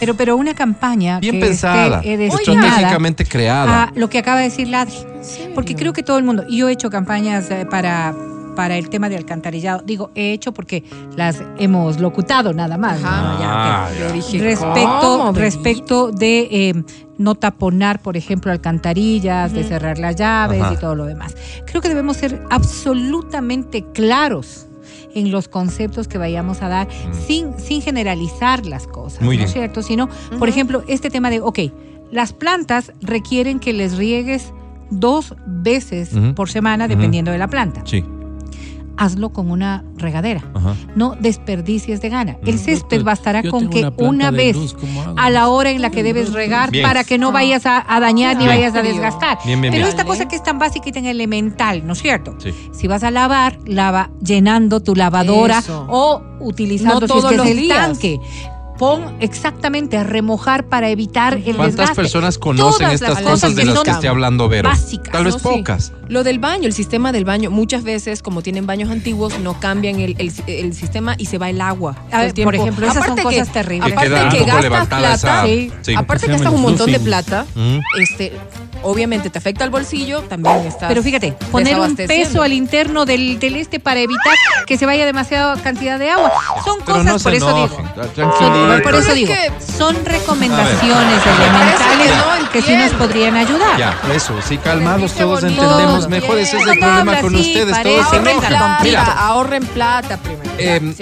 [0.00, 3.92] Pero, pero una campaña bien pensada, estratégicamente creada.
[3.94, 4.96] lo que acaba de decir Ladri.
[5.54, 8.12] Porque creo que todo el mundo, yo he hecho campañas eh, para
[8.56, 9.82] para el tema de alcantarillado.
[9.86, 10.84] Digo, he hecho porque
[11.16, 13.00] las hemos locutado nada más.
[13.04, 13.88] Ah,
[14.38, 16.84] respecto, respecto de eh,
[17.20, 21.36] no taponar, por ejemplo, alcantarillas, de cerrar las llaves y todo lo demás.
[21.66, 24.66] Creo que debemos ser absolutamente claros
[25.14, 29.82] en los conceptos que vayamos a dar sin, sin generalizar las cosas, ¿no es cierto?
[29.82, 31.58] Sino, por ejemplo, este tema de, ok,
[32.10, 34.54] las plantas requieren que les riegues
[34.90, 37.82] dos veces por semana, dependiendo de la planta.
[37.84, 38.02] Sí
[38.96, 40.42] hazlo con una regadera.
[40.94, 42.36] No desperdicies de gana.
[42.44, 42.58] El mm.
[42.58, 44.56] césped bastará con que una, vez
[45.16, 48.46] a la hora en la que debes regar para que no vayas a, dañar ni
[48.46, 49.38] vayas a desgastar.
[49.44, 52.36] Pero esta cosa que es tan básica y tan elemental, ¿no es cierto?
[52.72, 58.20] Si vas a lavar, lava llenando tu lavadora o utilizando todo el tanque
[58.80, 63.90] pon exactamente a remojar para evitar el ¿Cuántas personas conocen estas cosas de las que
[63.90, 64.70] esté hablando Vero?
[64.70, 65.12] Básicas.
[65.12, 65.92] Tal vez pocas.
[66.08, 70.00] Lo del baño, el sistema del baño, muchas veces, como tienen baños antiguos, no cambian
[70.00, 71.94] el, el, sistema y se va el agua.
[72.42, 73.92] por ejemplo, esas son cosas terribles.
[73.92, 75.44] Aparte que gastas plata,
[75.98, 77.44] aparte que gastas un montón de plata,
[78.00, 78.32] este
[78.82, 80.88] obviamente te afecta al bolsillo, también está.
[80.88, 84.34] Pero fíjate, poner un peso al interno del, del, este para evitar
[84.66, 86.32] que se vaya demasiada cantidad de agua.
[86.64, 87.80] Son cosas, por eso digo
[88.82, 89.34] por eso digo,
[89.76, 93.78] son recomendaciones elementales que sí nos podrían ayudar.
[93.78, 96.38] Ya, eso, sí, calmados todos entendemos mejor.
[96.38, 97.82] Ese es el problema con ustedes.
[97.82, 98.20] Todos se
[98.82, 100.50] Mira, ahorren plata primero.
[100.58, 100.94] Em,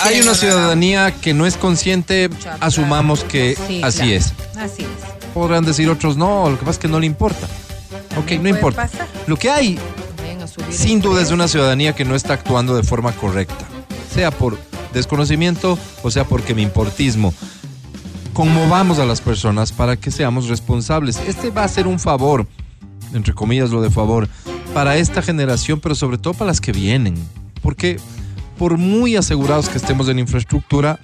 [0.00, 2.30] hay una ciudadanía que no es consciente,
[2.60, 4.32] asumamos que así es.
[4.58, 5.16] Así es.
[5.34, 7.25] Podrán decir otros no, lo que pasa es que no le importa.
[8.16, 8.88] Ok, no importa.
[9.26, 9.78] Lo que hay,
[10.70, 13.64] sin duda, es una ciudadanía que no está actuando de forma correcta.
[14.12, 14.58] Sea por
[14.92, 17.34] desconocimiento o sea porque me importismo.
[18.32, 21.18] Conmovamos a las personas para que seamos responsables.
[21.26, 22.46] Este va a ser un favor,
[23.12, 24.28] entre comillas lo de favor,
[24.74, 27.14] para esta generación, pero sobre todo para las que vienen.
[27.62, 27.98] Porque
[28.58, 31.00] por muy asegurados que estemos en infraestructura,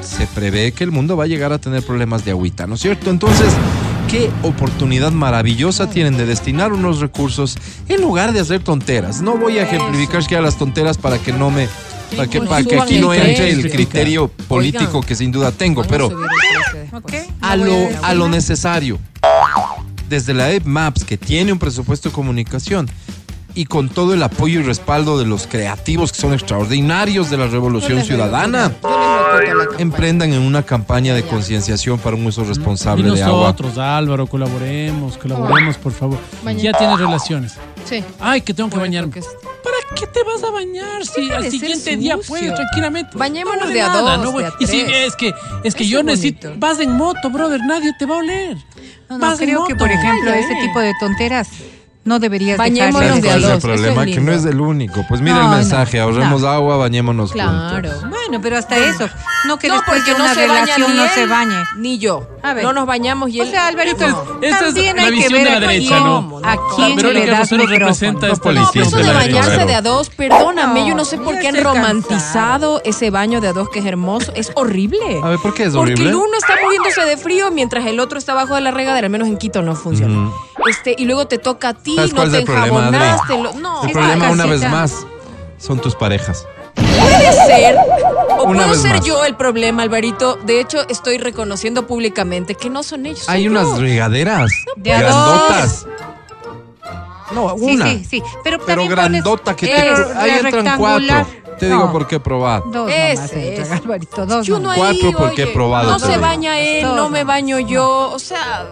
[0.00, 2.80] se prevé que el mundo va a llegar a tener problemas de agüita, ¿no es
[2.80, 3.10] cierto?
[3.10, 3.52] Entonces,
[4.08, 7.56] qué oportunidad maravillosa tienen de destinar unos recursos
[7.88, 9.20] en lugar de hacer tonteras.
[9.20, 11.68] No voy a ejemplificar que las tonteras para que no me
[12.16, 16.10] para que, para que aquí no entre el criterio político que sin duda tengo, pero
[17.42, 18.98] a lo, a lo necesario.
[20.08, 22.88] Desde la App Maps, que tiene un presupuesto de comunicación,
[23.54, 27.46] y con todo el apoyo y respaldo de los creativos que son extraordinarios de la
[27.46, 28.72] Revolución Ciudadana,
[29.78, 33.40] emprendan en una campaña de concienciación para un uso responsable de agua.
[33.40, 36.18] Nosotros, Álvaro, colaboremos, colaboremos, por favor.
[36.56, 37.54] Ya tienes relaciones.
[37.84, 38.04] Sí.
[38.20, 39.12] Ay, que tengo que bañarme.
[39.12, 43.16] ¿Para qué te vas a bañar si al siguiente día puedes tranquilamente?
[43.16, 45.32] Bañémonos de a dos, no Y si es que,
[45.64, 46.52] es que yo necesito.
[46.56, 48.56] Vas en moto, brother, nadie te va a oler.
[49.08, 51.48] No, no, creo que, por ejemplo, ese tipo de tonteras
[52.08, 53.52] no deberías bañémonos de a dos.
[53.52, 55.04] el problema que no es el único.
[55.06, 57.90] Pues mira el mensaje, ahorremos agua, bañémonos Claro.
[58.28, 59.08] Bueno, pero hasta eso.
[59.46, 61.64] No que después de una relación no se bañe.
[61.76, 62.28] Ni yo.
[62.62, 63.48] No nos bañamos y él...
[63.48, 64.04] O sea, Alberto,
[64.42, 66.40] esta es la visión de la derecha, ¿no?
[66.44, 70.94] ¿A quién Verónica le representa esta No, eso de bañarse de a dos, perdóname, yo
[70.94, 74.32] no sé por qué han romantizado ese baño de a dos que es hermoso.
[74.34, 75.20] Es horrible.
[75.22, 76.04] A ver, ¿por qué es horrible?
[76.04, 79.06] Porque el uno está muriéndose de frío mientras el otro está abajo de la regadera,
[79.06, 80.30] al menos en Quito no funciona.
[80.68, 83.38] Este, y luego te toca a ti, no te enjabonaste.
[83.58, 85.06] no, el problema, una vez más,
[85.58, 86.46] son tus parejas.
[87.00, 87.76] Puede ser,
[88.38, 90.36] o puedo ser yo el problema, Alvarito.
[90.36, 93.28] De hecho, estoy reconociendo públicamente que no son ellos.
[93.28, 95.86] Hay unas regaderas grandotas.
[97.32, 97.86] No, una.
[97.86, 98.22] Sí, sí, sí.
[98.42, 99.72] Pero, pero grandota que te.
[100.16, 101.26] Ahí entran cuatro.
[101.58, 102.64] Te digo por qué he probado.
[102.70, 103.70] Dos Ese es.
[103.70, 105.90] Alvarito, dos Cuatro porque he probado.
[105.90, 108.10] No se baña él, no me baño yo.
[108.10, 108.66] O sea,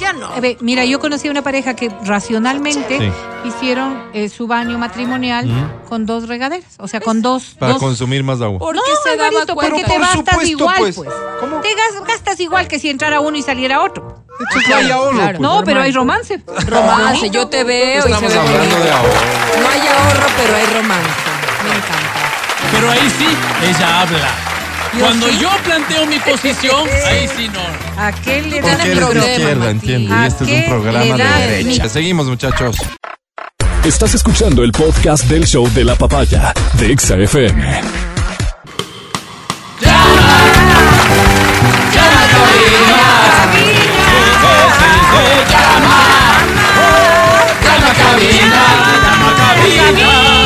[0.00, 0.30] ya no.
[0.60, 3.12] mira, yo conocí a una pareja que racionalmente
[3.44, 5.48] hicieron eh, su baño matrimonial
[5.88, 6.74] con dos regaderas.
[6.78, 7.56] O sea, con dos.
[7.58, 8.58] Para consumir más agua.
[8.58, 10.96] ¿Por no, se daba porque te gastas igual, pues.
[10.96, 11.10] pues.
[11.40, 11.60] ¿Cómo?
[11.60, 11.68] Te
[12.06, 14.24] gastas igual que si entrara uno y saliera otro.
[14.68, 15.18] no hay ahorro.
[15.18, 16.40] Pues, no, pero hay romance.
[16.66, 18.04] Romance, yo te veo.
[18.04, 19.12] Estamos hablando de ahorro.
[19.60, 21.10] No hay ahorro, pero hay romance.
[21.64, 21.97] Me encanta.
[22.78, 23.26] Pero ahí sí,
[23.68, 24.28] ella habla.
[25.00, 27.60] Cuando yo planteo mi posición, ahí sí no.
[28.00, 29.26] ¿A qué le dan el problema?
[29.26, 30.14] izquierda, entiendo.
[30.14, 31.88] Y este es un programa de derecha.
[31.88, 32.76] Seguimos, muchachos.
[33.84, 37.80] Estás escuchando el podcast del show de la papaya de XFM.
[39.80, 40.28] ¡Llama!
[41.92, 42.58] ¡Llama, ¡Llama!
[45.64, 45.98] ¡Llama,
[49.64, 50.37] Oye, llegó la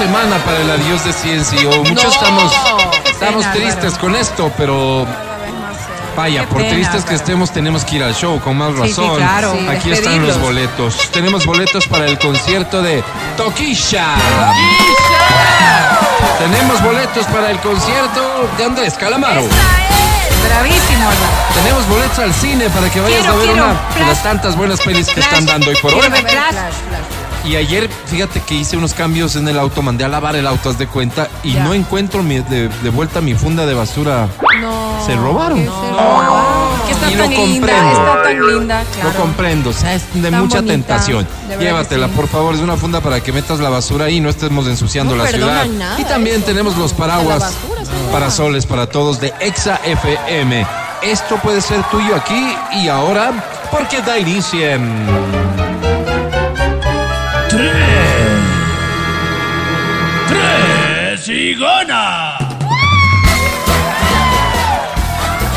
[0.00, 1.70] semana para el adiós de Ciencio.
[1.84, 2.50] Muchos estamos,
[3.04, 5.06] estamos tristes con esto, pero
[6.16, 9.16] Vaya, por tristes que estemos, tenemos que ir al show, con más razón.
[9.16, 9.54] claro.
[9.70, 11.10] Aquí están los boletos.
[11.12, 13.04] Tenemos boletos para el concierto de
[13.36, 14.06] Toquisha.
[16.38, 19.42] Tenemos boletos para el concierto de Andrés Calamaro.
[20.48, 21.10] Bravísimo,
[21.54, 25.08] Tenemos boletos al cine para que vayas a ver una de las tantas buenas pelis
[25.10, 26.08] que están dando hoy por hoy.
[27.44, 30.70] Y ayer, fíjate que hice unos cambios en el auto, mandé a lavar el auto,
[30.70, 34.28] haz de cuenta, y no encuentro de, vuelta mi funda de basura.
[34.60, 35.04] No.
[35.04, 35.64] Se robaron.
[35.64, 36.70] No.
[36.90, 39.10] está y tan Linda, está tan linda, claro.
[39.10, 41.26] No comprendo, o sea, es de mucha tentación.
[41.58, 44.66] Llévatela, por favor, es una funda para que metas la basura ahí y no estemos
[44.66, 45.66] ensuciando la ciudad.
[45.98, 47.54] y también tenemos los paraguas,
[48.12, 50.66] parasoles para todos de Exa FM.
[51.02, 53.32] Esto puede ser tuyo aquí y ahora,
[53.70, 54.78] porque da inicio
[57.50, 57.74] Tres.
[60.28, 62.38] Tres y gana.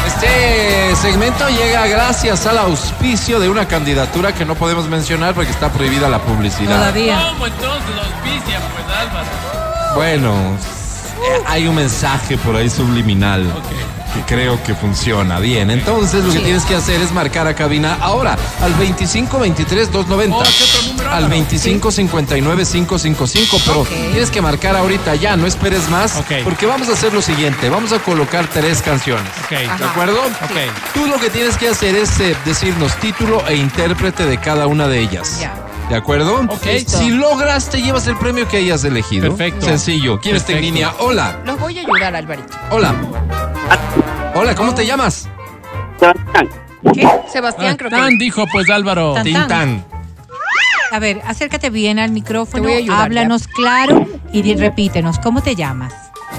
[0.08, 5.72] Este segmento llega gracias al auspicio de una candidatura que no podemos mencionar porque está
[5.72, 6.80] prohibida la publicidad.
[6.80, 7.28] Todavía.
[7.30, 9.94] ¿Cómo entonces auspicia, pues, Álvaro?
[9.94, 10.58] Bueno,
[11.22, 13.46] eh, hay un mensaje por ahí subliminal.
[13.66, 15.72] Okay que creo que funciona bien.
[15.72, 21.14] Entonces lo que tienes que hacer es marcar a cabina ahora al 25 23 290
[21.16, 26.90] al 25 59 555, pero tienes que marcar ahorita ya, no esperes más, porque vamos
[26.90, 29.32] a hacer lo siguiente, vamos a colocar tres canciones.
[29.50, 30.20] ¿De acuerdo?
[30.94, 34.88] Tú lo que tienes que hacer es eh, decirnos título e intérprete de cada una
[34.88, 35.42] de ellas.
[35.90, 36.42] ¿De acuerdo?
[36.50, 36.66] Ok.
[36.88, 39.30] Si logras, te llevas el premio que hayas elegido.
[39.30, 39.66] Perfecto.
[39.66, 40.20] Sencillo.
[40.20, 40.94] ¿Quién está en línea?
[41.00, 41.40] Hola.
[41.46, 42.54] Los voy a ayudar, Alvarito.
[42.72, 42.96] Hola.
[44.36, 45.30] Hola, ¿cómo te llamas?
[46.94, 47.08] ¿Qué?
[47.32, 48.18] Sebastián, creo que.
[48.18, 49.16] dijo pues Álvaro.
[49.24, 49.86] Tintán.
[50.92, 55.94] A ver, acércate bien al micrófono, háblanos claro y repítenos, ¿cómo te llamas?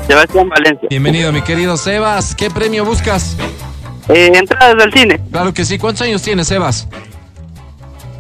[0.07, 0.89] Sebastián Valencia.
[0.91, 2.35] Bienvenido, mi querido Sebas.
[2.35, 3.37] ¿Qué premio buscas?
[4.09, 5.21] Eh, entradas del cine.
[5.31, 5.79] Claro que sí.
[5.79, 6.89] ¿Cuántos años tienes, Sebas?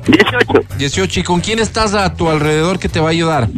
[0.06, 0.76] 18.
[0.78, 1.20] 18.
[1.20, 3.48] ¿Y con quién estás a tu alrededor que te va a ayudar?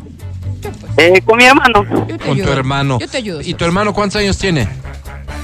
[0.97, 1.85] Eh, con mi hermano.
[2.25, 2.99] Con tu hermano.
[2.99, 3.41] Yo te ayudo.
[3.43, 4.69] ¿Y tu hermano cuántos años tiene?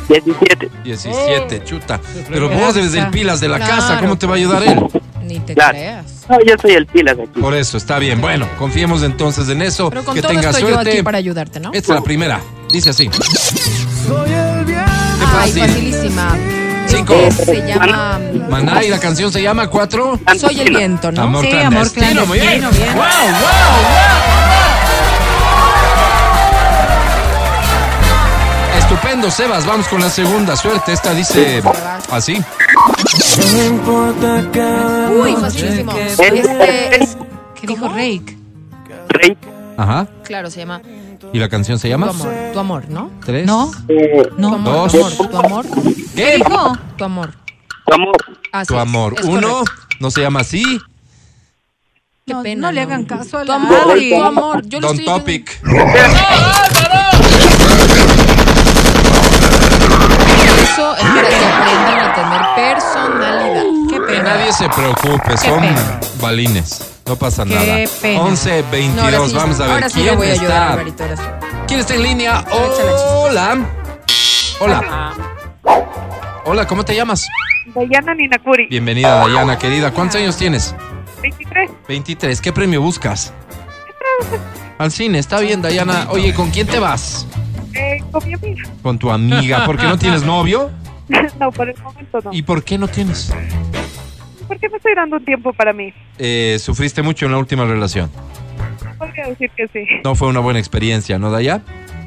[0.08, 0.70] 17.
[0.84, 2.00] 17, chuta.
[2.28, 4.80] Pero vos desde el pilas de la casa, ¿cómo te va a ayudar él?
[5.24, 6.04] Ni te creas.
[6.28, 7.40] No, yo soy el pilas aquí.
[7.40, 8.20] Por eso, está bien.
[8.20, 9.88] Bueno, confiemos entonces en eso.
[9.90, 10.84] Pero con que todo tenga estoy suerte.
[10.84, 11.70] yo aquí para ayudarte, ¿no?
[11.72, 12.40] Esta es la primera.
[12.70, 13.08] Dice así.
[14.06, 14.80] Soy el bien.
[14.84, 16.36] Ay, facilísima.
[16.86, 17.14] Cinco.
[17.14, 18.18] Este se llama.
[18.50, 20.18] Maná y la canción se llama Cuatro.
[20.38, 21.22] Soy el viento, ¿no?
[21.22, 21.80] Amor Sí, clandestino.
[21.80, 22.60] amor clandestino, Muy bien.
[22.60, 22.94] bien.
[22.94, 24.11] Wow, wow, wow.
[29.30, 29.64] Sebas.
[29.66, 30.56] Vamos con la segunda.
[30.56, 30.92] Suerte.
[30.92, 31.62] Esta dice
[32.10, 32.42] así.
[35.20, 35.92] Uy, facilísimo.
[35.92, 37.16] Este es.
[37.60, 38.36] ¿Qué dijo Rake?
[39.08, 39.36] Rey.
[39.76, 40.06] Ajá.
[40.24, 40.80] Claro, se llama
[41.32, 42.08] ¿Y la canción se Tu llama?
[42.10, 42.28] amor.
[42.52, 43.10] Tu amor, ¿no?
[43.24, 43.46] Tres.
[43.46, 43.94] No, Tu
[44.36, 44.54] no.
[44.54, 45.16] amor, Dos.
[45.16, 45.66] tu amor, tu amor.
[46.14, 46.36] ¿Qué?
[46.36, 46.76] dijo?
[46.96, 47.32] Tu amor.
[47.86, 48.16] tu amor.
[48.52, 49.14] Así Tu amor.
[49.18, 49.48] es Uno.
[49.60, 49.72] correcto.
[50.00, 50.62] No se llama así.
[52.26, 52.60] Qué No, pena.
[52.68, 54.10] no le hagan caso a Tu la amor, Adri.
[54.10, 54.62] tu amor.
[54.66, 55.60] Yo Don estoy Topic.
[60.82, 62.40] Eso es para que aprendan a tener
[62.74, 63.62] personalidad.
[63.88, 64.22] Qué Que pena.
[64.34, 66.00] nadie se preocupe, son pena.
[66.20, 66.88] balines.
[67.06, 67.76] No pasa Qué nada.
[68.00, 68.20] pena.
[68.22, 70.72] 11, 22, No, sí, vamos a ver ahora sí quién voy a ayudar, está.
[70.72, 71.22] Alvarito, ahora sí.
[71.68, 72.44] ¿Quién está en línea?
[72.50, 73.58] Hola.
[74.60, 75.12] Hola.
[76.44, 77.28] Hola, ¿cómo te llamas?
[77.74, 79.92] Dayana Ninakuri, Bienvenida, Dayana, querida.
[79.92, 80.74] ¿Cuántos años tienes?
[81.22, 81.70] 23.
[81.88, 82.40] 23.
[82.40, 83.32] ¿Qué premio buscas?
[84.78, 86.08] Al cine, está bien, Dayana.
[86.10, 87.26] Oye, ¿con quién te vas?
[88.12, 88.62] Con mi amiga.
[88.82, 89.64] Con tu amiga.
[89.64, 90.70] ¿Por qué no tienes novio?
[91.40, 92.32] no, por el momento no.
[92.32, 93.32] ¿Y por qué no tienes?
[94.46, 95.92] ¿Por qué me estoy dando un tiempo para mí?
[96.18, 98.10] Eh, ¿Sufriste mucho en la última relación?
[98.98, 99.86] Podría decir que sí.
[100.04, 101.62] No fue una buena experiencia, ¿no, Daya?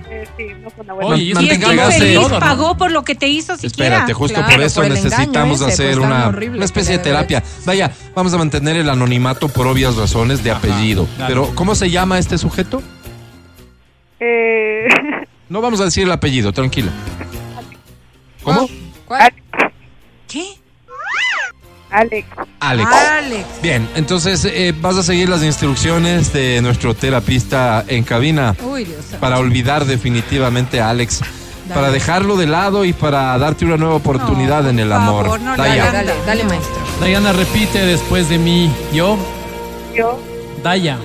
[0.09, 1.15] Eh, sí, no fue una buena.
[1.15, 2.39] Oye, y es que Mantengamos, feliz todo, ¿no?
[2.39, 3.95] pagó por lo que te hizo siquiera.
[3.95, 7.03] Espérate, justo Claro, por eso por necesitamos ese, hacer pues, una, una especie que de
[7.03, 7.43] terapia.
[7.65, 11.07] Vaya, vamos a mantener el anonimato por obvias razones de apellido.
[11.27, 12.83] Pero, ¿cómo se llama este sujeto?
[14.19, 14.87] Eh,
[15.49, 16.91] No vamos a decir el apellido, tranquila.
[18.43, 18.67] ¿Cómo?
[19.07, 19.33] ¿Cuál?
[20.27, 20.43] ¿Qué?
[21.91, 22.27] Alex.
[22.59, 22.89] Alex.
[22.91, 23.45] Alex.
[23.61, 29.05] Bien, entonces eh, vas a seguir las instrucciones de nuestro terapista en cabina Uy, Dios.
[29.19, 31.21] para olvidar definitivamente a Alex,
[31.73, 35.25] para dejarlo de lado y para darte una nueva oportunidad No, en el amor.
[35.25, 35.87] favor, no Daya.
[35.89, 36.75] hagan Dale, dale, maestro.
[36.99, 38.69] Dayana repite después de mí.
[38.93, 39.17] Yo,
[39.95, 40.19] Yo,
[40.63, 40.97] Daya,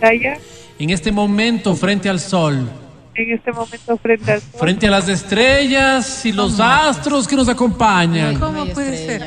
[0.00, 0.38] Daya,
[0.78, 2.68] en este momento frente al sol,
[3.14, 4.60] en este momento frente al sol.
[4.60, 8.38] Frente a las estrellas y los astros que nos acompañan.
[8.38, 9.22] ¿Cómo puede ser?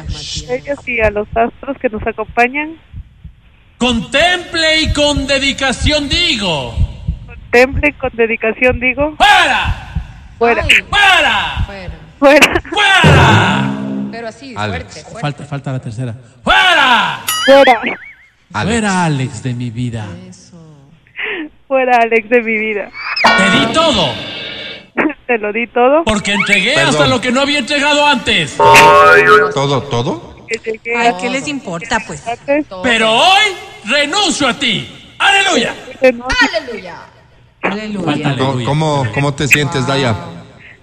[0.49, 2.75] Ellos y a los astros que nos acompañan.
[3.77, 6.73] Contemple y con dedicación digo.
[7.25, 9.15] Contemple con dedicación digo.
[9.17, 9.85] ¡Fuera!
[10.37, 10.63] Fuera.
[10.89, 11.65] ¡Fuera!
[12.19, 12.61] Fuera.
[12.69, 13.71] ¡Fuera!
[14.11, 14.83] Pero así, Alex.
[14.83, 15.21] fuerte, fuerte.
[15.21, 16.15] Falta, falta la tercera.
[16.43, 17.19] ¡Fuera!
[17.45, 17.81] Fuera.
[18.51, 20.07] Fuera, Alex, de mi vida.
[21.67, 22.89] Fuera, Alex, de mi vida.
[23.23, 24.13] Te di todo.
[25.27, 26.03] Te lo di todo.
[26.05, 26.89] Porque entregué Perdón.
[26.89, 28.55] hasta lo que no había entregado antes.
[29.53, 30.35] ¿Todo, todo?
[30.95, 32.23] Ay, a- ¿qué les importa, pues?
[32.83, 33.43] Pero hoy
[33.85, 34.87] renuncio a ti.
[35.17, 35.73] ¡Aleluya!
[36.01, 36.95] Aleluya.
[37.63, 37.97] Aleluya.
[38.03, 38.65] ¿Cómo, aleluya.
[38.65, 40.15] cómo, cómo te sientes, Daya?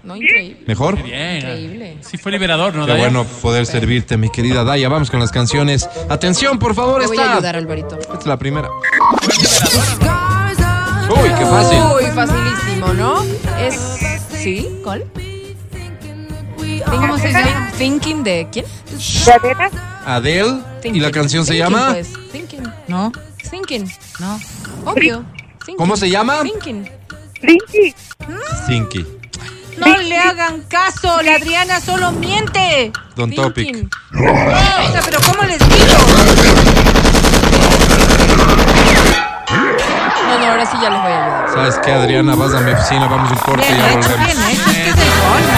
[0.02, 0.64] No, increíble.
[0.66, 1.00] ¿Mejor?
[1.00, 1.36] Bien.
[1.36, 1.96] Increíble.
[2.00, 3.04] Sí fue liberador, ¿no, Qué Daya?
[3.04, 4.88] bueno poder servirte, mi querida Daya.
[4.88, 5.88] Vamos con las canciones.
[6.10, 7.96] Atención, por favor, Te voy a ayudar, Alvarito.
[8.00, 8.68] Esta es la primera.
[11.20, 11.78] Uy, qué fácil.
[11.96, 13.22] Uy, facilísimo, ¿no?
[13.58, 13.80] Es.
[14.30, 14.68] ¿Sí?
[14.82, 15.04] ¿Cuál?
[16.86, 17.70] ¿Cómo se llama?
[17.78, 18.64] Thinking de quién?
[19.26, 19.70] ¿De Adela?
[20.06, 20.48] Adele.
[20.50, 21.02] ¿Y Thinking.
[21.02, 21.92] la canción se Thinking, llama?
[21.92, 22.12] Pues.
[22.32, 22.62] Thinking.
[22.88, 23.12] No,
[23.50, 23.90] Thinking.
[24.20, 24.38] no.
[24.84, 25.24] Obvio.
[25.64, 25.76] Thinking.
[25.76, 26.42] ¿Cómo se llama?
[26.42, 26.88] Thinking.
[27.42, 27.94] Linky.
[28.66, 29.06] Thinky.
[29.78, 32.92] No le hagan caso, la Adriana solo miente.
[33.16, 33.66] Don Topic.
[33.66, 33.90] Thinking.
[34.12, 37.11] O sea, pero ¿cómo les digo?
[40.40, 41.50] Ahora sí ya les voy a ayudar.
[41.54, 42.34] ¿Sabes qué, Adriana?
[42.34, 44.26] Vas a mi oficina, vamos a un corte y Bien ya hecho, volvemos.
[44.26, 44.70] bien hecho.
[44.70, 45.52] Es que es el colmo.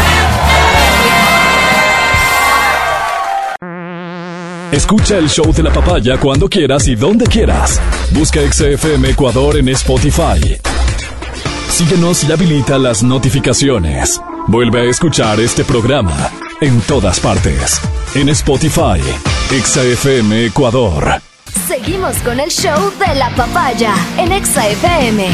[4.72, 7.80] Escucha el show de la papaya cuando quieras y donde quieras.
[8.10, 10.58] Busca XFM Ecuador en Spotify.
[11.68, 14.20] Síguenos y habilita las notificaciones.
[14.48, 16.30] Vuelve a escuchar este programa
[16.60, 17.80] en todas partes.
[18.14, 19.00] En Spotify,
[19.50, 21.20] XFM Ecuador.
[21.66, 25.26] Seguimos con el show de la papaya en Exa FM.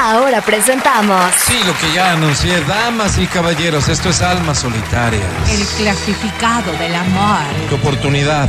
[0.00, 5.22] Ahora presentamos Sí, lo que ya anuncié, damas y caballeros, esto es Almas Solitarias.
[5.50, 7.42] El clasificado del amor.
[7.68, 8.48] Tu oportunidad,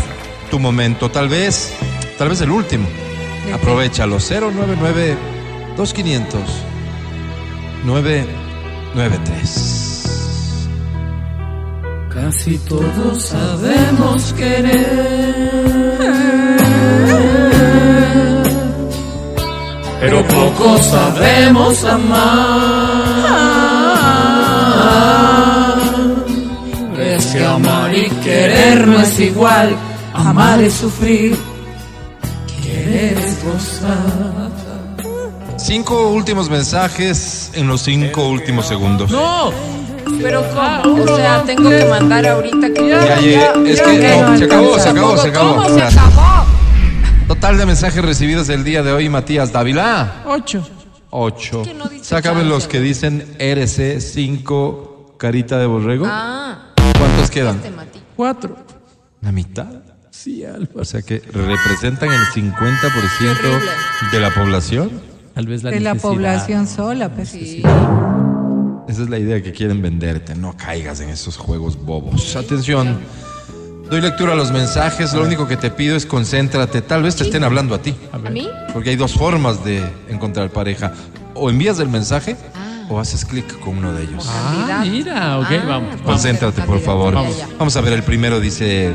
[0.50, 1.74] tu momento, tal vez,
[2.18, 2.88] tal vez el último.
[3.54, 5.18] Aprovechalo, 099
[5.78, 6.42] 2500
[7.86, 9.89] 993.
[12.22, 15.98] Casi todos sabemos querer,
[20.02, 22.20] pero pocos sabemos amar.
[27.00, 29.78] Es que amar y querer no es igual,
[30.14, 31.38] amar es sufrir,
[32.62, 34.50] querer es gozar.
[35.58, 39.10] Cinco últimos mensajes en los cinco últimos segundos.
[39.10, 39.54] No,
[40.22, 40.44] Pero
[40.84, 41.04] ¿cómo?
[41.04, 43.72] O sea, tengo que mandar ahorita que Ya llegué.
[43.72, 45.56] Es que no, se acabó, se acabó, se acabó.
[45.56, 46.46] ¿Cómo se acabó?
[47.28, 50.24] Total de mensajes recibidos el día de hoy, Matías Dávila.
[50.26, 50.68] ocho.
[51.12, 51.64] Ocho.
[51.64, 56.06] que no los que dicen RC 5 carita de borrego.
[56.08, 57.58] Ah, ¿Cuántos quedan?
[57.58, 57.72] este.
[58.16, 58.58] Cuatro.
[59.22, 59.68] La mitad.
[60.10, 60.82] Sí, Alfa.
[60.82, 64.92] O sea que representan el 50% de la población.
[65.34, 67.30] Tal vez la De la población sola, pues.
[67.30, 67.64] Sí.
[68.90, 70.34] Esa es la idea que quieren venderte.
[70.36, 72.36] No caigas en esos juegos bobos.
[72.36, 72.98] Atención.
[73.90, 75.14] Doy lectura a los mensajes.
[75.14, 76.82] Lo único que te pido es concéntrate.
[76.82, 77.94] Tal vez te estén hablando a ti.
[78.12, 78.48] ¿A mí?
[78.74, 80.92] Porque hay dos formas de encontrar pareja.
[81.36, 82.36] O envías el mensaje
[82.90, 84.26] o haces clic con uno de ellos.
[84.28, 85.90] Ah, mira, ok, Ah, vamos.
[85.92, 86.02] vamos.
[86.02, 87.14] Concéntrate, por favor.
[87.14, 87.48] Ya.
[87.60, 88.92] Vamos a ver, el primero dice...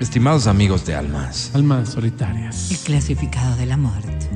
[0.00, 2.70] Estimados amigos de almas, Almas solitarias.
[2.70, 4.28] El clasificado de la muerte.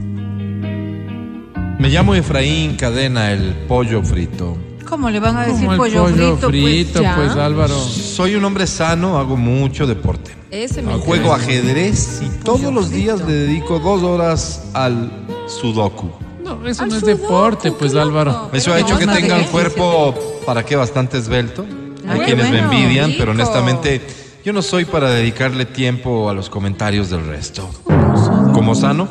[1.79, 4.57] Me llamo Efraín Cadena, el pollo frito.
[4.89, 6.49] ¿Cómo le van a decir el pollo, frito?
[6.49, 7.15] frito, ya.
[7.17, 7.75] pues, Álvaro.
[7.79, 10.35] Soy un hombre sano, hago mucho deporte.
[10.51, 15.11] Ese me Juego ajedrez y todos los días le dedico dos horas al
[15.47, 16.11] sudoku.
[16.43, 17.95] No, eso Al no es sudoku, deporte, pues.
[17.95, 18.49] Álvaro.
[18.55, 20.15] Eso ha No, hecho que tenga un cuerpo,
[20.47, 20.75] ¿para qué?
[20.75, 21.67] Bastante esbelto.
[22.09, 23.43] Hay Ah, quienes me bueno, envidian, pero rico.
[23.43, 24.01] honestamente
[24.43, 27.69] yo no soy para dedicarle tiempo a los comentarios del resto.
[28.55, 29.07] Como sano,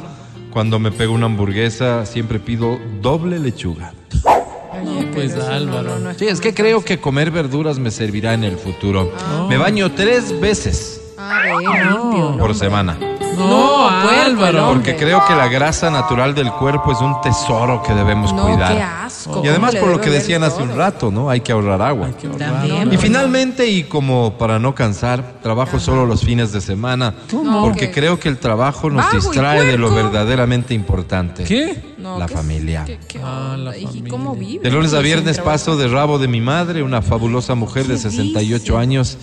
[0.57, 3.93] cuando me pego una hamburguesa siempre pido doble lechuga.
[5.13, 5.91] Pues, Álvaro.
[6.17, 9.11] Sí, es que creo que comer verduras me servirá en el futuro.
[9.49, 12.37] Me baño tres veces Ah, bueno, limpio.
[12.39, 12.97] por semana.
[13.37, 14.69] No, Álvaro.
[14.69, 18.71] Porque creo que la grasa natural del cuerpo es un tesoro que debemos No, cuidar.
[19.23, 19.41] Qué asco.
[19.43, 21.29] Y además ¿Cómo por lo que decían hace un rato, ¿no?
[21.29, 22.09] Hay que ahorrar agua.
[22.37, 22.91] También.
[22.93, 27.13] Y finalmente, y como para no cansar, trabajo solo los fines de semana.
[27.61, 27.91] Porque Ok.
[27.93, 31.43] creo que el trabajo nos distrae de lo verdaderamente importante.
[31.43, 31.95] ¿Qué?
[31.97, 32.83] No, La ¿qué- familia.
[32.85, 33.57] qué- qué Ah,
[34.09, 34.63] cómo vive?
[34.63, 38.77] De lunes a viernes paso de rabo de mi madre, una fabulosa mujer de 68
[38.77, 39.17] años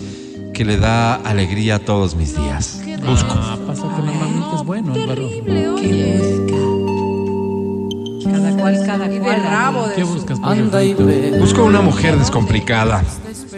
[0.53, 2.81] que le da alegría a todos mis días.
[3.05, 3.29] Busco.
[3.31, 5.27] Ah, pasa con la mamita es bueno, Álvaro.
[5.27, 6.74] Terrible, oye.
[8.31, 9.93] Cada cual cada cual.
[9.95, 10.39] ¿Qué buscas?
[11.39, 13.03] Busco una mujer descomplicada.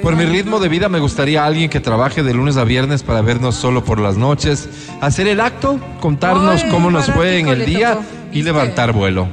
[0.02, 3.22] Por mi ritmo de vida me gustaría alguien que trabaje de lunes a viernes para
[3.22, 4.70] vernos solo por las noches,
[5.02, 8.00] hacer el acto, contarnos cómo nos fue en el día
[8.32, 9.28] y levantar vuelo.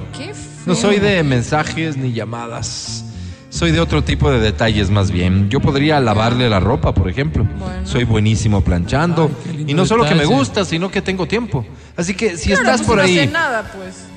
[0.66, 3.04] No soy de mensajes ni llamadas.
[3.50, 5.48] Soy de otro tipo de detalles más bien.
[5.48, 7.46] Yo podría lavarle la ropa, por ejemplo.
[7.84, 9.30] Soy buenísimo planchando.
[9.66, 11.64] y no solo que me gusta, sino que tengo tiempo.
[11.96, 14.13] Así que si estás pues por no ahí, nada, pues.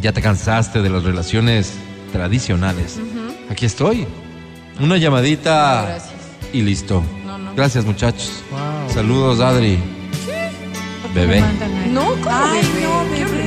[0.00, 1.72] Ya te cansaste de las relaciones
[2.12, 2.98] tradicionales.
[3.50, 4.06] Aquí estoy.
[4.80, 6.14] Una llamadita No, gracias.
[6.52, 7.02] y listo.
[7.24, 7.54] No, no.
[7.54, 8.42] Gracias muchachos.
[8.92, 9.78] Saludos Adri.
[11.14, 11.42] Bebé.
[11.92, 12.86] No, ¿cómo Ay, bebé?
[12.86, 13.45] no, bebé.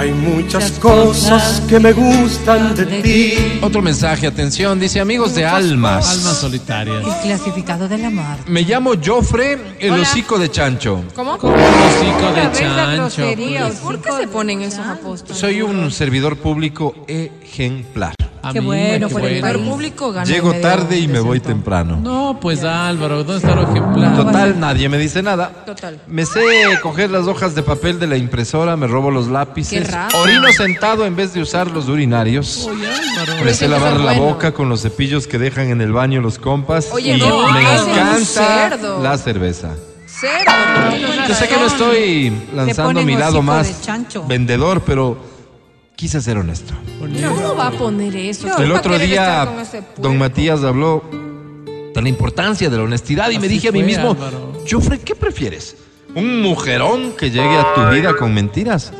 [0.00, 3.58] Hay muchas cosas que me gustan de ti.
[3.60, 6.10] Otro mensaje, atención, dice amigos de almas.
[6.10, 7.04] Almas solitarias.
[7.04, 8.38] El clasificado del amor.
[8.46, 10.02] Me llamo Joffre, el Hola.
[10.02, 11.04] hocico de chancho.
[11.14, 11.34] ¿Cómo?
[11.34, 13.82] Hocico de Otra vez la chancho.
[13.82, 15.36] ¿Por qué se ponen esos apóstoles?
[15.36, 18.14] Soy un servidor público ejemplar.
[18.42, 19.68] A Qué mí, bueno qué por el El país.
[19.68, 20.24] público gana.
[20.26, 21.98] Llego el tarde y me voy temprano.
[22.02, 24.16] No, pues Álvaro, ¿dónde está lo ejemplar?
[24.16, 25.50] Total, nadie me dice nada.
[25.66, 26.00] Total.
[26.06, 26.40] Me sé
[26.82, 30.18] coger las hojas de papel de la impresora, me robo los lápices, Qué raro.
[30.20, 32.66] orino sentado en vez de usar los urinarios.
[32.70, 33.44] Oye, Álvaro.
[33.44, 34.22] Me sé lavar la bueno.
[34.22, 36.88] boca con los cepillos que dejan en el baño los compas.
[36.92, 39.02] Oye, y no, me es un encanta cerdo.
[39.02, 39.70] la cerveza.
[40.06, 41.26] Cerdo.
[41.28, 44.24] Yo sé que no estoy lanzando ponen mi lado hocico más chancho.
[44.26, 45.16] vendedor, pero
[46.00, 46.72] quise ser honesto.
[46.98, 48.46] ¿Cómo va a poner eso?
[48.46, 49.46] El ¿Para otro día,
[49.98, 51.04] don Matías habló
[51.94, 54.52] de la importancia de la honestidad y me Así dije a mí fue, mismo, Álvaro.
[54.68, 55.76] Jofre, ¿qué prefieres?
[56.14, 58.92] ¿Un mujerón que llegue a tu vida con mentiras?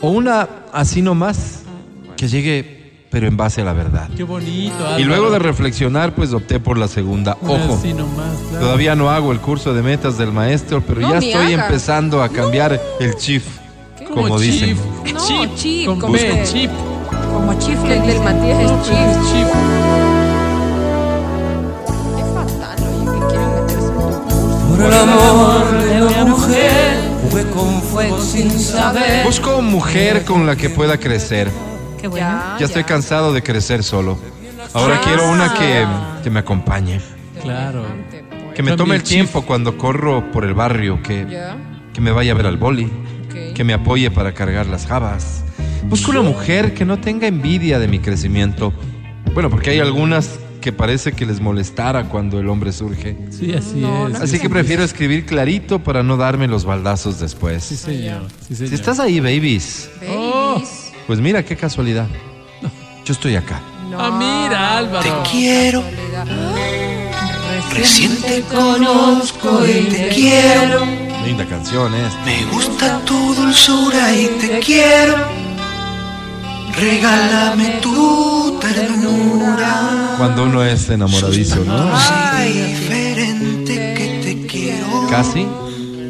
[0.00, 1.60] ¿O una así nomás
[2.16, 2.74] que llegue
[3.08, 4.08] pero en base a la verdad?
[4.16, 4.98] Qué bonito, Álvaro.
[4.98, 7.36] Y luego de reflexionar, pues opté por la segunda.
[7.40, 8.64] Ojo, Así nomás, claro.
[8.66, 11.66] todavía no hago el curso de metas del maestro, pero No, ya ni estoy hagas.
[11.66, 13.44] empezando a cambiar el chip,
[14.14, 14.76] como dicen.
[15.12, 16.70] No, Chip, chip, con como B, chip.
[17.32, 17.96] Como chifle.
[17.98, 18.94] El del Matías es chip.
[18.94, 19.48] Es chip.
[22.34, 24.68] Fatal, oye, que quieren meterse en tu curso.
[24.76, 26.98] Por el amor de una mujer,
[27.30, 29.24] jugué con fuego sin saber.
[29.24, 31.50] Busco mujer con la que pueda crecer.
[32.00, 32.26] Qué bueno.
[32.26, 34.18] Ya, Ya estoy cansado de crecer solo.
[34.74, 35.86] Ahora quiero una que,
[36.22, 37.00] que me acompañe,
[37.42, 37.84] Claro.
[38.54, 41.26] que me tome el tiempo cuando corro por el barrio, que,
[41.94, 42.90] que me vaya a ver al boli.
[43.56, 45.42] Que me apoye para cargar las jabas.
[45.84, 48.70] Busco una mujer que no tenga envidia de mi crecimiento.
[49.32, 53.16] Bueno, porque hay algunas que parece que les molestara cuando el hombre surge.
[53.30, 54.18] Sí, así No, es.
[54.18, 57.64] no Así que prefiero escribir clarito para no darme los baldazos después.
[57.64, 58.26] Sí, señor.
[58.46, 58.68] Sí, señor.
[58.68, 60.92] Si estás ahí, babies, Babies.
[61.06, 62.08] pues mira qué casualidad.
[63.06, 63.62] Yo estoy acá.
[63.90, 63.98] No.
[63.98, 65.22] Ah, mira, Álvaro.
[65.32, 66.26] Quiero, Casualidad.
[67.72, 70.84] recién te conozco y te quiero.
[71.26, 72.24] Linda canción esta.
[72.24, 75.16] Me gusta tu dulzura y te quiero.
[76.78, 80.14] Regálame tu ternura.
[80.18, 81.90] Cuando uno es enamoradizo, ¿no?
[82.44, 85.08] Diferente que te quiero.
[85.10, 85.48] Casi.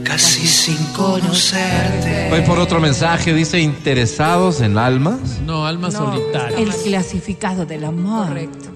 [0.04, 2.28] Casi sin conocerte.
[2.28, 5.40] Voy por otro mensaje, dice interesados en almas.
[5.46, 6.58] No, alma solitaria.
[6.58, 8.28] El clasificado del amor.
[8.28, 8.68] Correcto.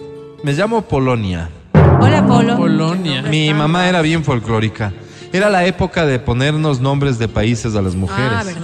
[0.42, 1.50] Me llamo Polonia.
[2.00, 2.56] Hola, Polo.
[2.56, 3.20] Polonia.
[3.20, 4.90] Mi mamá era bien folclórica.
[5.32, 8.32] Era la época de ponernos nombres de países a las mujeres.
[8.34, 8.62] Ah, verdad.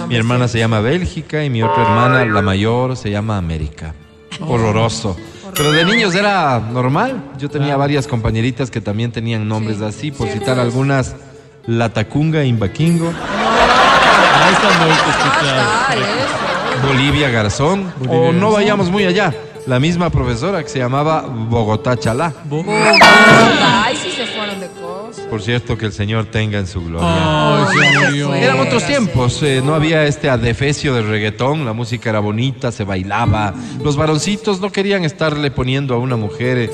[0.00, 3.94] Ah, mi hermana se llama Bélgica y mi otra hermana, la mayor, se llama América.
[4.40, 5.16] Horroroso.
[5.56, 7.20] Pero de niños era normal.
[7.38, 7.80] Yo tenía Claro.
[7.80, 10.62] varias compañeritas que también tenían nombres Sí, así, por citar es.
[10.62, 11.16] algunas.
[11.66, 14.90] La Tacunga Imbaquingo, Ah, está muy
[16.02, 16.86] eso.
[16.86, 19.34] Bolivia Garzón, Bolivia o no vayamos muy allá.
[19.66, 22.32] La misma profesora que se llamaba Bogotá Chalá.
[22.44, 23.97] Bo- Ay,
[25.30, 27.66] Por cierto, que el Señor tenga en su gloria.
[27.70, 28.34] Se murió.
[28.34, 32.84] Eran otros tiempos, eh, no había este adefesio de reggaetón, la música era bonita, se
[32.84, 33.52] bailaba.
[33.84, 36.70] Los varoncitos no querían estarle poniendo a una mujer eh,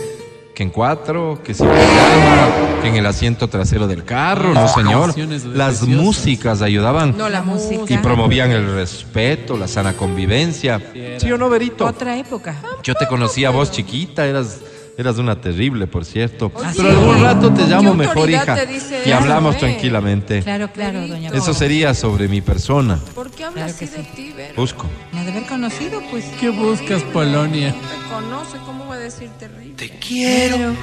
[0.55, 5.13] que en cuatro, que sin pijama, que en el asiento trasero del carro, no señor.
[5.53, 7.93] Las músicas ayudaban No, la música.
[7.93, 10.81] y promovían el respeto, la sana convivencia.
[11.19, 11.85] ¿Sí o no, Berito?
[11.85, 12.55] Otra época.
[12.85, 14.61] Yo te conocía a vos chiquita, eras,
[14.97, 16.51] eras una terrible, por cierto.
[16.55, 19.59] Oye, Pero algún rato te ¿qué llamo mejor, hija, te dice y hablamos eh?
[19.61, 20.43] tranquilamente.
[20.43, 22.99] Claro, claro, doña Eso sería sobre mi persona.
[23.15, 24.09] ¿Por qué hablas Claro que así de sí.
[24.15, 24.55] ti, Ver?
[24.55, 24.87] Busco.
[25.13, 26.25] Me ha de haber conocido, pues.
[26.41, 27.73] ¿Qué buscas, Polonia?
[27.73, 29.75] Te conoce, ¿cómo va a decir terrible?
[29.77, 30.75] Te quiero,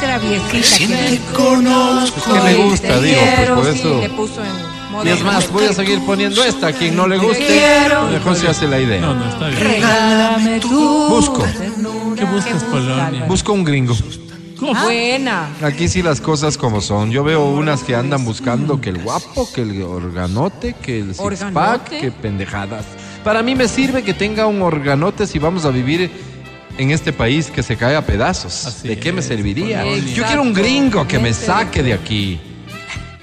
[0.00, 0.52] traviesita.
[0.52, 1.20] recién que te es.
[1.34, 2.18] conozco.
[2.18, 4.00] Es que me gusta, te digo, pues por Sí, eso.
[4.00, 6.68] le puso en Y es más, voy a seguir poniendo esta.
[6.68, 7.62] A quien no le guste,
[8.10, 9.00] mejor se hace la idea.
[9.00, 9.60] no, está bien.
[9.60, 11.44] Regálame tu Busco.
[12.16, 13.24] ¿Qué buscas, Polonia?
[13.26, 13.94] Busco un gringo.
[14.58, 15.48] Buena.
[15.62, 17.10] Aquí sí las cosas como son.
[17.10, 21.44] Yo veo unas que andan buscando que el guapo, que el organote, que el six
[21.52, 22.84] pack, que pendejadas.
[23.22, 26.10] Para mí me sirve que tenga un organote si vamos a vivir
[26.78, 28.82] en este país que se cae a pedazos.
[28.82, 29.84] ¿De qué me serviría?
[30.14, 32.40] Yo quiero un gringo que me saque de aquí.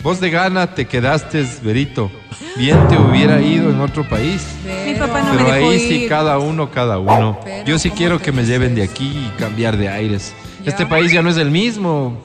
[0.04, 2.12] Vos de gana te quedaste, Verito.
[2.58, 4.46] Bien te hubiera ido en otro país.
[4.86, 5.90] Mi papá no Pero me dejó ahí ir.
[6.02, 7.40] sí cada uno, cada uno.
[7.66, 10.34] Yo sí quiero que me lleven de aquí y cambiar de aires.
[10.66, 12.22] Este país ya no es el mismo.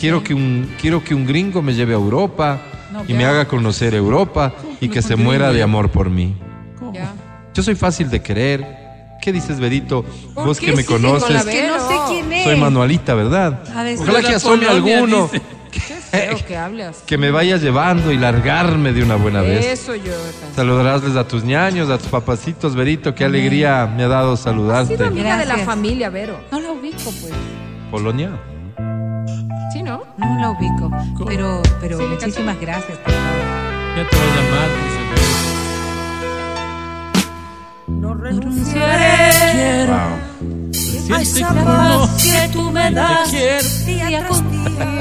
[0.00, 2.60] Quiero que un, quiero que un gringo me lleve a Europa
[2.92, 6.34] No, y me haga conocer Europa y que se muera de amor por mí.
[7.54, 8.82] Yo soy fácil de querer.
[9.20, 10.04] ¿Qué dices, Verito?
[10.34, 11.44] ¿Por Vos qué que me conoces.
[11.44, 12.42] Que no sé quién es.
[12.44, 13.60] Soy manualita, ¿verdad?
[14.00, 15.28] Ojalá que asome alguno.
[15.32, 15.42] dice.
[16.12, 16.98] Feo que hablas.
[17.06, 19.64] Que me vaya llevando y largarme de una buena vez.
[19.66, 20.12] Eso yo.
[20.54, 23.14] Saludarásles a tus ñaños, a tus papacitos, Verito.
[23.14, 25.02] Qué alegría me ha dado saludarte.
[25.02, 26.38] amiga de la familia, Vero.
[26.52, 27.32] No la ubico, pues.
[27.90, 28.30] Polonia.
[29.72, 30.02] ¿Sí, no?
[30.18, 30.90] No la ubico.
[31.26, 33.96] Pero, pero Sí, muchísimas gracias, por favor.
[33.96, 35.02] Ya te voy a llamar, dice
[37.88, 41.16] No renunciaré Quiero.
[41.16, 43.30] a esa paz que tú me das
[43.86, 44.92] día con día.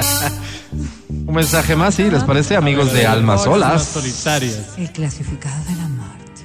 [1.31, 2.57] Un mensaje más, sí, ¿les parece?
[2.57, 3.83] Amigos de Almas Las Solas.
[3.85, 4.73] solitarias.
[4.77, 6.41] El clasificado de la muerte.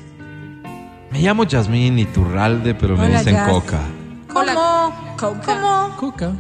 [1.11, 3.49] Me llamo Yasmín Iturralde, pero me Hola, dicen Yas.
[3.51, 3.81] Coca.
[4.33, 5.17] ¿Cómo?
[5.19, 5.43] Coca.
[5.45, 5.97] ¿Cómo?
[5.97, 6.33] Coca.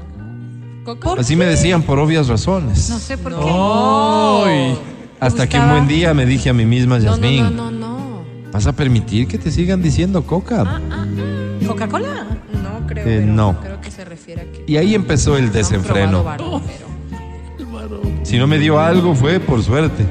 [0.84, 1.20] Coca.
[1.20, 2.88] Así me decían por obvias razones.
[2.88, 3.50] No sé por qué.
[3.50, 4.78] Ay.
[5.18, 7.70] Hasta que un buen día me dije a mí misma, No, no, Yasmín, no, no,
[7.72, 8.22] no.
[8.52, 10.80] ¿vas a permitir que te sigan diciendo Coca?
[11.66, 12.26] ¿Coca-Cola?
[12.52, 13.04] No creo.
[13.08, 13.60] Eh, pero no.
[13.60, 14.64] Creo que se refiere a que.
[14.68, 16.22] Y ahí empezó el no desenfreno.
[16.22, 16.95] probado varón, pero-
[18.22, 20.04] Si no me dio algo fue por suerte.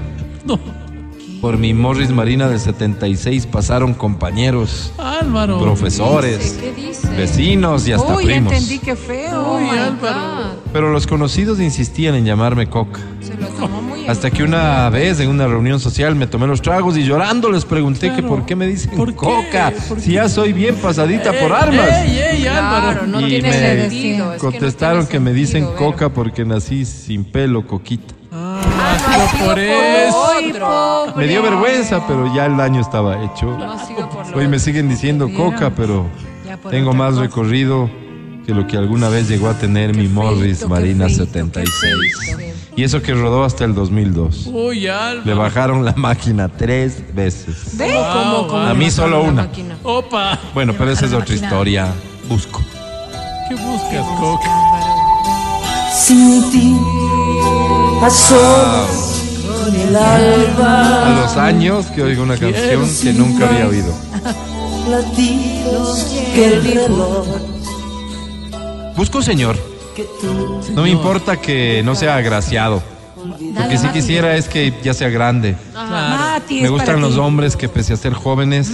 [1.45, 5.59] Por mi Morris Marina del 76 pasaron compañeros, Álvaro.
[5.61, 7.07] profesores, ¿Qué dice?
[7.15, 8.51] vecinos y hasta Uy, primos.
[8.51, 9.59] entendí qué feo.
[9.59, 10.55] Álvaro.
[10.73, 12.99] Pero los conocidos insistían en llamarme Coca.
[13.21, 16.63] Se lo tomó muy Hasta que una vez en una reunión social me tomé los
[16.63, 18.29] tragos y llorando les pregunté que Claro.
[18.29, 19.15] por qué me dicen ¿Por qué?
[19.15, 21.87] Coca ¿Por si ya soy bien pasadita por armas.
[22.07, 22.85] ey, ey, Álvaro.
[22.91, 24.33] Claro, no Y tiene me sentido.
[24.33, 25.91] es que no Contestaron tiene que, me dicen sentido, Vero.
[25.91, 28.14] Coca porque nací sin pelo, Coquita.
[28.99, 31.13] Sido por por eso.
[31.15, 33.45] Me dio vergüenza, pero ya el daño estaba hecho.
[33.57, 35.29] No ha sido por lo Hoy me siguen diciendo.
[35.35, 36.05] Coca, pero
[36.69, 37.21] tengo más cosa.
[37.23, 37.89] recorrido
[38.45, 41.93] que lo que alguna vez llegó a tener mi Morris qué Marina feíto, 76.
[42.75, 44.47] Y eso que rodó hasta el 2002.
[44.47, 45.21] Uy, Álvaro.
[45.25, 47.77] Le bajaron la máquina tres veces.
[47.77, 47.93] ¿Ve?
[47.93, 49.49] Wow, ¿Cómo A mí solo una.
[49.83, 50.37] Opa.
[50.53, 51.47] Bueno, pero esa es otra máquina.
[51.47, 51.93] historia.
[52.27, 52.61] Busco.
[53.47, 54.49] ¿Qué buscas, Coca?
[55.93, 56.75] Sin ti,
[58.01, 63.67] a solas con el alba, A los años que oigo una canción que nunca había
[63.67, 63.93] oído.
[64.89, 67.27] latidos que el reloj
[68.95, 69.57] Busco un señor.
[70.73, 72.81] No me importa que no sea agraciado.
[73.15, 75.57] Lo que sí quisiera es que ya sea grande.
[76.49, 78.71] Me gustan los hombres que pese a ser jóvenes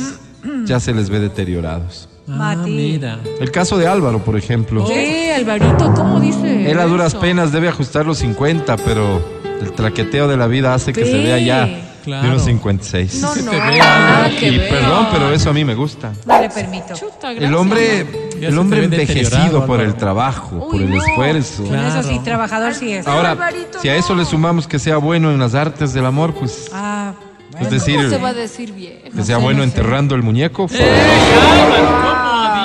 [0.65, 2.07] ya se les ve deteriorados.
[2.27, 2.69] Ah, Mati.
[2.71, 3.19] mira.
[3.39, 4.85] El caso de Álvaro, por ejemplo.
[4.87, 6.69] Sí, Alvarito, ¿cómo dice?
[6.71, 7.19] Él a duras eso?
[7.19, 9.21] penas debe ajustar los 50, pero
[9.61, 12.29] el traqueteo de la vida hace que se vea ya de Claro.
[12.29, 13.21] unos 56.
[13.21, 16.11] No, no, y perdón, pero eso a mí me gusta.
[16.25, 16.95] No le permito.
[16.95, 18.07] Chuta, El hombre,
[18.39, 20.97] Ya el hombre envejecido por el trabajo, por el no.
[21.03, 21.63] esfuerzo.
[21.63, 22.23] Con eso sí, Claro.
[22.23, 23.05] trabajador sí es.
[23.05, 24.19] Ahora, Alvarito, si a eso no.
[24.21, 27.13] le sumamos que sea bueno en las artes del amor, pues Ah,
[27.61, 28.99] es decir, ¿Cómo se va a decir bien?
[29.15, 30.67] que sea bueno enterrando el muñeco.
[30.67, 30.79] ¿cómo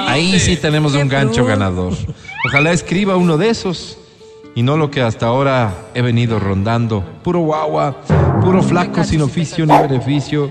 [0.09, 1.93] Ahí sí tenemos un gancho ganador.
[2.47, 3.99] Ojalá escriba uno de esos
[4.55, 7.05] y no lo que hasta ahora he venido rondando.
[7.23, 8.01] Puro guagua,
[8.41, 10.51] puro flaco sin oficio ni beneficio.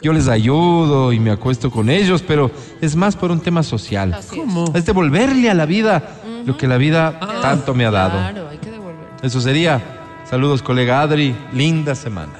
[0.00, 4.18] Yo les ayudo y me acuesto con ellos, pero es más por un tema social.
[4.30, 4.64] ¿Cómo?
[4.74, 6.02] Es devolverle a la vida
[6.44, 8.18] lo que la vida tanto me ha dado.
[8.18, 9.06] Claro, hay que devolver.
[9.22, 9.80] Eso sería.
[10.28, 11.36] Saludos, colega Adri.
[11.52, 12.32] Linda semana.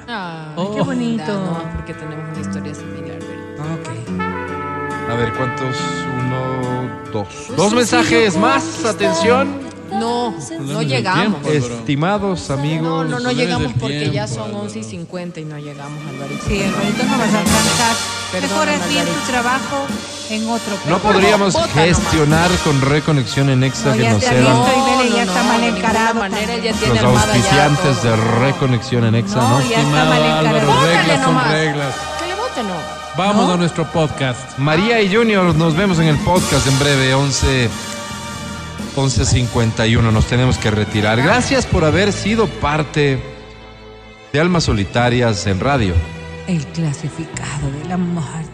[0.55, 1.33] Ay, qué bonito.
[1.33, 3.19] No, porque tenemos una historia similar.
[3.19, 3.43] ¿verdad?
[5.09, 5.77] A ver, ¿cuántos?
[6.19, 7.27] Uno, dos.
[7.55, 8.85] Dos mensajes más.
[8.85, 9.72] Atención.
[9.91, 11.41] No, no llegamos.
[11.43, 11.49] tiempo.
[11.75, 12.83] Estimados amigos.
[12.83, 14.63] No, no, no llegamos porque ya son Álvaro.
[14.63, 16.43] 11 y 50 y no llegamos, Alvarito.
[16.47, 17.95] sí, Alvarito no vas a alcanzar.
[18.31, 19.85] Perdón, Mejor haz bien tu trabajo
[20.31, 20.73] en otro.
[20.89, 21.83] No podríamos Bota nomás.
[21.85, 24.67] gestionar con reconexión en extra No, que nos cedan los
[26.93, 29.69] ya auspiciantes de reconexión en extra, No, ¿no?
[29.69, 30.85] ya está mal Álvaro, encarado.
[30.87, 31.95] Reglas son reglas.
[32.19, 33.03] Que le vote, no.
[33.15, 34.57] Vamos a nuestro podcast.
[34.57, 37.69] María y Junior, nos vemos en el podcast en breve, 11
[38.95, 41.21] 11.51, nos tenemos que retirar.
[41.21, 43.19] Gracias por haber sido parte
[44.31, 45.93] de Almas Solitarias en radio.
[46.47, 48.53] El clasificado de la muerte.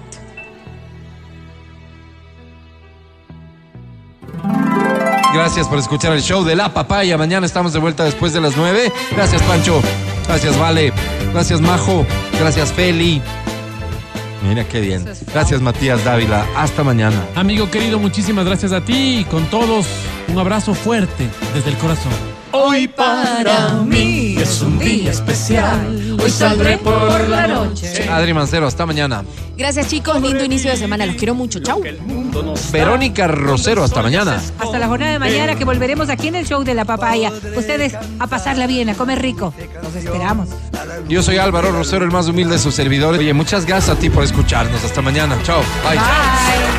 [5.34, 7.18] Gracias por escuchar el show de la papaya.
[7.18, 8.92] Mañana estamos de vuelta después de las 9.
[9.16, 9.82] Gracias, Pancho.
[10.28, 10.92] Gracias, Vale.
[11.34, 12.06] Gracias, Majo.
[12.40, 13.22] Gracias, Feli.
[14.44, 15.06] Mira qué bien.
[15.34, 16.46] Gracias, Matías Dávila.
[16.56, 17.22] Hasta mañana.
[17.36, 19.86] Amigo querido, muchísimas gracias a ti y con todos
[20.28, 22.39] un abrazo fuerte desde el corazón.
[22.52, 26.18] Hoy para mí es un día especial.
[26.22, 28.10] Hoy saldré por la noche.
[28.10, 29.24] Adri Mancero, hasta mañana.
[29.56, 31.06] Gracias chicos, lindo inicio de semana.
[31.06, 31.60] Los quiero mucho.
[31.60, 31.84] Chau.
[32.72, 34.42] Verónica Rosero, hasta mañana.
[34.58, 37.32] Hasta la jornada de mañana que volveremos aquí en el show de la papaya.
[37.56, 39.54] Ustedes a pasarla bien, a comer rico.
[39.84, 40.50] Los esperamos.
[41.08, 43.20] Yo soy Álvaro Rosero, el más humilde de sus servidores.
[43.20, 44.84] Oye, muchas gracias a ti por escucharnos.
[44.84, 45.38] Hasta mañana.
[45.44, 45.62] Chao.
[45.84, 45.98] Bye.
[45.98, 46.79] Bye.